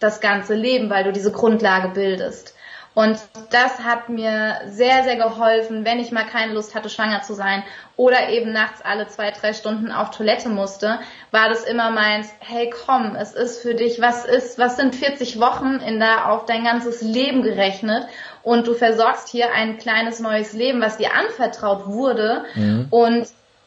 das 0.00 0.20
ganze 0.20 0.54
Leben, 0.54 0.90
weil 0.90 1.04
du 1.04 1.12
diese 1.12 1.32
Grundlage 1.32 1.88
bildest. 1.88 2.54
Und 2.94 3.18
das 3.50 3.80
hat 3.80 4.08
mir 4.08 4.60
sehr, 4.68 5.02
sehr 5.02 5.16
geholfen, 5.16 5.84
wenn 5.84 5.98
ich 5.98 6.12
mal 6.12 6.26
keine 6.26 6.52
Lust 6.52 6.76
hatte, 6.76 6.88
schwanger 6.88 7.22
zu 7.22 7.34
sein 7.34 7.64
oder 7.96 8.28
eben 8.28 8.52
nachts 8.52 8.82
alle 8.82 9.08
zwei, 9.08 9.32
drei 9.32 9.52
Stunden 9.52 9.90
auf 9.90 10.10
Toilette 10.12 10.48
musste, 10.48 11.00
war 11.32 11.48
das 11.48 11.64
immer 11.64 11.90
meins, 11.90 12.28
hey 12.38 12.70
komm, 12.70 13.16
es 13.16 13.32
ist 13.32 13.62
für 13.62 13.74
dich, 13.74 14.00
was 14.00 14.24
ist, 14.24 14.58
was 14.58 14.76
sind 14.76 14.94
40 14.94 15.40
Wochen 15.40 15.80
in 15.84 15.98
der, 15.98 16.30
auf 16.30 16.46
dein 16.46 16.62
ganzes 16.62 17.02
Leben 17.02 17.42
gerechnet 17.42 18.06
und 18.44 18.66
du 18.66 18.74
versorgst 18.74 19.28
hier 19.28 19.52
ein 19.52 19.78
kleines 19.78 20.20
neues 20.20 20.52
Leben, 20.52 20.80
was 20.80 20.98
dir 20.98 21.14
anvertraut 21.14 21.86
wurde 21.86 22.44
mhm. 22.54 22.86
und 22.90 23.26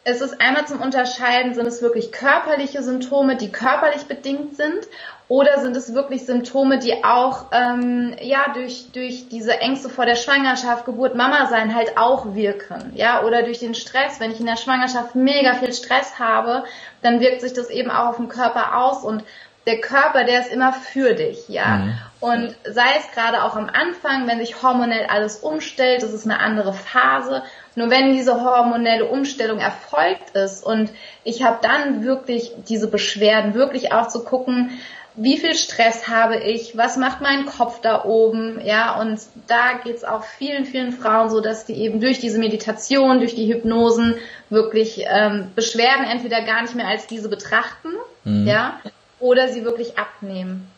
es 0.09 0.21
ist 0.21 0.39
einmal 0.39 0.65
zum 0.65 0.80
Unterscheiden, 0.80 1.53
sind 1.53 1.67
es 1.67 1.82
wirklich 1.82 2.13
körperliche 2.13 2.82
Symptome, 2.82 3.36
die 3.36 3.51
körperlich 3.51 4.05
bedingt 4.05 4.55
sind, 4.55 4.88
oder 5.30 5.59
sind 5.59 5.75
es 5.75 5.93
wirklich 5.93 6.25
Symptome, 6.25 6.80
die 6.80 7.03
auch 7.03 7.47
ähm, 7.51 8.15
ja 8.21 8.45
durch 8.53 8.91
durch 8.93 9.28
diese 9.28 9.59
Ängste 9.59 9.89
vor 9.89 10.05
der 10.05 10.15
Schwangerschaft, 10.15 10.86
Geburt, 10.86 11.15
Mama 11.15 11.47
sein 11.47 11.75
halt 11.75 11.97
auch 11.97 12.34
wirken, 12.34 12.93
ja? 12.95 13.23
Oder 13.23 13.43
durch 13.43 13.59
den 13.59 13.75
Stress, 13.75 14.19
wenn 14.19 14.32
ich 14.32 14.39
in 14.39 14.45
der 14.45 14.55
Schwangerschaft 14.55 15.15
mega 15.15 15.55
viel 15.55 15.73
Stress 15.73 16.17
habe, 16.17 16.63
dann 17.01 17.19
wirkt 17.19 17.41
sich 17.41 17.53
das 17.53 17.69
eben 17.69 17.91
auch 17.91 18.07
auf 18.07 18.17
den 18.17 18.30
Körper 18.30 18.78
aus 18.78 19.03
und 19.03 19.23
der 19.65 19.82
Körper, 19.82 20.23
der 20.23 20.39
ist 20.39 20.51
immer 20.51 20.71
für 20.71 21.13
dich, 21.13 21.49
ja. 21.49 21.65
Mhm. 21.65 21.97
Und 22.20 22.55
sei 22.63 22.88
es 22.97 23.11
gerade 23.13 23.43
auch 23.43 23.55
am 23.55 23.70
Anfang, 23.70 24.28
wenn 24.28 24.39
sich 24.39 24.63
hormonell 24.63 25.05
alles 25.07 25.38
umstellt, 25.38 26.01
das 26.01 26.13
ist 26.13 26.26
eine 26.26 26.39
andere 26.39 26.74
Phase. 26.74 27.43
Nur 27.76 27.91
wenn 27.91 28.13
diese 28.13 28.41
hormonelle 28.41 29.05
Umstellung 29.05 29.59
erfolgt 29.59 30.32
ist 30.36 30.65
und 30.65 30.89
ich 31.24 31.43
habe 31.43 31.59
dann 31.61 32.03
wirklich 32.03 32.51
diese 32.68 32.88
Beschwerden, 32.88 33.53
wirklich 33.53 33.91
auch 33.91 34.07
zu 34.07 34.24
gucken, 34.24 34.72
wie 35.18 35.38
viel 35.38 35.55
Stress 35.55 36.07
habe 36.07 36.38
ich, 36.38 36.78
was 36.78 36.95
macht 36.95 37.22
mein 37.22 37.47
Kopf 37.47 37.82
da 37.82 38.05
oben, 38.05 38.61
ja, 38.63 38.99
und 38.99 39.20
da 39.47 39.74
geht's 39.84 40.03
auch 40.03 40.24
vielen, 40.24 40.65
vielen 40.65 40.91
Frauen 40.91 41.32
so, 41.32 41.41
dass 41.41 41.65
die 41.65 41.74
eben 41.74 41.99
durch 41.99 42.20
diese 42.20 42.38
Meditation, 42.38 43.18
durch 43.18 43.34
die 43.34 43.51
Hypnosen 43.51 44.15
wirklich 44.51 45.05
ähm, 45.09 45.51
Beschwerden 45.55 46.05
entweder 46.05 46.43
gar 46.43 46.61
nicht 46.61 46.76
mehr 46.76 46.88
als 46.88 47.07
diese 47.07 47.30
betrachten, 47.30 47.89
mhm. 48.26 48.47
ja, 48.47 48.80
oder 49.20 49.47
sie 49.47 49.65
wirklich 49.65 49.97
abnehmen. 49.97 50.72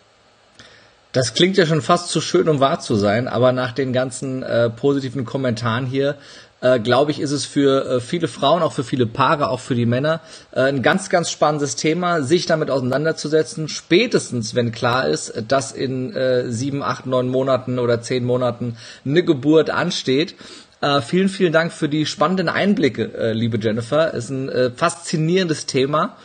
Das 1.11 1.33
klingt 1.33 1.57
ja 1.57 1.65
schon 1.65 1.81
fast 1.81 2.09
zu 2.09 2.21
schön, 2.21 2.47
um 2.47 2.59
wahr 2.59 2.79
zu 2.79 2.95
sein, 2.95 3.27
aber 3.27 3.51
nach 3.51 3.71
den 3.71 3.93
ganzen 3.93 4.43
äh, 4.43 4.69
positiven 4.69 5.25
Kommentaren 5.25 5.87
hier 5.87 6.17
äh, 6.61 6.79
glaube 6.79 7.11
ich, 7.11 7.19
ist 7.19 7.31
es 7.31 7.45
für 7.45 7.85
äh, 7.85 7.99
viele 8.01 8.27
Frauen, 8.27 8.61
auch 8.61 8.73
für 8.73 8.83
viele 8.83 9.05
Paare, 9.05 9.49
auch 9.49 9.59
für 9.59 9.75
die 9.75 9.85
Männer 9.85 10.21
äh, 10.51 10.61
ein 10.61 10.81
ganz, 10.81 11.09
ganz 11.09 11.31
spannendes 11.31 11.75
Thema, 11.75 12.21
sich 12.21 12.45
damit 12.45 12.69
auseinanderzusetzen. 12.69 13.69
Spätestens, 13.69 14.55
wenn 14.55 14.71
klar 14.71 15.07
ist, 15.07 15.43
dass 15.47 15.71
in 15.71 16.13
äh, 16.13 16.51
sieben, 16.51 16.83
acht, 16.83 17.05
neun 17.05 17.29
Monaten 17.29 17.79
oder 17.79 18.01
zehn 18.01 18.25
Monaten 18.25 18.77
eine 19.05 19.23
Geburt 19.23 19.69
ansteht. 19.69 20.35
Äh, 20.81 21.01
vielen, 21.01 21.29
vielen 21.29 21.53
Dank 21.53 21.71
für 21.71 21.89
die 21.89 22.05
spannenden 22.05 22.49
Einblicke, 22.49 23.13
äh, 23.13 23.33
liebe 23.33 23.57
Jennifer. 23.57 24.13
Ist 24.13 24.29
ein 24.29 24.49
äh, 24.49 24.71
faszinierendes 24.71 25.65
Thema. 25.65 26.17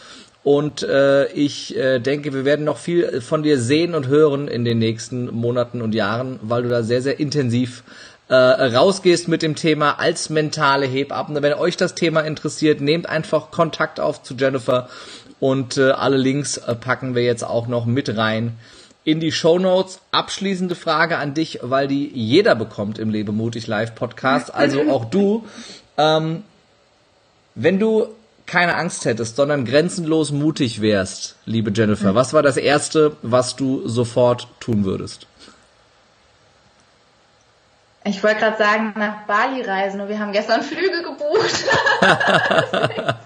Und 0.45 0.83
äh, 0.83 1.27
ich 1.33 1.75
äh, 1.75 2.01
denke, 2.01 2.35
wir 2.35 2.45
werden 2.45 2.67
noch 2.67 2.77
viel 2.77 3.23
von 3.23 3.43
dir 3.43 3.59
sehen 3.59 3.95
und 3.95 4.09
hören 4.09 4.47
in 4.47 4.67
den 4.67 4.79
nächsten 4.79 5.35
Monaten 5.35 5.81
und 5.81 5.95
Jahren, 5.95 6.39
weil 6.43 6.63
du 6.63 6.69
da 6.69 6.83
sehr, 6.83 7.01
sehr 7.01 7.19
intensiv 7.19 7.83
äh, 8.29 8.35
rausgehst 8.35 9.27
mit 9.27 9.41
dem 9.41 9.57
Thema 9.57 9.99
als 9.99 10.29
mentale 10.29 10.85
Hebamme. 10.85 11.41
Wenn 11.41 11.55
euch 11.55 11.79
das 11.79 11.95
Thema 11.95 12.21
interessiert, 12.21 12.83
nehmt 12.83 13.09
einfach 13.09 13.51
Kontakt 13.51 14.01
auf 14.01 14.23
zu 14.23 14.35
Jennifer 14.35 14.91
und 15.41 15.79
äh, 15.79 15.91
alle 15.91 16.19
Links 16.19 16.59
äh, 16.59 16.75
packen 16.75 17.15
wir 17.15 17.23
jetzt 17.23 17.43
auch 17.43 17.67
noch 17.67 17.87
mit 17.87 18.15
rein 18.15 18.59
in 19.05 19.21
die 19.21 19.33
Show 19.33 19.59
Notes. 19.59 20.01
Abschließende 20.11 20.75
Frage 20.75 21.19
an 21.19 21.33
dich, 21.35 21.61
weil 21.63 21.89
die 21.89 22.11
jeder 22.15 22.55
bekommt 22.55 22.99
im 22.99 23.11
Lebe 23.11 23.33
mutig 23.33 23.67
Live 23.67 23.95
Podcast, 23.95 24.55
also 24.55 24.91
auch 24.91 25.07
du. 25.07 25.47
Ähm, 25.97 26.43
wenn 27.55 27.79
du 27.79 28.09
keine 28.47 28.77
Angst 28.77 29.05
hättest, 29.05 29.37
sondern 29.37 29.65
grenzenlos 29.65 30.31
mutig 30.31 30.81
wärst, 30.81 31.37
liebe 31.47 31.73
Jennifer, 31.75 32.15
was 32.15 32.33
war 32.33 32.43
das 32.43 32.57
Erste, 32.57 33.17
was 33.23 33.57
du 33.57 33.87
sofort 33.89 34.49
tun 34.61 34.85
würdest? 34.85 35.27
Ich 38.07 38.23
wollte 38.23 38.41
gerade 38.41 38.59
sagen, 38.59 38.93
nach 38.97 39.23
Bali 39.27 39.63
reisen 39.63 40.01
und 40.01 40.09
wir 40.09 40.19
haben 40.19 40.33
gestern 40.33 40.63
Flüge 40.63 41.03
gebucht. 41.03 41.65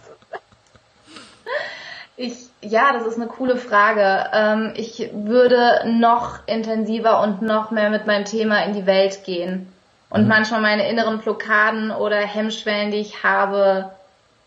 ich, 2.16 2.34
ja, 2.60 2.92
das 2.92 3.04
ist 3.04 3.16
eine 3.16 3.26
coole 3.26 3.56
Frage. 3.56 4.30
Ähm, 4.32 4.72
ich 4.76 5.10
würde 5.12 5.82
noch 5.86 6.46
intensiver 6.46 7.20
und 7.22 7.42
noch 7.42 7.72
mehr 7.72 7.90
mit 7.90 8.06
meinem 8.06 8.24
Thema 8.24 8.64
in 8.64 8.72
die 8.72 8.86
Welt 8.86 9.24
gehen. 9.24 9.72
Und 10.10 10.22
mhm. 10.22 10.28
manchmal 10.28 10.60
meine 10.60 10.88
inneren 10.88 11.18
Blockaden 11.18 11.90
oder 11.90 12.18
Hemmschwellen, 12.18 12.92
die 12.92 12.98
ich 12.98 13.24
habe, 13.24 13.90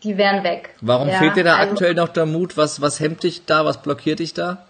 die 0.02 0.18
wären 0.18 0.44
weg. 0.44 0.70
Warum 0.80 1.08
ja, 1.08 1.14
fehlt 1.14 1.36
dir 1.36 1.44
da 1.44 1.56
also, 1.56 1.72
aktuell 1.72 1.94
noch 1.94 2.08
der 2.08 2.26
Mut? 2.26 2.56
Was, 2.56 2.80
was 2.80 3.00
hemmt 3.00 3.22
dich 3.22 3.44
da? 3.46 3.64
Was 3.64 3.82
blockiert 3.82 4.18
dich 4.18 4.34
da? 4.34 4.64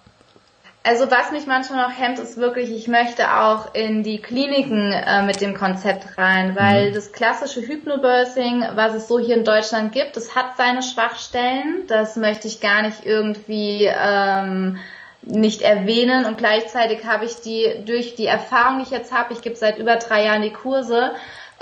Also 0.84 1.10
was 1.12 1.30
mich 1.30 1.46
manchmal 1.46 1.88
noch 1.88 1.96
hemmt, 1.96 2.18
ist 2.18 2.38
wirklich, 2.38 2.70
ich 2.70 2.88
möchte 2.88 3.36
auch 3.36 3.72
in 3.72 4.02
die 4.02 4.20
Kliniken 4.20 4.90
äh, 4.90 5.22
mit 5.22 5.40
dem 5.40 5.54
Konzept 5.54 6.18
rein, 6.18 6.56
weil 6.56 6.90
mhm. 6.90 6.94
das 6.94 7.12
klassische 7.12 7.60
Hypnobirthing, 7.60 8.64
was 8.74 8.94
es 8.94 9.06
so 9.06 9.20
hier 9.20 9.36
in 9.36 9.44
Deutschland 9.44 9.92
gibt, 9.92 10.16
das 10.16 10.34
hat 10.34 10.56
seine 10.56 10.82
Schwachstellen. 10.82 11.84
Das 11.86 12.16
möchte 12.16 12.48
ich 12.48 12.60
gar 12.60 12.82
nicht 12.82 13.06
irgendwie 13.06 13.88
ähm, 13.88 14.78
nicht 15.22 15.62
erwähnen 15.62 16.24
und 16.24 16.36
gleichzeitig 16.36 17.04
habe 17.06 17.26
ich 17.26 17.36
die 17.36 17.84
durch 17.86 18.16
die 18.16 18.26
Erfahrung, 18.26 18.78
die 18.78 18.84
ich 18.84 18.90
jetzt 18.90 19.12
habe, 19.12 19.32
ich 19.32 19.40
gebe 19.40 19.54
seit 19.54 19.78
über 19.78 19.94
drei 19.96 20.24
Jahren 20.24 20.42
die 20.42 20.52
Kurse, 20.52 21.12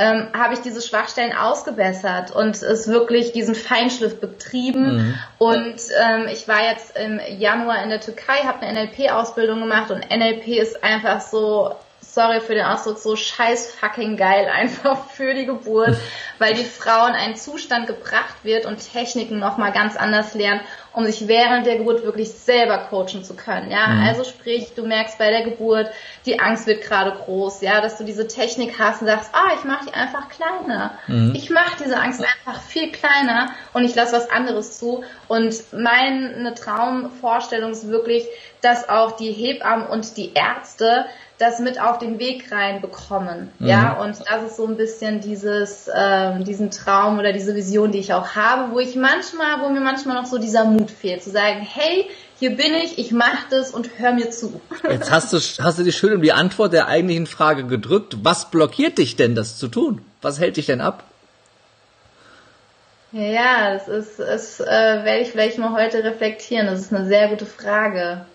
ähm, 0.00 0.28
habe 0.32 0.54
ich 0.54 0.60
diese 0.60 0.80
Schwachstellen 0.80 1.36
ausgebessert 1.36 2.30
und 2.30 2.62
es 2.62 2.88
wirklich 2.88 3.32
diesen 3.32 3.54
Feinschliff 3.54 4.18
betrieben. 4.18 4.96
Mhm. 4.96 5.14
Und 5.36 5.76
ähm, 6.02 6.26
ich 6.32 6.48
war 6.48 6.64
jetzt 6.64 6.96
im 6.96 7.20
Januar 7.38 7.82
in 7.82 7.90
der 7.90 8.00
Türkei, 8.00 8.38
habe 8.44 8.60
eine 8.60 8.86
NLP-Ausbildung 8.86 9.60
gemacht 9.60 9.90
und 9.90 10.10
NLP 10.10 10.48
ist 10.56 10.82
einfach 10.82 11.20
so 11.20 11.74
sorry 12.00 12.40
für 12.40 12.54
den 12.54 12.64
Ausdruck, 12.64 12.98
so 12.98 13.14
scheiß 13.14 13.72
fucking 13.74 14.16
geil 14.16 14.50
einfach 14.52 15.04
für 15.10 15.34
die 15.34 15.44
Geburt, 15.44 15.98
weil 16.38 16.54
die 16.54 16.64
Frauen 16.64 17.12
einen 17.12 17.36
Zustand 17.36 17.86
gebracht 17.86 18.36
wird 18.42 18.64
und 18.64 18.78
Techniken 18.78 19.38
nochmal 19.38 19.72
ganz 19.72 19.96
anders 19.96 20.32
lernen, 20.32 20.62
um 20.92 21.04
sich 21.04 21.28
während 21.28 21.66
der 21.66 21.78
Geburt 21.78 22.02
wirklich 22.02 22.30
selber 22.30 22.78
coachen 22.90 23.22
zu 23.22 23.34
können. 23.34 23.70
Ja, 23.70 23.86
mhm. 23.86 24.08
also 24.08 24.24
sprich, 24.24 24.74
du 24.74 24.84
merkst 24.86 25.18
bei 25.18 25.30
der 25.30 25.42
Geburt, 25.42 25.90
die 26.26 26.40
Angst 26.40 26.66
wird 26.66 26.82
gerade 26.82 27.12
groß, 27.12 27.60
ja, 27.60 27.80
dass 27.80 27.96
du 27.96 28.04
diese 28.04 28.26
Technik 28.26 28.78
hast 28.78 29.00
und 29.00 29.06
sagst, 29.06 29.30
ah, 29.32 29.52
ich 29.56 29.64
mache 29.64 29.86
die 29.86 29.94
einfach 29.94 30.28
kleiner. 30.28 30.98
Mhm. 31.06 31.32
Ich 31.34 31.50
mache 31.50 31.76
diese 31.82 31.96
Angst 31.96 32.20
einfach 32.20 32.60
viel 32.60 32.90
kleiner 32.90 33.50
und 33.72 33.84
ich 33.84 33.94
lasse 33.94 34.16
was 34.16 34.30
anderes 34.30 34.78
zu. 34.78 35.04
Und 35.28 35.54
meine 35.72 36.54
Traumvorstellung 36.54 37.70
ist 37.72 37.88
wirklich, 37.88 38.24
dass 38.60 38.88
auch 38.88 39.12
die 39.16 39.32
Hebammen 39.32 39.86
und 39.86 40.16
die 40.16 40.34
Ärzte 40.34 41.06
das 41.40 41.58
mit 41.58 41.80
auf 41.80 41.98
den 41.98 42.18
Weg 42.18 42.52
reinbekommen. 42.52 43.50
Mhm. 43.58 43.66
Ja, 43.66 43.94
und 43.94 44.16
das 44.28 44.42
ist 44.46 44.56
so 44.56 44.66
ein 44.66 44.76
bisschen 44.76 45.22
dieses, 45.22 45.88
ähm, 45.92 46.44
diesen 46.44 46.70
Traum 46.70 47.18
oder 47.18 47.32
diese 47.32 47.54
Vision, 47.54 47.92
die 47.92 47.98
ich 47.98 48.12
auch 48.12 48.36
habe, 48.36 48.72
wo 48.72 48.78
ich 48.78 48.94
manchmal, 48.94 49.62
wo 49.62 49.70
mir 49.70 49.80
manchmal 49.80 50.20
noch 50.20 50.26
so 50.26 50.36
dieser 50.36 50.66
Mut 50.66 50.90
fehlt, 50.90 51.22
zu 51.22 51.30
sagen, 51.30 51.60
hey, 51.60 52.06
hier 52.38 52.56
bin 52.56 52.74
ich, 52.74 52.98
ich 52.98 53.10
mach 53.10 53.48
das 53.48 53.70
und 53.70 53.98
hör 53.98 54.12
mir 54.12 54.30
zu. 54.30 54.60
Jetzt 54.88 55.10
hast 55.10 55.32
du, 55.32 55.38
hast 55.38 55.78
du 55.78 55.82
dich 55.82 55.96
schön 55.96 56.14
um 56.14 56.22
die 56.22 56.32
Antwort 56.32 56.74
der 56.74 56.88
eigentlichen 56.88 57.26
Frage 57.26 57.64
gedrückt. 57.64 58.18
Was 58.22 58.50
blockiert 58.50 58.98
dich 58.98 59.16
denn, 59.16 59.34
das 59.34 59.58
zu 59.58 59.68
tun? 59.68 60.02
Was 60.20 60.40
hält 60.40 60.58
dich 60.58 60.66
denn 60.66 60.82
ab? 60.82 61.04
Ja, 63.12 63.22
ja, 63.22 63.74
das 63.74 63.88
ist, 63.88 64.18
das 64.18 64.60
äh, 64.60 64.66
werde 64.66 65.20
ich 65.20 65.30
vielleicht 65.30 65.58
mal 65.58 65.72
heute 65.72 66.04
reflektieren. 66.04 66.66
Das 66.66 66.80
ist 66.80 66.94
eine 66.94 67.06
sehr 67.06 67.28
gute 67.28 67.46
Frage. 67.46 68.26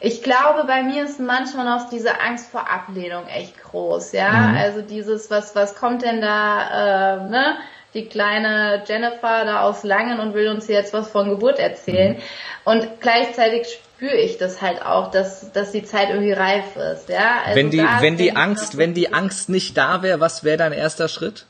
Ich 0.00 0.22
glaube, 0.22 0.64
bei 0.66 0.82
mir 0.82 1.04
ist 1.04 1.20
manchmal 1.20 1.66
noch 1.66 1.90
diese 1.90 2.20
Angst 2.20 2.50
vor 2.50 2.70
Ablehnung 2.70 3.26
echt 3.26 3.62
groß, 3.62 4.12
ja. 4.12 4.30
Mhm. 4.30 4.56
Also 4.56 4.82
dieses, 4.82 5.30
was, 5.30 5.54
was 5.54 5.74
kommt 5.74 6.02
denn 6.02 6.20
da, 6.20 7.16
äh, 7.16 7.28
ne? 7.28 7.56
Die 7.92 8.06
kleine 8.06 8.84
Jennifer 8.86 9.44
da 9.44 9.62
aus 9.62 9.82
Langen 9.82 10.20
und 10.20 10.32
will 10.32 10.48
uns 10.48 10.68
jetzt 10.68 10.92
was 10.92 11.10
von 11.10 11.28
Geburt 11.28 11.58
erzählen. 11.58 12.14
Mhm. 12.14 12.22
Und 12.64 13.00
gleichzeitig 13.00 13.66
spüre 14.00 14.16
ich 14.16 14.38
das 14.38 14.62
halt 14.62 14.80
auch, 14.80 15.10
dass, 15.10 15.52
dass 15.52 15.72
die 15.72 15.84
Zeit 15.84 16.08
irgendwie 16.08 16.32
reif 16.32 16.76
ist, 16.76 17.10
ja. 17.10 17.40
Also 17.44 17.56
wenn 17.56 17.70
die, 17.70 17.84
wenn 18.00 18.16
die 18.16 18.34
Angst, 18.34 18.78
wenn 18.78 18.94
die 18.94 19.12
Angst 19.12 19.50
nicht 19.50 19.76
da 19.76 20.02
wäre, 20.02 20.20
was 20.20 20.44
wäre 20.44 20.56
dein 20.56 20.72
erster 20.72 21.08
Schritt? 21.08 21.46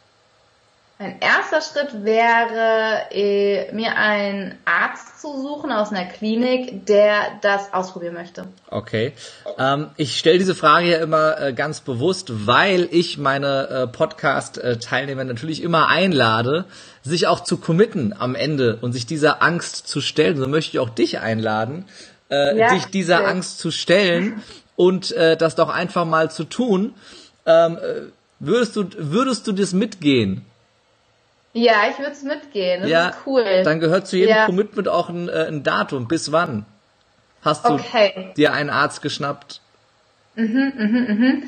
Mein 1.02 1.18
erster 1.20 1.62
Schritt 1.62 2.04
wäre, 2.04 3.06
äh, 3.10 3.72
mir 3.72 3.96
einen 3.96 4.58
Arzt 4.66 5.18
zu 5.22 5.28
suchen 5.40 5.72
aus 5.72 5.92
einer 5.92 6.04
Klinik, 6.04 6.84
der 6.84 7.38
das 7.40 7.72
ausprobieren 7.72 8.12
möchte. 8.12 8.44
Okay. 8.68 9.14
Ähm, 9.56 9.86
ich 9.96 10.18
stelle 10.18 10.36
diese 10.36 10.54
Frage 10.54 10.90
ja 10.90 10.98
immer 10.98 11.40
äh, 11.40 11.52
ganz 11.54 11.80
bewusst, 11.80 12.46
weil 12.46 12.86
ich 12.90 13.16
meine 13.16 13.68
äh, 13.68 13.86
Podcast-Teilnehmer 13.86 15.24
natürlich 15.24 15.62
immer 15.62 15.88
einlade, 15.88 16.66
sich 17.02 17.28
auch 17.28 17.40
zu 17.40 17.56
committen 17.56 18.14
am 18.18 18.34
Ende 18.34 18.76
und 18.82 18.92
sich 18.92 19.06
dieser 19.06 19.42
Angst 19.42 19.88
zu 19.88 20.02
stellen. 20.02 20.36
So 20.36 20.46
möchte 20.48 20.72
ich 20.72 20.80
auch 20.80 20.90
dich 20.90 21.20
einladen, 21.20 21.86
äh, 22.30 22.58
ja, 22.58 22.74
dich 22.74 22.84
dieser 22.88 23.20
okay. 23.20 23.30
Angst 23.30 23.58
zu 23.58 23.70
stellen 23.70 24.42
und 24.76 25.12
äh, 25.12 25.38
das 25.38 25.54
doch 25.54 25.70
einfach 25.70 26.04
mal 26.04 26.30
zu 26.30 26.44
tun 26.44 26.92
Ähm, 27.46 27.78
äh, 27.78 28.02
würdest 28.38 28.76
du, 28.76 28.84
würdest 28.98 29.46
du 29.46 29.52
das 29.52 29.72
mitgehen? 29.72 30.44
Ja, 31.52 31.88
ich 31.90 31.98
würde 31.98 32.12
es 32.12 32.22
mitgehen. 32.22 32.82
Das 32.82 32.90
ja, 32.90 33.08
ist 33.08 33.18
cool. 33.26 33.44
Dann 33.64 33.80
gehört 33.80 34.06
zu 34.06 34.16
jedem 34.16 34.36
ja. 34.36 34.46
Commitment 34.46 34.88
auch 34.88 35.08
ein, 35.08 35.28
äh, 35.28 35.46
ein 35.48 35.62
Datum. 35.62 36.06
Bis 36.06 36.30
wann 36.30 36.64
hast 37.42 37.68
du 37.68 37.74
okay. 37.74 38.32
dir 38.36 38.52
einen 38.52 38.70
Arzt 38.70 39.02
geschnappt? 39.02 39.60
Mhm, 40.36 40.72
mhm, 40.76 41.06
mhm. 41.08 41.42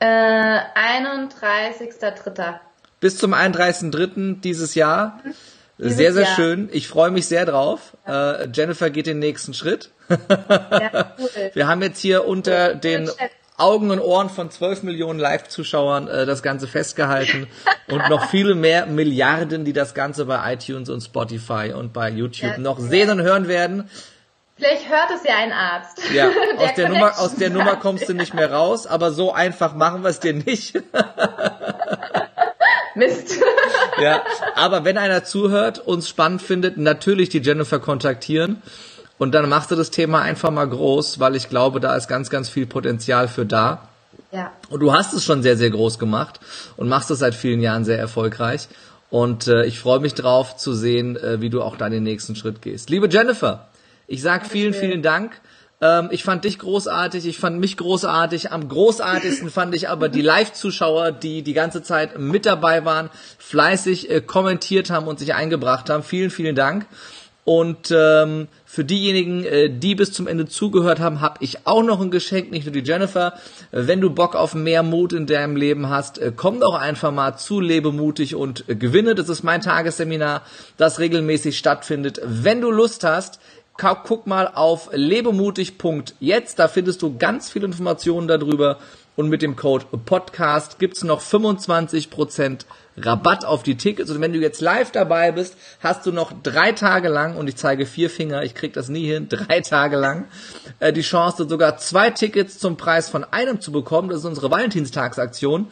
Äh, 0.00 0.06
31.3. 0.06 2.54
Bis 3.00 3.18
zum 3.18 3.34
31.3. 3.34 4.40
dieses 4.40 4.74
Jahr. 4.74 5.20
Mhm. 5.24 5.34
Dieses 5.78 5.96
sehr, 5.96 6.12
sehr 6.12 6.24
Jahr. 6.24 6.34
schön. 6.34 6.68
Ich 6.72 6.88
freue 6.88 7.10
mich 7.10 7.26
sehr 7.26 7.44
drauf. 7.44 7.96
Ja. 8.06 8.32
Äh, 8.32 8.48
Jennifer 8.52 8.90
geht 8.90 9.06
den 9.06 9.18
nächsten 9.18 9.54
Schritt. 9.54 9.90
ja, 10.08 11.14
cool. 11.18 11.50
Wir 11.52 11.68
haben 11.68 11.82
jetzt 11.82 12.00
hier 12.00 12.26
unter 12.26 12.74
den 12.74 13.10
Augen 13.58 13.90
und 13.90 14.00
Ohren 14.00 14.28
von 14.28 14.50
12 14.50 14.82
Millionen 14.82 15.18
Live-Zuschauern 15.18 16.08
äh, 16.08 16.26
das 16.26 16.42
Ganze 16.42 16.66
festgehalten 16.66 17.46
und 17.88 18.08
noch 18.10 18.28
viele 18.28 18.54
mehr 18.54 18.86
Milliarden, 18.86 19.64
die 19.64 19.72
das 19.72 19.94
Ganze 19.94 20.26
bei 20.26 20.52
iTunes 20.52 20.88
und 20.90 21.00
Spotify 21.00 21.72
und 21.74 21.92
bei 21.92 22.10
YouTube 22.10 22.52
ja, 22.52 22.58
noch 22.58 22.78
sehen 22.78 23.10
und 23.10 23.22
hören 23.22 23.48
werden. 23.48 23.88
Vielleicht 24.56 24.88
hört 24.88 25.10
es 25.14 25.22
ja 25.24 25.36
ein 25.36 25.52
Arzt. 25.52 26.00
Ja, 26.14 26.30
aus 26.58 26.74
der, 26.74 26.88
Nummer, 26.88 27.18
aus 27.18 27.34
der 27.34 27.50
Nummer 27.50 27.76
kommst 27.76 28.08
du 28.08 28.14
nicht 28.14 28.32
mehr 28.34 28.52
raus, 28.52 28.86
aber 28.86 29.10
so 29.10 29.32
einfach 29.32 29.74
machen 29.74 30.02
wir 30.02 30.10
es 30.10 30.20
dir 30.20 30.32
nicht. 30.32 30.74
Mist. 32.94 33.38
ja, 34.00 34.22
aber 34.54 34.86
wenn 34.86 34.96
einer 34.96 35.22
zuhört, 35.22 35.78
uns 35.78 36.08
spannend 36.08 36.40
findet, 36.40 36.78
natürlich 36.78 37.28
die 37.28 37.40
Jennifer 37.40 37.78
kontaktieren. 37.78 38.62
Und 39.18 39.34
dann 39.34 39.48
machst 39.48 39.70
du 39.70 39.76
das 39.76 39.90
Thema 39.90 40.20
einfach 40.22 40.50
mal 40.50 40.68
groß, 40.68 41.20
weil 41.20 41.36
ich 41.36 41.48
glaube, 41.48 41.80
da 41.80 41.96
ist 41.96 42.08
ganz, 42.08 42.30
ganz 42.30 42.48
viel 42.48 42.66
Potenzial 42.66 43.28
für 43.28 43.46
da. 43.46 43.88
Ja. 44.30 44.52
Und 44.68 44.80
du 44.80 44.92
hast 44.92 45.14
es 45.14 45.24
schon 45.24 45.42
sehr, 45.42 45.56
sehr 45.56 45.70
groß 45.70 45.98
gemacht 45.98 46.40
und 46.76 46.88
machst 46.88 47.10
es 47.10 47.20
seit 47.20 47.34
vielen 47.34 47.60
Jahren 47.60 47.84
sehr 47.84 47.98
erfolgreich. 47.98 48.68
Und 49.08 49.46
äh, 49.46 49.64
ich 49.64 49.78
freue 49.78 50.00
mich 50.00 50.14
drauf 50.14 50.56
zu 50.56 50.74
sehen, 50.74 51.16
äh, 51.16 51.40
wie 51.40 51.48
du 51.48 51.62
auch 51.62 51.76
da 51.76 51.88
den 51.88 52.02
nächsten 52.02 52.36
Schritt 52.36 52.60
gehst. 52.60 52.90
Liebe 52.90 53.08
Jennifer, 53.08 53.68
ich 54.06 54.20
sag 54.20 54.46
vielen, 54.46 54.74
vielen 54.74 55.02
Dank. 55.02 55.40
Ähm, 55.80 56.08
ich 56.10 56.24
fand 56.24 56.44
dich 56.44 56.58
großartig, 56.58 57.26
ich 57.26 57.38
fand 57.38 57.60
mich 57.60 57.76
großartig. 57.76 58.50
Am 58.50 58.68
großartigsten 58.68 59.50
fand 59.50 59.74
ich 59.74 59.88
aber 59.88 60.08
die 60.08 60.22
Live-Zuschauer, 60.22 61.12
die 61.12 61.42
die 61.42 61.52
ganze 61.52 61.82
Zeit 61.82 62.18
mit 62.18 62.46
dabei 62.46 62.84
waren, 62.84 63.10
fleißig 63.38 64.10
äh, 64.10 64.20
kommentiert 64.20 64.90
haben 64.90 65.06
und 65.06 65.18
sich 65.18 65.34
eingebracht 65.34 65.88
haben. 65.88 66.02
Vielen, 66.02 66.30
vielen 66.30 66.56
Dank. 66.56 66.86
Und 67.46 67.94
ähm, 67.96 68.48
für 68.64 68.84
diejenigen, 68.84 69.44
äh, 69.44 69.70
die 69.70 69.94
bis 69.94 70.12
zum 70.12 70.26
Ende 70.26 70.46
zugehört 70.46 70.98
haben, 70.98 71.20
habe 71.20 71.36
ich 71.44 71.64
auch 71.64 71.84
noch 71.84 72.00
ein 72.00 72.10
Geschenk, 72.10 72.50
nicht 72.50 72.66
nur 72.66 72.72
die 72.72 72.82
Jennifer. 72.82 73.34
Äh, 73.70 73.86
wenn 73.86 74.00
du 74.00 74.10
Bock 74.10 74.34
auf 74.34 74.56
mehr 74.56 74.82
Mut 74.82 75.12
in 75.12 75.26
deinem 75.26 75.54
Leben 75.54 75.88
hast, 75.88 76.18
äh, 76.18 76.32
komm 76.34 76.58
doch 76.58 76.74
einfach 76.74 77.12
mal 77.12 77.36
zu 77.36 77.60
Lebe 77.60 77.92
mutig 77.92 78.34
und 78.34 78.68
äh, 78.68 78.74
gewinne. 78.74 79.14
Das 79.14 79.28
ist 79.28 79.44
mein 79.44 79.60
Tagesseminar, 79.60 80.42
das 80.76 80.98
regelmäßig 80.98 81.56
stattfindet. 81.56 82.20
Wenn 82.24 82.60
du 82.60 82.72
Lust 82.72 83.04
hast, 83.04 83.38
guck 83.78 84.26
mal 84.26 84.50
auf 84.52 84.90
lebemutig.jetzt, 84.92 86.58
da 86.58 86.66
findest 86.66 87.00
du 87.00 87.16
ganz 87.16 87.48
viele 87.48 87.66
Informationen 87.66 88.26
darüber 88.26 88.78
und 89.16 89.28
mit 89.28 89.42
dem 89.42 89.56
Code 89.56 89.86
Podcast 90.04 90.78
gibt's 90.78 91.02
noch 91.02 91.20
25% 91.20 92.66
Rabatt 92.98 93.44
auf 93.44 93.62
die 93.62 93.76
Tickets. 93.76 94.10
Und 94.10 94.20
wenn 94.20 94.32
du 94.32 94.38
jetzt 94.38 94.60
live 94.60 94.90
dabei 94.90 95.32
bist, 95.32 95.56
hast 95.80 96.06
du 96.06 96.12
noch 96.12 96.32
drei 96.42 96.72
Tage 96.72 97.08
lang, 97.08 97.36
und 97.36 97.48
ich 97.48 97.56
zeige 97.56 97.86
vier 97.86 98.10
Finger, 98.10 98.42
ich 98.42 98.54
krieg 98.54 98.72
das 98.72 98.88
nie 98.88 99.06
hin, 99.06 99.28
drei 99.30 99.60
Tage 99.60 99.96
lang, 99.96 100.26
äh, 100.80 100.92
die 100.92 101.02
Chance, 101.02 101.46
sogar 101.48 101.78
zwei 101.78 102.10
Tickets 102.10 102.58
zum 102.58 102.76
Preis 102.76 103.08
von 103.08 103.24
einem 103.24 103.60
zu 103.60 103.72
bekommen. 103.72 104.08
Das 104.08 104.20
ist 104.20 104.24
unsere 104.24 104.50
Valentinstagsaktion. 104.50 105.68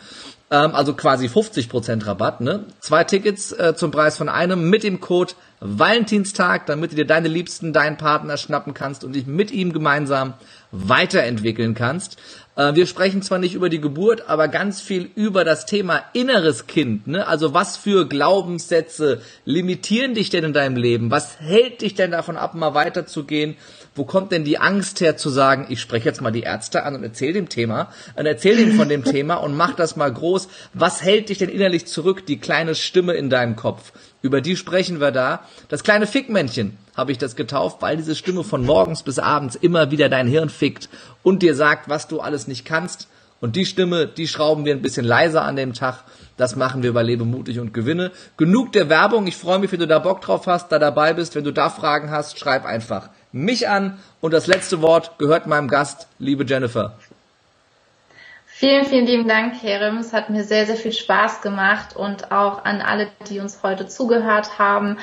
Ähm, 0.50 0.74
also 0.74 0.94
quasi 0.94 1.26
50% 1.26 2.06
Rabatt, 2.06 2.40
ne? 2.40 2.66
Zwei 2.80 3.04
Tickets 3.04 3.52
äh, 3.52 3.74
zum 3.74 3.90
Preis 3.90 4.16
von 4.16 4.28
einem 4.28 4.68
mit 4.68 4.82
dem 4.82 5.00
Code 5.00 5.32
Valentinstag, 5.66 6.66
damit 6.66 6.92
du 6.92 6.96
dir 6.96 7.06
deine 7.06 7.28
Liebsten, 7.28 7.72
deinen 7.72 7.96
Partner 7.96 8.36
schnappen 8.36 8.74
kannst 8.74 9.02
und 9.02 9.14
dich 9.14 9.26
mit 9.26 9.50
ihm 9.50 9.72
gemeinsam 9.72 10.34
weiterentwickeln 10.72 11.74
kannst. 11.74 12.18
Äh, 12.54 12.74
wir 12.74 12.86
sprechen 12.86 13.22
zwar 13.22 13.38
nicht 13.38 13.54
über 13.54 13.70
die 13.70 13.80
Geburt, 13.80 14.28
aber 14.28 14.48
ganz 14.48 14.82
viel 14.82 15.08
über 15.14 15.42
das 15.42 15.64
Thema 15.64 16.02
inneres 16.12 16.66
Kind. 16.66 17.06
Ne? 17.06 17.26
Also 17.26 17.54
was 17.54 17.78
für 17.78 18.06
Glaubenssätze 18.06 19.22
limitieren 19.46 20.12
dich 20.12 20.28
denn 20.28 20.44
in 20.44 20.52
deinem 20.52 20.76
Leben? 20.76 21.10
Was 21.10 21.40
hält 21.40 21.80
dich 21.80 21.94
denn 21.94 22.10
davon 22.10 22.36
ab, 22.36 22.54
mal 22.54 22.74
weiterzugehen? 22.74 23.56
Wo 23.94 24.04
kommt 24.04 24.32
denn 24.32 24.44
die 24.44 24.58
Angst 24.58 25.00
her 25.00 25.16
zu 25.16 25.30
sagen, 25.30 25.66
ich 25.70 25.80
spreche 25.80 26.06
jetzt 26.06 26.20
mal 26.20 26.30
die 26.30 26.42
Ärzte 26.42 26.82
an 26.82 26.94
und 26.94 27.04
erzähle 27.04 27.32
dem 27.32 27.48
Thema 27.48 27.90
und 28.16 28.26
erzähle 28.26 28.56
dem 28.56 28.76
von 28.76 28.90
dem 28.90 29.04
Thema 29.04 29.36
und 29.36 29.56
mach 29.56 29.74
das 29.74 29.96
mal 29.96 30.12
groß. 30.12 30.48
Was 30.74 31.02
hält 31.02 31.30
dich 31.30 31.38
denn 31.38 31.48
innerlich 31.48 31.86
zurück? 31.86 32.26
Die 32.26 32.38
kleine 32.38 32.74
Stimme 32.74 33.14
in 33.14 33.30
deinem 33.30 33.56
Kopf. 33.56 33.92
Über 34.24 34.40
die 34.40 34.56
sprechen 34.56 35.02
wir 35.02 35.10
da. 35.10 35.42
Das 35.68 35.82
kleine 35.82 36.06
Fickmännchen 36.06 36.78
habe 36.96 37.12
ich 37.12 37.18
das 37.18 37.36
getauft, 37.36 37.82
weil 37.82 37.98
diese 37.98 38.14
Stimme 38.14 38.42
von 38.42 38.64
morgens 38.64 39.02
bis 39.02 39.18
abends 39.18 39.54
immer 39.54 39.90
wieder 39.90 40.08
dein 40.08 40.26
Hirn 40.26 40.48
fickt 40.48 40.88
und 41.22 41.42
dir 41.42 41.54
sagt, 41.54 41.90
was 41.90 42.08
du 42.08 42.20
alles 42.20 42.48
nicht 42.48 42.64
kannst. 42.64 43.06
Und 43.42 43.54
die 43.54 43.66
Stimme, 43.66 44.06
die 44.06 44.26
schrauben 44.26 44.64
wir 44.64 44.72
ein 44.72 44.80
bisschen 44.80 45.04
leiser 45.04 45.42
an 45.42 45.56
dem 45.56 45.74
Tag. 45.74 46.04
Das 46.38 46.56
machen 46.56 46.82
wir 46.82 46.94
bei 46.94 47.02
Lebe 47.02 47.26
mutig 47.26 47.60
und 47.60 47.74
gewinne. 47.74 48.12
Genug 48.38 48.72
der 48.72 48.88
Werbung. 48.88 49.26
Ich 49.26 49.36
freue 49.36 49.58
mich, 49.58 49.70
wenn 49.72 49.80
du 49.80 49.86
da 49.86 49.98
Bock 49.98 50.22
drauf 50.22 50.46
hast, 50.46 50.72
da 50.72 50.78
dabei 50.78 51.12
bist. 51.12 51.34
Wenn 51.34 51.44
du 51.44 51.52
da 51.52 51.68
Fragen 51.68 52.10
hast, 52.10 52.38
schreib 52.38 52.64
einfach 52.64 53.10
mich 53.30 53.68
an. 53.68 53.98
Und 54.22 54.32
das 54.32 54.46
letzte 54.46 54.80
Wort 54.80 55.18
gehört 55.18 55.46
meinem 55.46 55.68
Gast, 55.68 56.08
liebe 56.18 56.46
Jennifer. 56.46 56.96
Vielen, 58.64 58.86
vielen 58.86 59.04
lieben 59.04 59.28
Dank, 59.28 59.60
Kerem. 59.60 59.98
Es 59.98 60.14
hat 60.14 60.30
mir 60.30 60.42
sehr, 60.42 60.64
sehr 60.64 60.76
viel 60.76 60.94
Spaß 60.94 61.42
gemacht 61.42 61.94
und 61.94 62.32
auch 62.32 62.64
an 62.64 62.80
alle, 62.80 63.08
die 63.28 63.38
uns 63.38 63.62
heute 63.62 63.88
zugehört 63.88 64.58
haben. 64.58 64.96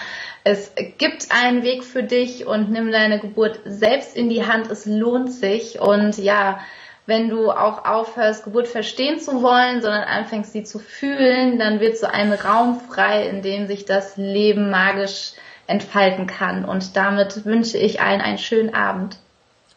Es 0.44 0.72
gibt 0.98 1.28
einen 1.30 1.62
Weg 1.62 1.84
für 1.84 2.02
dich 2.02 2.48
und 2.48 2.72
nimm 2.72 2.92
deine 2.92 3.20
Geburt 3.20 3.60
selbst 3.66 4.16
in 4.16 4.30
die 4.30 4.48
Hand. 4.48 4.72
Es 4.72 4.88
lohnt 4.88 5.32
sich 5.32 5.80
und 5.80 6.18
ja, 6.18 6.60
wenn 7.06 7.30
du 7.30 7.52
auch 7.52 7.86
aufhörst, 7.86 8.46
Geburt 8.46 8.68
verstehen 8.68 9.20
zu 9.20 9.44
wollen, 9.44 9.84
sondern 9.84 10.06
anfängst, 10.06 10.54
sie 10.54 10.64
zu 10.64 10.80
fühlen, 10.80 11.60
dann 11.60 11.80
wird 11.80 12.00
so 12.00 12.08
ein 12.08 12.34
Raum 12.34 12.82
frei, 12.90 13.28
in 13.28 13.44
dem 13.44 13.68
sich 13.68 13.86
das 13.86 14.18
Leben 14.18 14.72
magisch 14.72 15.34
entfalten 15.68 16.26
kann. 16.26 16.66
Und 16.66 16.96
damit 16.98 17.46
wünsche 17.46 17.78
ich 17.78 18.02
allen 18.02 18.22
einen 18.22 18.40
schönen 18.40 18.74
Abend. 18.74 19.18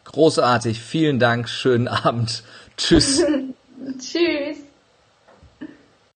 Großartig, 0.05 0.81
vielen 0.81 1.19
Dank, 1.19 1.47
schönen 1.47 1.87
Abend. 1.87 2.41
Tschüss. 2.77 3.23
Tschüss. 3.99 4.64